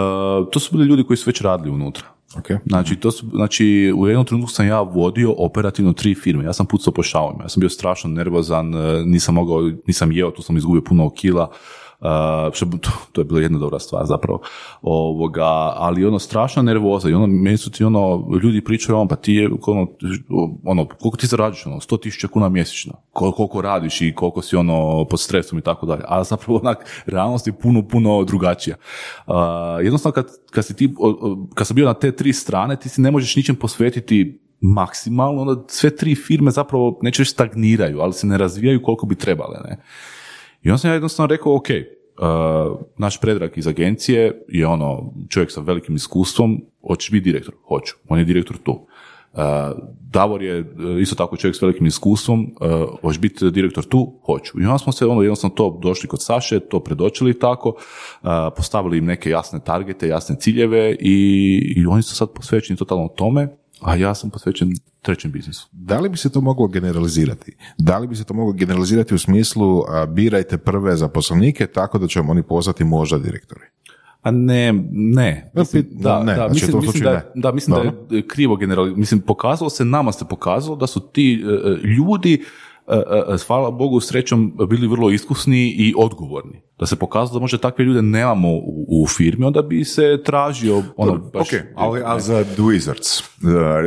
[0.51, 2.18] to su bili ljudi koji su već radili unutra.
[2.37, 2.47] Ok.
[2.65, 6.43] Znači, to su, znači, u jednom trenutku sam ja vodio operativno tri firme.
[6.43, 7.43] Ja sam pucao po šavima.
[7.43, 11.51] Ja sam bio strašno nervozan, uh, nisam mogao, nisam jeo, tu sam izgubio puno kila.
[12.01, 14.41] Uh, to, to je bila jedna dobra stvar zapravo.
[14.81, 19.15] Ovoga, ali ono strašno nervoza i ono, meni su ti ono, ljudi pričaju on, pa
[19.15, 19.87] ti je ono,
[20.65, 24.55] ono, koliko ti zarađuješ, ono, 100 tisuća kuna mjesečno, Kol- koliko radiš i koliko si
[24.55, 26.01] ono pod stresom i tako dalje.
[26.07, 28.75] A zapravo onak, realnost je puno, puno drugačija.
[29.27, 29.35] Uh,
[29.83, 30.93] jednostavno kad, kad, si ti,
[31.53, 35.63] kad sam bio na te tri strane, ti si ne možeš ničem posvetiti maksimalno, onda
[35.67, 39.59] sve tri firme zapravo neće stagniraju, ali se ne razvijaju koliko bi trebale.
[39.69, 39.77] Ne?
[40.63, 45.51] I onda sam ja jednostavno rekao, ok, uh, naš predrag iz agencije je ono čovjek
[45.51, 47.53] sa velikim iskustvom, hoćeš biti direktor?
[47.67, 47.95] Hoću.
[48.07, 48.71] On je direktor tu.
[49.33, 49.41] Uh,
[50.11, 54.19] Davor je uh, isto tako čovjek s velikim iskustvom, uh, hoćeš biti direktor tu?
[54.25, 54.61] Hoću.
[54.61, 58.97] I onda smo se ono jednostavno to došli kod Saše, to predočili tako, uh, postavili
[58.97, 63.47] im neke jasne targete, jasne ciljeve i, i oni su sad posvećeni totalno tome,
[63.81, 65.67] a ja sam posvećen trećem biznisu.
[65.71, 67.55] Da li bi se to moglo generalizirati?
[67.77, 72.07] Da li bi se to moglo generalizirati u smislu a, birajte prve zaposlenike tako da
[72.07, 73.65] će vam oni postati možda direktori?
[74.21, 75.51] A ne, ne.
[75.55, 77.21] Mislim, da, ne, da, znači u mislim, da, ne.
[77.35, 78.15] da, mislim da Dobro.
[78.15, 82.43] je krivo generali, mislim pokazalo se, nama se pokazalo da su ti e, e, ljudi
[82.89, 86.61] e, e, hvala Bogu srećom bili vrlo iskusni i odgovorni.
[86.79, 90.83] Da se pokazalo da možda takve ljude nemamo u, u firmi, onda bi se tražio
[90.97, 91.53] ono baš...
[91.53, 93.23] ok, ali a za The Wizards,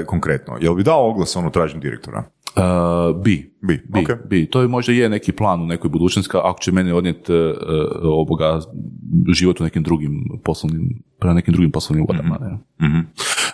[0.00, 2.24] uh, konkretno, jel bi dao oglas ono tražim direktora?
[2.56, 2.60] E,
[3.24, 3.52] bi.
[3.62, 4.28] Bi, Bi, ok.
[4.28, 4.46] bi.
[4.46, 7.32] To je možda je neki plan u nekoj budućnosti, ako će mene odnijeti
[8.02, 8.60] ovoga
[9.32, 12.38] život u nekim drugim poslovnim, prema nekim drugim poslovnim vodama.
[12.40, 12.86] ne.
[12.88, 12.98] Mhm.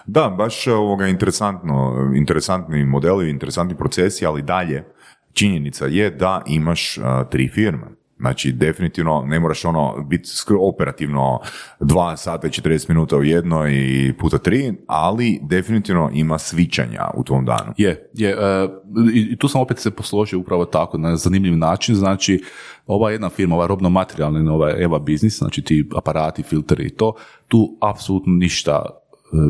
[0.06, 4.84] Da, baš ovoga interesantno, interesantni modeli, interesantni procesi, ali dalje
[5.32, 7.98] činjenica je da imaš a, tri firme.
[8.18, 10.30] Znači, definitivno ne moraš ono biti
[10.60, 11.40] operativno
[11.80, 17.24] dva sata i 40 minuta u jednoj i puta tri, ali definitivno ima svičanja u
[17.24, 17.72] tvom danu.
[17.76, 18.30] Je, je.
[18.30, 18.68] e,
[19.14, 21.94] i, tu sam opet se posložio upravo tako, na zanimljiv način.
[21.94, 22.42] Znači,
[22.86, 27.14] ova jedna firma, ova robno-materijalna, ova Eva Biznis, znači ti aparati, filteri i to,
[27.48, 28.82] tu apsolutno ništa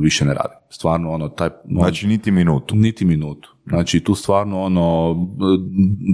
[0.01, 0.55] više ne radi.
[0.71, 1.49] Stvarno, ono, taj...
[1.65, 2.77] ono, Znači, niti minutu.
[2.77, 3.55] niti minutu.
[3.67, 5.45] Znači, tu stvarno, ono, e,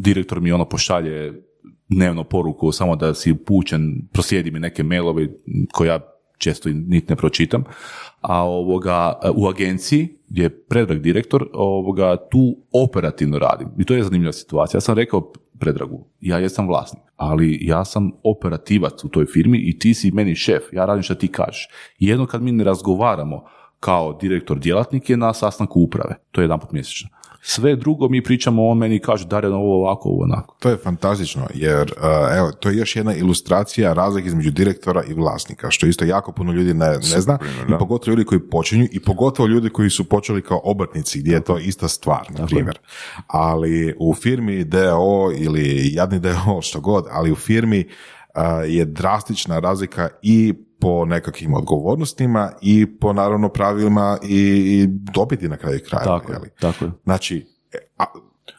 [0.02, 1.42] direktor mi ono pošalje
[1.88, 5.28] dnevno poruku samo da si upućen, proslijedi mi neke mailove
[5.72, 6.00] koje ja
[6.38, 7.64] često niti ne pročitam,
[8.20, 13.68] a ovoga, u agenciji gdje je predrag direktor, ovoga, tu operativno radim.
[13.78, 14.76] I to je zanimljiva situacija.
[14.76, 19.78] Ja sam rekao, Predragu, ja jesam vlasnik, ali ja sam operativac u toj firmi i
[19.78, 21.68] ti si meni šef, ja radim što ti kažeš.
[21.98, 23.44] Jedno kad mi ne razgovaramo
[23.80, 27.08] kao direktor djelatnik je na sastanku uprave, to je jedan put mjesečno.
[27.46, 30.56] Sve drugo mi pričamo, on meni kaže Darjan ovo ovako, ovo onako.
[30.60, 35.14] To je fantastično, jer uh, evo, to je još jedna ilustracija razlike između direktora i
[35.14, 37.78] vlasnika, što isto jako puno ljudi ne, ne zna, primjer, i da.
[37.78, 41.58] pogotovo ljudi koji počinju, i pogotovo ljudi koji su počeli kao obrtnici, gdje je to
[41.58, 42.78] ista stvar, na primjer.
[43.26, 48.13] Ali u firmi DO ili jadni DO, što god, ali u firmi uh,
[48.66, 55.56] je drastična razlika i po nekakvim odgovornostima i po naravno pravilima i, i dobiti na
[55.56, 56.04] kraju kraja.
[56.04, 56.90] Tako je, tako je.
[57.04, 57.46] Znači,
[57.98, 58.04] a,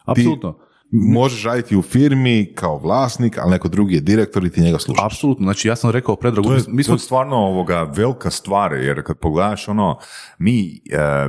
[0.06, 0.57] Apsolutno.
[0.91, 5.06] možeš raditi u firmi kao vlasnik, ali neko drugi je direktor i ti njega slušaš.
[5.06, 8.30] Apsolutno, znači ja sam rekao Predragu, To je, mi to smo je stvarno ovoga velika
[8.30, 9.97] stvar, jer kad pogledaš ono,
[10.38, 11.27] mi e,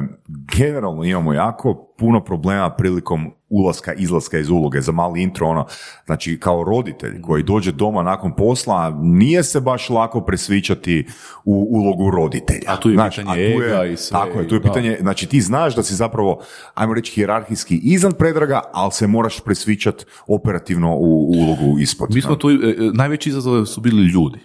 [0.57, 5.67] generalno imamo jako puno problema prilikom ulaska, izlaska iz uloge, za mali intro, ono,
[6.07, 11.07] znači kao roditelj koji dođe doma nakon posla, nije se baš lako presvičati
[11.45, 12.61] u ulogu roditelja.
[12.67, 14.63] A tu je Znaš, pitanje a tu je- i sve, Tako je, tu je da.
[14.63, 16.41] pitanje, znači ti znaš da si zapravo,
[16.75, 22.15] ajmo reći, hijerarhijski iznad predraga, ali se moraš presvičati operativno u, ulogu ispod.
[22.15, 22.57] Mi smo tu, e, e,
[22.95, 24.39] najveći izazov su bili ljudi,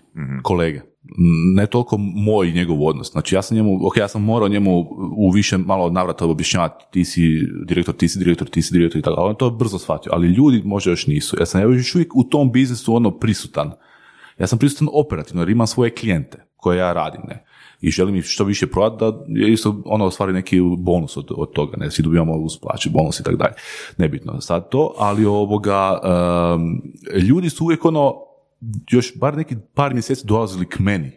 [0.43, 0.90] kolege.
[1.55, 3.11] Ne toliko moj njegov odnos.
[3.11, 4.79] Znači ja sam njemu, ok, ja sam morao njemu
[5.17, 7.21] u više malo navrata objašnjavati ti si
[7.67, 10.11] direktor, ti si direktor, ti si direktor i tako, ali on to brzo shvatio.
[10.15, 11.37] Ali ljudi možda još nisu.
[11.39, 13.71] Ja sam ja još uvijek u tom biznisu ono prisutan.
[14.39, 17.45] Ja sam prisutan operativno jer imam svoje klijente koje ja radim, ne.
[17.81, 18.97] I želim ih što više prodati
[19.27, 22.89] da je isto ono ostvari neki bonus od, od toga, ne, svi dobivamo uz plaće,
[22.89, 23.53] bonus i tako dalje.
[23.97, 26.81] Nebitno sad to, ali ovoga, em,
[27.21, 28.13] ljudi su uvijek ono,
[28.89, 31.11] još bar neki par mjeseci dolazili k meni.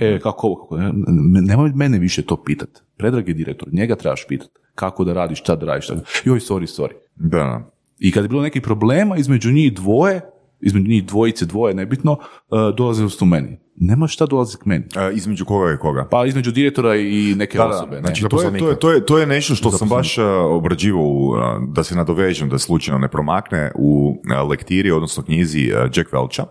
[0.00, 2.68] E, kako ovo, kako, ne- ne- nemoj mene više to pitat.
[2.96, 4.48] Predrag je direktor, njega trebaš pitat.
[4.74, 5.94] Kako da radiš, šta da radiš, šta.
[6.24, 6.92] Joj, sorry, sorry.
[7.16, 10.20] Da, I kad je bilo nekih problema između njih dvoje,
[10.60, 13.58] između njih dvojice, dvoje, nebitno, uh, dolazili su meni.
[13.76, 14.84] Nema šta dolazi k meni.
[14.96, 16.08] E, između koga i koga?
[16.10, 17.96] Pa između direktora i neke Da, da, osobe.
[17.96, 18.00] ne.
[18.00, 21.02] znači to je, to, je, to, je, to je nešto što sam baš uh, obrađivao,
[21.02, 21.34] u,
[21.68, 26.44] da se nadovežem, da slučajno ne promakne, u lektiri, odnosno knjizi Jack Welcha,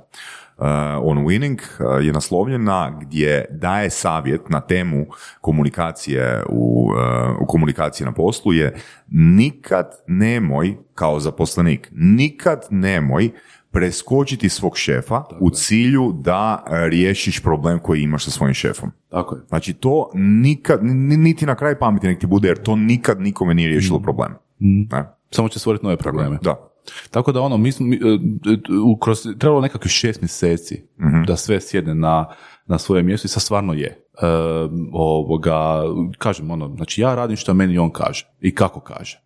[0.59, 0.65] uh,
[1.03, 5.05] on Winning uh, je naslovljena gdje daje savjet na temu
[5.41, 8.75] komunikacije u, uh, u komunikaciji na poslu je
[9.11, 13.29] nikad nemoj kao zaposlenik, nikad nemoj
[13.71, 18.91] preskočiti svog šefa u cilju da riješiš problem koji imaš sa svojim šefom.
[19.09, 19.41] Tako je.
[19.47, 23.53] Znači to nikad, ni- niti na kraj pameti nek ti bude, jer to nikad nikome
[23.53, 24.33] nije riješilo problem.
[24.59, 25.05] Ne?
[25.31, 26.37] Samo će stvoriti nove probleme.
[26.41, 26.69] Da.
[27.11, 27.99] Tako da ono, mi smo, mi, e,
[28.85, 30.83] u, kroz, trebalo nekakvih šest mjeseci
[31.27, 32.29] da sve sjedne na,
[32.65, 33.87] na svoje mjesto i sad stvarno je.
[33.87, 34.25] E,
[34.91, 35.83] ovoga,
[36.17, 39.21] kažem ono, znači ja radim što meni on kaže i kako kaže.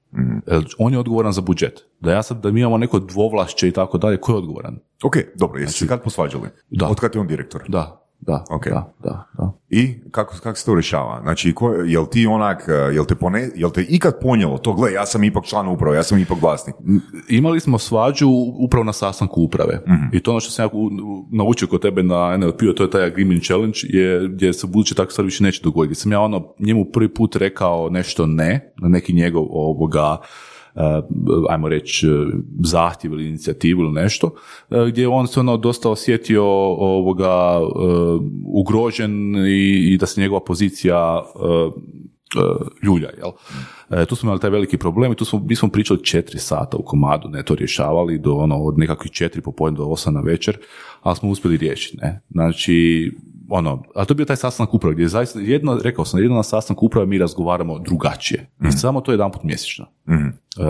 [0.48, 1.86] E, on je odgovoran za budžet.
[2.00, 4.80] Da ja sad, da mi imamo neko dvovlašće i tako dalje, ko je odgovoran?
[5.04, 6.50] Ok, dobro, jeste se kad posvađali?
[6.70, 6.88] Da.
[6.88, 7.64] Od kad je on direktor?
[7.68, 8.68] Da, da, Ok.
[8.68, 9.52] da, da, da.
[9.70, 11.20] I kako, kako se to rješava?
[11.22, 14.94] Znači, ko, jel ti onak, uh, jel te, pone, jel te ikad ponijelo to, gle,
[14.94, 16.76] ja sam ipak član uprave, ja sam ipak vlasnik.
[17.30, 18.28] Imali smo svađu
[18.60, 19.82] upravo na sastanku uprave.
[20.14, 20.70] I to ono što sam ja
[21.32, 25.12] naučio kod tebe na NLP-u, to je taj agreement challenge, je, gdje se budući takve
[25.12, 26.00] stvari više neće dogoditi.
[26.00, 30.18] Sam ja ono njemu prvi put rekao nešto ne, na neki njegov ovoga,
[31.50, 32.12] ajmo reći, eh,
[32.64, 34.36] zahtjev ili inicijativu ili nešto,
[34.72, 37.66] eh, gdje je on se ono dosta osjetio ovoga eh,
[38.46, 41.72] ugrožen i, i da se njegova pozicija eh,
[42.84, 43.32] ljulja, jel?
[43.90, 46.78] E, tu smo imali taj veliki problem i tu smo, mi smo pričali četiri sata
[46.78, 50.58] u komadu, ne to rješavali do ono, od nekakvih četiri popodne do osam na večer,
[51.02, 52.22] ali smo uspjeli riješiti, ne?
[52.30, 53.12] Znači,
[53.56, 56.36] ono, a to je bio taj sastanak uprave gdje je zaista, jedno, rekao sam, jedno
[56.36, 58.50] na sastanku uprave mi razgovaramo drugačije.
[58.68, 59.86] I samo to jedanput mjesečno.
[60.06, 60.64] E,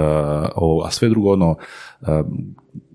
[0.55, 1.55] o, a sve drugo, ono,
[2.01, 2.23] e,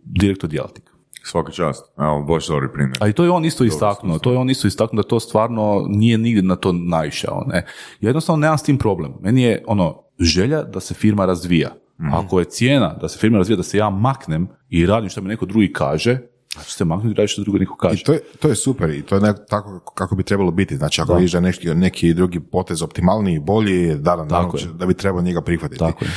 [0.04, 0.90] direktor djelatnik.
[1.22, 1.84] Svaka čast.
[1.98, 2.98] Evo, baš dobri primjer.
[3.00, 5.86] A i to je on isto istaknuo, to je on isto istaknuo da to stvarno
[5.88, 7.44] nije nigdje na to naišao.
[7.46, 7.56] Ne?
[8.00, 9.12] Ja jednostavno nemam s tim problem.
[9.20, 11.70] Meni je ono želja da se firma razvija.
[12.12, 15.28] Ako je cijena da se firma razvija, da se ja maknem i radim što mi
[15.28, 16.18] neko drugi kaže,
[16.56, 17.94] ću se maknuti i raditi što drugo neko kaže.
[17.94, 20.76] I to je, to je super i to je nek- tako kako bi trebalo biti.
[20.76, 24.24] Znači, ako vidiš da je neki, neki drugi potez optimalniji, bolji, da, da,
[24.56, 25.78] će- da bi trebalo njega prihvatiti.
[25.78, 26.10] Tako je.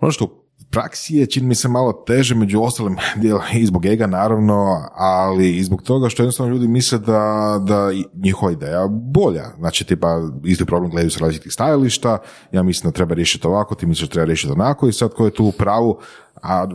[0.00, 0.40] Ono što
[0.70, 2.96] praksi je, čini mi se malo teže, među ostalim
[3.54, 7.20] i zbog ega naravno, ali i zbog toga što jednostavno ljudi misle da,
[7.60, 9.44] da i njihova ideja bolja.
[9.58, 10.08] Znači, tipa,
[10.44, 12.18] isti problem gledaju s različitih stajališta,
[12.52, 15.24] ja mislim da treba riješiti ovako, ti misliš da treba riješiti onako i sad ko
[15.24, 15.98] je tu u pravu,
[16.42, 16.66] a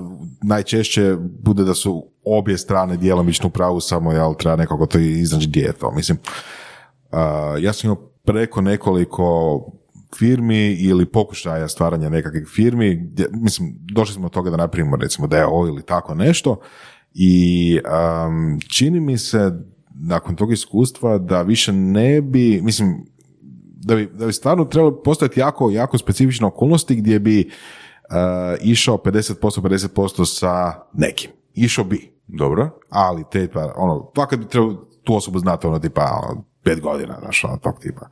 [0.44, 5.48] najčešće bude da su obje strane djelomično u pravu, samo jel, treba nekako to iznaći
[5.48, 5.92] gdje je to.
[5.92, 6.18] Mislim,
[7.12, 9.60] Uh, ja sam imao preko nekoliko
[10.18, 15.28] firmi ili pokušaja stvaranja nekakvih firmi, gdje, mislim, došli smo do toga da napravimo recimo
[15.28, 16.60] DAO ili tako nešto
[17.14, 19.52] i um, čini mi se
[19.94, 23.06] nakon tog iskustva da više ne bi, mislim,
[23.76, 28.16] da bi, da bi stvarno trebalo postojati jako, jako specifične okolnosti gdje bi uh,
[28.62, 31.32] išao 50%, 50% sa nekim.
[31.64, 32.70] Išao bi, Dobro.
[32.90, 37.18] ali te, pa, ono, fakat bi trebalo tu osobu znati, ono, tipa, ono, pet godina,
[37.22, 38.08] znaš, ono, tog tipa.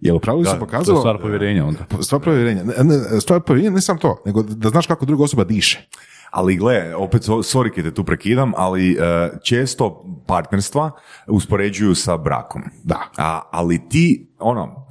[0.00, 0.98] Jer u pravilu se To je pokazalo...
[0.98, 1.80] stvar povjerenja onda.
[2.00, 2.64] Stvar povjerenja.
[2.64, 5.88] Ne, ne, stvar povjerenja ne samo to, nego da znaš kako druga osoba diše.
[6.30, 8.96] Ali gle, opet, so- sorry kad te tu prekidam, ali e,
[9.42, 10.90] često partnerstva
[11.26, 12.62] uspoređuju sa brakom.
[12.84, 13.00] Da.
[13.18, 14.86] A, ali ti, ono,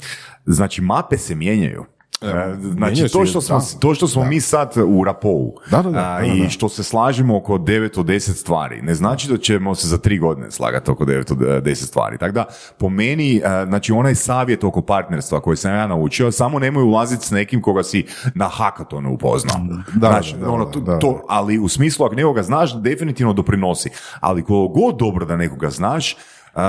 [0.46, 1.86] znači mape se mijenjaju.
[2.22, 6.20] E, Znači, to što smo, to što smo mi sad u rapou Da, da, da,
[6.26, 9.98] i što se slažemo oko 9 od 10 stvari, ne znači da ćemo se za
[9.98, 12.18] tri godine slagati oko 9 od 10 stvari.
[12.18, 12.46] Tako da,
[12.78, 17.26] po meni, e, znači onaj savjet oko partnerstva koji sam ja naučio, samo nemoj ulaziti
[17.26, 19.58] s nekim koga si na hakatonu upoznao.
[19.94, 21.00] Da, znači, da, da, ono, to- da.
[21.00, 23.90] to, ali u smislu ako nekoga znaš, definitivno doprinosi.
[24.20, 26.16] Ali koliko god dobro da nekoga znaš,
[26.54, 26.62] uh,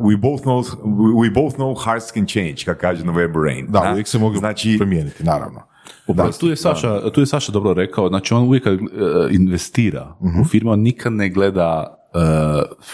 [0.00, 0.62] we, both know,
[1.14, 3.66] we both know hearts can change, kako kaže November Rain.
[3.68, 3.92] Da, a?
[3.92, 5.60] uvijek se mogu znači, promijeniti, naravno.
[6.06, 8.78] Upravo, tu, je Saša, tu je Saša dobro rekao, znači on uvijek kad e,
[9.30, 10.40] investira Mhm.
[10.40, 12.18] u firmu, on nikad ne gleda e,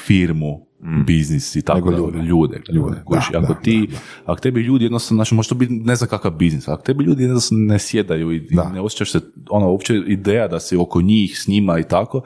[0.06, 0.66] firmu,
[1.06, 2.18] biznis i tako Nego da, ljude.
[2.18, 2.60] ljude.
[2.72, 3.88] Ljude, Kužiš, da, ako da, ti,
[4.26, 7.22] ako tebi ljudi jednostavno, znači može to biti ne znam kakav biznis, ako tebi ljudi
[7.22, 8.68] jednostavno ne sjedaju i, i Da.
[8.68, 9.20] ne osjećaš se,
[9.50, 12.22] ono, uopće ideja da si oko njih, s njima i tako,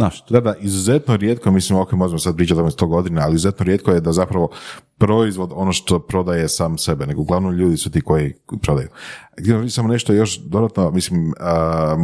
[0.00, 3.34] znaš, Da, da, izuzetno rijetko, mislim, ok, možemo sad pričati o tome 100 godina, ali
[3.34, 4.48] izuzetno rijetko je da zapravo
[4.98, 8.88] proizvod ono što prodaje sam sebe, nego uglavnom ljudi su ti koji prodaju.
[9.36, 11.96] Reći samo nešto još dodatno, mislim, a,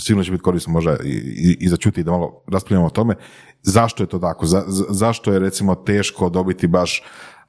[0.00, 3.14] sigurno će biti korisno možda i, i, i začuti da malo raspravljamo o tome,
[3.62, 7.02] zašto je to tako, za- za- zašto je recimo teško dobiti baš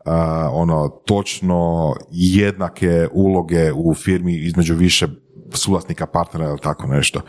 [0.06, 5.08] a, ono točno jednake uloge u firmi između više
[5.54, 7.22] suvlasnika, partnera ili tako nešto.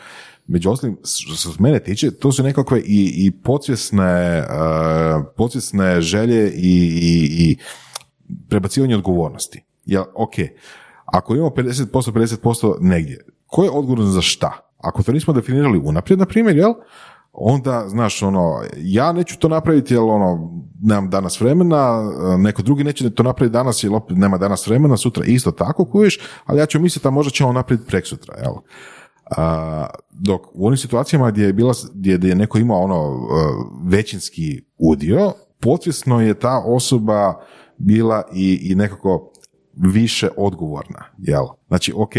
[0.46, 6.50] Među ostalim, što se mene tiče, to su nekakve i, i podsvjesne, uh, podsvjesne želje
[6.50, 7.56] i, i, i
[8.48, 9.64] prebacivanje odgovornosti.
[9.86, 10.34] Jel, ok,
[11.04, 14.72] ako imamo 50%, 50% negdje, ko je odgovoran za šta?
[14.78, 16.72] Ako to nismo definirali unaprijed, na primjer, jel?
[17.32, 20.50] onda, znaš, ono, ja neću to napraviti jer, ono,
[20.82, 25.24] nemam danas vremena, neko drugi neće to napraviti danas jer opet nema danas vremena, sutra
[25.24, 28.54] isto tako kuješ, ali ja ću misliti, a možda ćemo napraviti preksutra, jel?
[29.30, 33.20] A, dok u onim situacijama gdje je, bila, gdje, je neko imao ono uh,
[33.84, 37.40] većinski udio, podsvjesno je ta osoba
[37.78, 39.32] bila i, i nekako
[39.76, 41.44] više odgovorna, jel?
[41.68, 42.12] Znači, ok,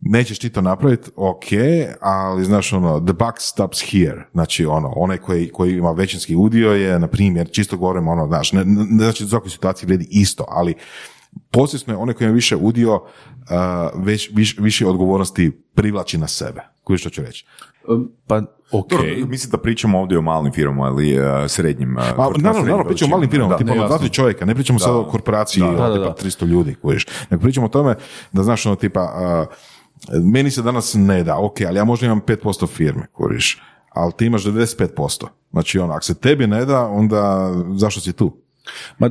[0.00, 1.44] nećeš ti to napraviti, ok,
[2.00, 6.72] ali znaš ono, the buck stops here, znači ono, onaj koji, koji ima većinski udio
[6.72, 10.08] je, na primjer, čisto govorim ono, znaš, ne, ne ne znači u svakoj situaciji vrijedi
[10.10, 10.74] isto, ali
[11.54, 13.00] podsvjesno je onaj koji ima više udio, uh,
[14.04, 16.60] već, više, više odgovornosti privlači na sebe.
[16.84, 17.46] Koji što ću reći?
[18.26, 18.90] pa ok.
[18.90, 21.88] Dobro, mislim da pričamo ovdje o malim firmama ili e, srednjim.
[21.88, 23.58] Ma, tvrtkama naravno, naravno, pričamo o malim firmama, Da.
[23.58, 23.98] tipa ne, ono, jasno.
[23.98, 26.28] dva, čovjeka, ne pričamo sad o korporaciji Da, od da, tipa da.
[26.28, 27.06] 300 ljudi, kojiš.
[27.30, 27.94] Nego pričamo o tome
[28.32, 29.46] da, znaš, ono, tipa, a,
[30.32, 34.26] meni se danas ne da, ok, ali ja možda imam 5% firme, kuriš, ali ti
[34.26, 35.26] imaš 95%.
[35.50, 38.43] Znači, ono, ako se tebi ne da, onda zašto si tu?
[38.98, 39.08] Ma,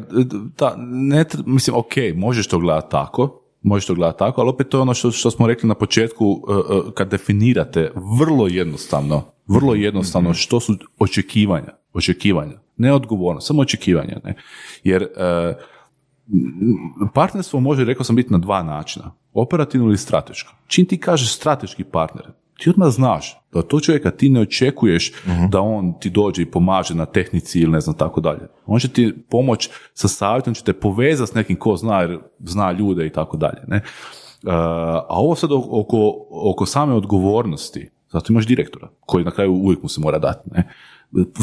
[0.57, 4.77] da, ne, mislim, ok, možeš to gledati tako, možeš to gledati tako, ali opet to
[4.77, 9.75] je ono što, što smo rekli na početku, uh, uh, kad definirate vrlo jednostavno, vrlo
[9.75, 14.35] jednostavno što su očekivanja, očekivanja, ne odgovornost, samo očekivanja, ne?
[14.83, 15.55] Jer m,
[17.13, 20.53] partnerstvo može, rekao sam, biti na dva načina, operativno ili strateško.
[20.67, 22.25] Čim ti kažeš strateški partner,
[22.57, 25.13] ti odmah znaš da tog čovjeka ti ne očekuješ
[25.49, 28.47] da on ti dođe i pomaže na tehnici ili ne znam tako dalje.
[28.65, 32.71] On će ti pomoć sa savjetom, će te povezati s nekim ko zna, jer zna
[32.71, 33.61] ljude i tako dalje.
[33.67, 33.77] Ne?
[33.77, 39.83] Uh, a ovo sad oko, oko same odgovornosti, zato imaš direktora, koji na kraju uvijek
[39.83, 40.49] mu se mora dati.
[40.51, 40.69] Ne?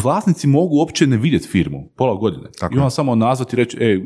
[0.02, 2.48] Vlasnici mogu uopće ne vidjeti firmu pola godine.
[2.58, 4.00] Tako I on samo nazvati i reći, ej,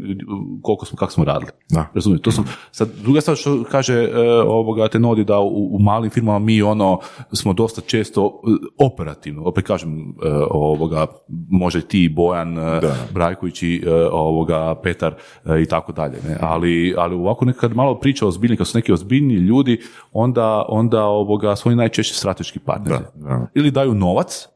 [0.62, 1.50] koliko smo, kako smo radili.
[1.70, 1.90] Da.
[1.94, 2.22] Razumijete?
[2.22, 2.42] To su,
[2.72, 6.62] sad, druga stvar što kaže e, ovoga te nodi da u, u malim firmama mi
[6.62, 6.98] ono
[7.32, 11.06] smo dosta često e, operativno, opet kažem e, ovoga,
[11.48, 12.80] može ti Bojan e,
[13.14, 15.14] Brajković i e, ovoga Petar
[15.44, 16.36] e, i tako dalje, ne?
[16.40, 19.80] Ali, ali ovako nekad malo priča ozbiljni, kad su neki ozbiljni ljudi,
[20.12, 23.04] onda, onda ovoga su oni najčešće strateški partneri.
[23.14, 23.46] da.
[23.54, 24.53] Ili daju novac,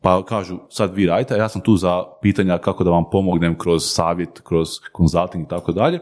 [0.00, 3.84] pa kažu sad vi radite, ja sam tu za pitanja kako da vam pomognem kroz
[3.84, 6.00] savjet, kroz konzulting i tako dalje.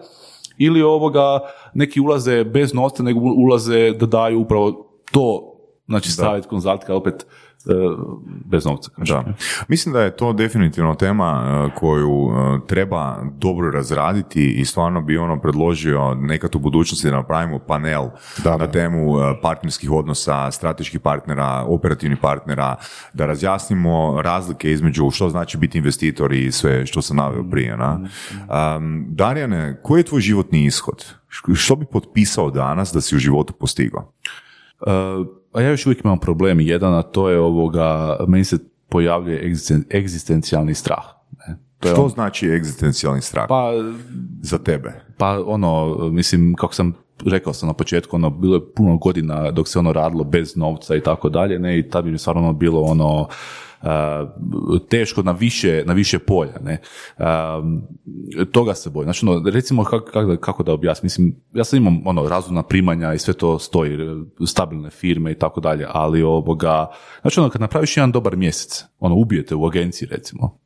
[0.58, 1.40] Ili ovoga,
[1.74, 5.50] neki ulaze bez novca, nego ulaze da daju upravo to
[5.90, 7.26] Znači savjet konzultka opet
[8.44, 8.90] bez novca.
[8.96, 9.24] Da.
[9.68, 15.18] Mislim da je to definitivno tema e, koju e, treba dobro razraditi i stvarno bi
[15.18, 18.08] ono predložio nekad u budućnosti da napravimo panel
[18.44, 18.72] Da, na da.
[18.72, 22.76] temu e, partnerskih odnosa, strateških partnera, operativnih partnera,
[23.12, 27.76] da razjasnimo razlike između što znači biti investitor i sve što sam naveo prije.
[27.76, 28.00] Na?
[28.76, 31.04] Um, Darijane, koji je tvoj životni ishod?
[31.54, 34.12] Što bi potpisao danas da si u životu postigao?
[34.80, 38.58] Uh, a ja još uvijek imam problem jedan, a to je ovoga, meni se
[38.88, 41.04] pojavljuje egzisten- egzistencijalni strah.
[41.38, 41.56] Ne?
[41.78, 43.72] To je Što on- znači egzistencijalni strah pa,
[44.42, 44.92] za tebe?
[45.16, 46.92] pa ono, mislim, kako sam
[47.26, 50.96] rekao sam na početku, ono, bilo je puno godina dok se ono radilo bez novca
[50.96, 53.26] i tako dalje, ne, i tad bi mi stvarno ono bilo ono, uh,
[54.88, 56.80] teško na više, na više polja, ne.
[57.18, 57.82] Um,
[58.52, 59.06] toga se bojim.
[59.06, 63.18] Znači, ono, recimo, kako, kako, da, objasnim, mislim, ja sad imam ono, razumna primanja i
[63.18, 63.98] sve to stoji,
[64.46, 66.86] stabilne firme i tako dalje, ali ovoga,
[67.20, 70.58] znači, ono, kad napraviš jedan dobar mjesec, ono, ubijete u agenciji, recimo,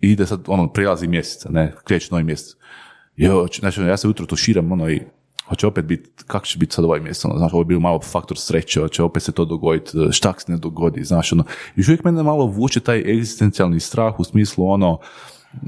[0.00, 2.56] i ide sad, ono, prilazi mjeseca, ne, kreće novi mjesec,
[3.16, 5.02] Jo, znači, ja se ujutro tuširam, ono, i
[5.48, 8.00] hoće opet biti, kako će biti sad ovaj mjesec, ono, znaš, ovo je bio malo
[8.00, 11.44] faktor sreće, hoće opet se to dogoditi, šta se ne dogodi, znaš, ono,
[11.76, 14.98] još uvijek mene malo vuče taj egzistencijalni strah u smislu, ono,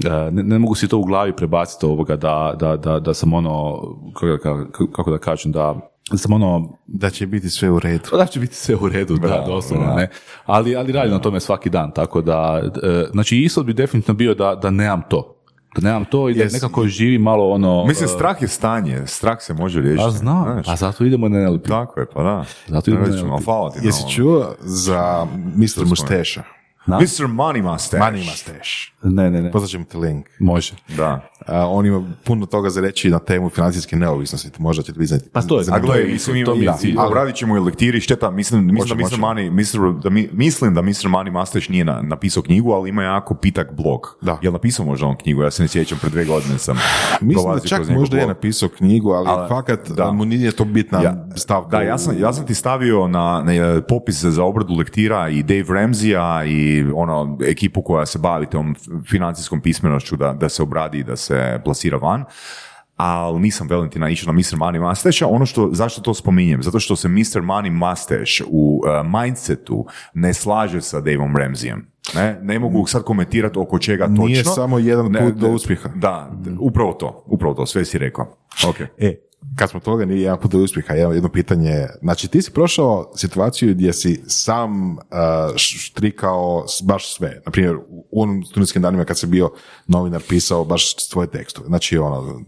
[0.04, 3.32] e, ne, ne mogu si to u glavi prebaciti ovoga da, da, da, da sam
[3.32, 3.80] ono,
[4.14, 7.78] kako da, ka- kako da kažem, da, da sam ono, Da će biti sve u
[7.78, 8.16] redu.
[8.16, 10.10] da će biti sve u redu, da, doslovno, ne.
[10.46, 14.34] Ali, ali radim na tome svaki dan, tako da, e, znači ishod bi definitivno bio
[14.34, 15.35] da, da nemam to.
[15.76, 16.52] Da nemam to i da Yes.
[16.52, 17.84] nekako živi malo ono...
[17.86, 20.04] Mislim, e, strah je stanje, strah se može riješiti.
[20.06, 20.68] a znam, znaš.
[20.68, 21.66] a zato idemo na NLP.
[21.68, 22.44] Tako je, pa da.
[22.66, 23.44] Zato idemo na NLP.
[23.44, 25.26] hvala ti na Jesi čuo za
[25.56, 25.86] Mr.
[25.86, 26.42] Musteša?
[26.86, 26.96] Na?
[26.96, 27.04] Mr.
[27.26, 28.02] Money Mustache.
[28.02, 28.92] Money Mustache.
[29.04, 29.50] Ne, ne, ne.
[29.50, 30.26] Poslat ćemo ti link.
[30.40, 30.72] Može.
[30.88, 31.28] Da.
[31.46, 34.50] A, on ima puno toga za reći na temu financijske neovisnosti.
[34.58, 35.94] Možda će ti biti Pa to je- A zanimljivo.
[35.94, 36.94] gle, mislim, to mi je da, cilj.
[36.98, 39.00] ali radit ćemo i lektiri, šteta, mislim, mislim da Mr.
[39.02, 39.16] može.
[39.16, 40.02] Money, Mr.
[40.02, 40.88] da mi, mislim da Mr.
[41.06, 44.00] Money Mustache nije na, napisao knjigu, ali ima jako pitak blog.
[44.22, 44.38] Da.
[44.42, 45.42] Jel napisao možda on knjigu?
[45.42, 46.76] Ja se ne sjećam, pred dve godine sam
[47.20, 50.12] Mislim da čak možda je napisao knjigu, ali, Ali- fakat da.
[50.12, 51.76] mu nije to bitna Ja- stavka.
[51.76, 55.62] Da, ja sam, ja sam ti stavio na, na popis za obradu lektira i Dave
[55.64, 58.74] Ramsey-a i ono, ekipu koja se bavi tom
[59.10, 62.24] financijskom pismenošću da, da se obradi i da se plasira van.
[62.96, 64.56] Ali nisam Valentina išao na Mr.
[64.56, 66.62] Money Mustache, ono što, zašto to spominjem?
[66.62, 67.42] Zato što se Mr.
[67.42, 71.80] Money Mustache u uh, mindsetu ne slaže sa Daveom Ramseyem.
[72.14, 74.24] Ne, ne mogu sad komentirati oko čega točno.
[74.24, 75.88] Nije samo jedan put do uspjeha.
[75.94, 76.30] Da,
[76.60, 78.36] upravo to, upravo to, sve si rekao.
[78.68, 78.80] Ok.
[78.98, 79.14] E,
[79.56, 81.86] kad smo toga, nije jedan put do uspjeha, jedno, pitanje.
[82.02, 84.98] Znači, ti si prošao situaciju gdje si sam uh,
[85.56, 87.40] štrikao baš sve.
[87.46, 89.50] Naprimjer, u onim studentskim danima kad si bio
[89.86, 91.66] novinar, pisao baš svoje tekstove.
[91.66, 92.40] Znači, ono,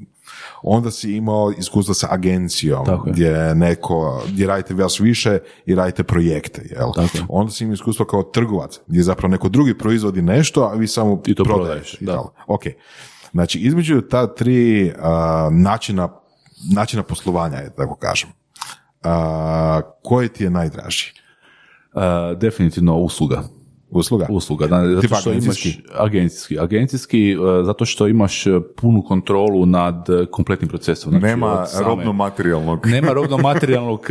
[0.63, 3.13] onda si imao iskustvo sa agencijom, Tako je.
[3.13, 6.93] gdje neko, gdje radite vas više i radite projekte, jel?
[6.95, 7.19] Tako.
[7.29, 11.23] Onda si imao iskustvo kao trgovac, gdje zapravo neko drugi proizvodi nešto, a vi samo
[11.27, 11.67] I to prodaješ.
[11.69, 12.23] prodaješ, i da.
[12.47, 12.63] Ok.
[13.33, 16.09] Znači, između ta tri a, načina,
[16.75, 18.31] načina poslovanja, je, tako kažem,
[19.03, 21.13] a, koji ti je najdraži?
[21.93, 23.43] Uh, definitivno usluga.
[23.91, 24.27] Usluga?
[24.31, 25.69] Usluga, da, zato što agencijski?
[25.69, 31.11] imaš agencijski, agencijski uh, zato što imaš uh, punu kontrolu nad uh, kompletnim procesom.
[31.11, 32.87] Znači, Nema same- robno-materijalnog.
[32.97, 34.07] Nema robno materijalnog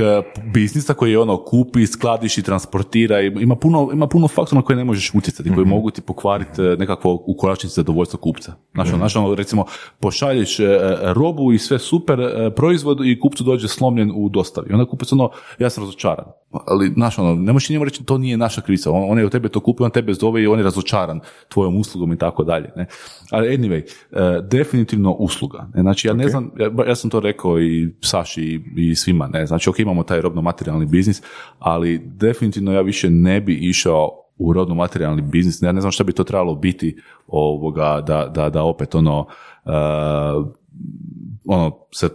[0.53, 4.77] biznisa koji je ono kupi, skladiši, transportira i ima puno, ima puno faktora na koje
[4.77, 8.53] ne možeš utjecati, koji mogu ti pokvariti nekakvo u konačnici zadovoljstvo kupca.
[8.73, 9.65] Znači, znači, ono, recimo,
[9.99, 10.57] pošalješ
[11.01, 12.19] robu i sve super,
[12.55, 14.67] proizvod i kupcu dođe slomljen u dostavi.
[14.69, 15.29] I onda kupac ono,
[15.59, 16.25] ja sam razočaran.
[16.67, 18.91] Ali, znaš, ono, ne možeš njemu reći to nije naša krivica.
[18.91, 21.19] On, on je od tebe to kupio, on tebe zove i on je razočaran
[21.49, 22.71] tvojom uslugom i tako dalje.
[22.75, 22.85] Ne?
[23.31, 25.67] Ali anyway, uh, definitivno usluga.
[25.75, 25.81] Ne?
[25.81, 29.45] Znači, ja ne znam, ja, ja sam to rekao i Saši i, i svima, ne?
[29.45, 31.21] Znači, ok, imamo taj robno-materijalni biznis,
[31.59, 36.13] ali definitivno ja više ne bi išao u rodno-materijalni biznis, ja ne znam šta bi
[36.13, 39.27] to trebalo biti ovoga, da, da, da opet ono,
[39.65, 40.47] uh,
[41.45, 42.09] ono, se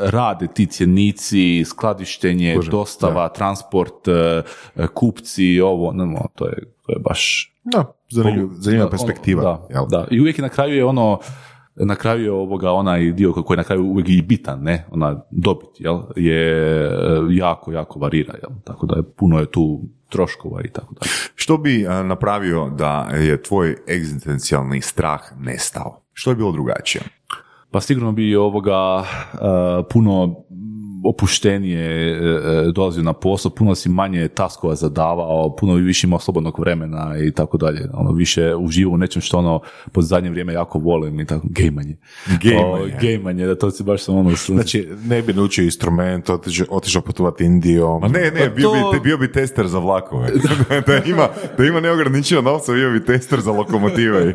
[0.00, 6.98] rade ti cjenici, skladištenje, dostava, transport, uh, kupci, ovo, ne, no, to je, to je
[6.98, 9.42] baš Da, zanimljiva, zanimljiva da, perspektiva.
[9.42, 9.86] Da, jel?
[9.88, 10.06] da.
[10.10, 11.18] I uvijek je na kraju je ono,
[11.74, 15.22] na kraju je ovoga onaj dio koji je na kraju uvijek i bitan, ne, ona
[15.30, 16.54] dobit, jel, je
[16.86, 16.90] e,
[17.30, 21.10] jako, jako varira, jel, tako da je, puno je tu troškova i tako dalje.
[21.34, 26.02] Što bi a, napravio da je tvoj egzistencijalni strah nestao?
[26.12, 27.02] Što je bilo drugačije?
[27.76, 29.04] Pa sigurno bi ovoga
[29.36, 30.46] e, puno
[31.08, 36.60] opuštenije e, e, dolazio na posao, puno si manje taskova zadavao, puno više imao slobodnog
[36.60, 37.88] vremena i tako dalje.
[37.92, 39.60] Ono, više uživao u nečem što ono
[39.92, 41.96] pod zadnje vrijeme jako volim i tako, gejmanje.
[42.42, 42.94] Gejmanje.
[42.94, 44.30] O, gejmanje, da to si baš sam ono...
[44.36, 48.00] Znači, ne bi naučio instrument, otišao, otišao putovati Indijom.
[48.00, 50.28] Ma ne, ne, Pa bio, to- bi, bio bi tester za vlakove.
[50.86, 51.28] da, ima,
[51.58, 54.34] da ima neograničeno novca, bio bi tester za lokomotive.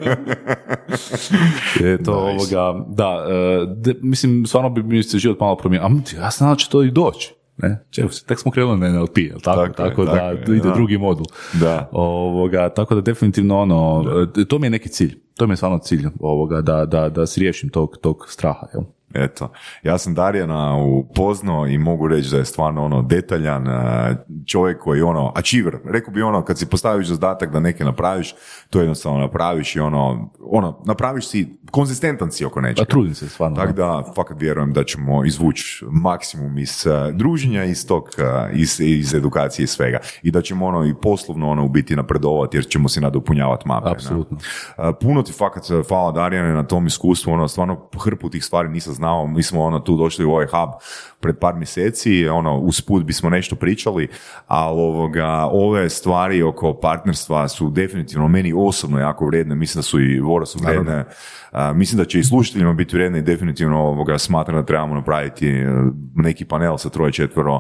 [1.80, 5.88] Je to ovoga, da, e, de- mislim, stvarno bi mi se život malo promijenio.
[6.20, 7.34] A ja sam će to i doći.
[7.58, 7.86] Ne?
[7.92, 9.68] Se, tek smo krenuli na NLP, jel tako?
[9.68, 10.74] Tako je, Tako, da tako ide da.
[10.74, 11.26] drugi modul.
[11.60, 11.90] Da.
[11.92, 14.06] Ovoga, tako da definitivno ono,
[14.38, 15.20] e, to mi je neki cilj.
[15.36, 18.68] To mi je stvarno cilj, ovoga, da, da, da si riješim tog, tog straha.
[18.74, 18.84] Jel?
[19.14, 19.52] Eto,
[19.84, 24.16] ja sam Darijana upoznao i mogu reći da je stvarno ono detaljan e,
[24.48, 28.36] čovjek koji ono, achiever, rekao bi ono kad si postaviš zadatak da neke napraviš,
[28.70, 32.86] to jednostavno napraviš i ono, ono, napraviš si, konzistentan si oko nečega.
[32.86, 33.56] trudim se stvarno.
[33.56, 34.04] Tako da.
[34.16, 38.24] fakat vjerujem da ćemo izvući maksimum iz uh, druženja, iz tog, uh,
[38.54, 39.98] iz, iz edukacije i svega.
[40.24, 43.90] I da ćemo ono i poslovno ono u biti napredovati jer ćemo si nadopunjavati mape.
[43.90, 44.38] Apsolutno.
[45.02, 49.28] Puno ti fakat hvala Darijane na tom iskustvu, ono, stvarno hrpu tih stvari nisam znao,
[49.28, 50.70] mi smo ono tu došli u ovaj hub
[51.20, 54.08] pred par mjeseci, ono, usput bismo nešto pričali,
[54.48, 60.02] ali ovoga, ove stvari oko partnerstva su definitivno meni osobno jako vrijedne, mislim da su
[60.02, 61.06] i Vora su vrijedne,
[61.52, 65.48] A, mislim da će i slušateljima biti vrijedne i definitivno ovoga, smatram da trebamo napraviti
[65.50, 65.66] e,
[66.16, 67.60] neki panel sa troje četvero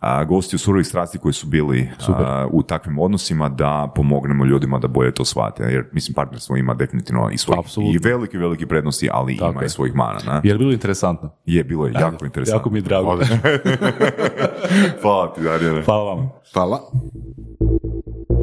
[0.00, 4.78] a, gosti u surovih strasti koji su bili a, u takvim odnosima da pomognemo ljudima
[4.78, 5.62] da bolje to shvate.
[5.62, 7.94] Jer mislim partnerstvo ima definitivno i svojih Apsolutno.
[7.94, 9.66] i velike, velike prednosti, ali Tako ima je.
[9.66, 10.18] i svojih mana.
[10.26, 10.40] Ne?
[10.44, 11.30] Je li bilo interesantno?
[11.46, 12.58] Je, bilo je jako interesantno.
[12.58, 13.18] Jako mi je drago.
[15.02, 15.82] Hvala ti, Darijane.
[15.82, 16.30] Hvala vam.
[16.52, 16.80] Hvala.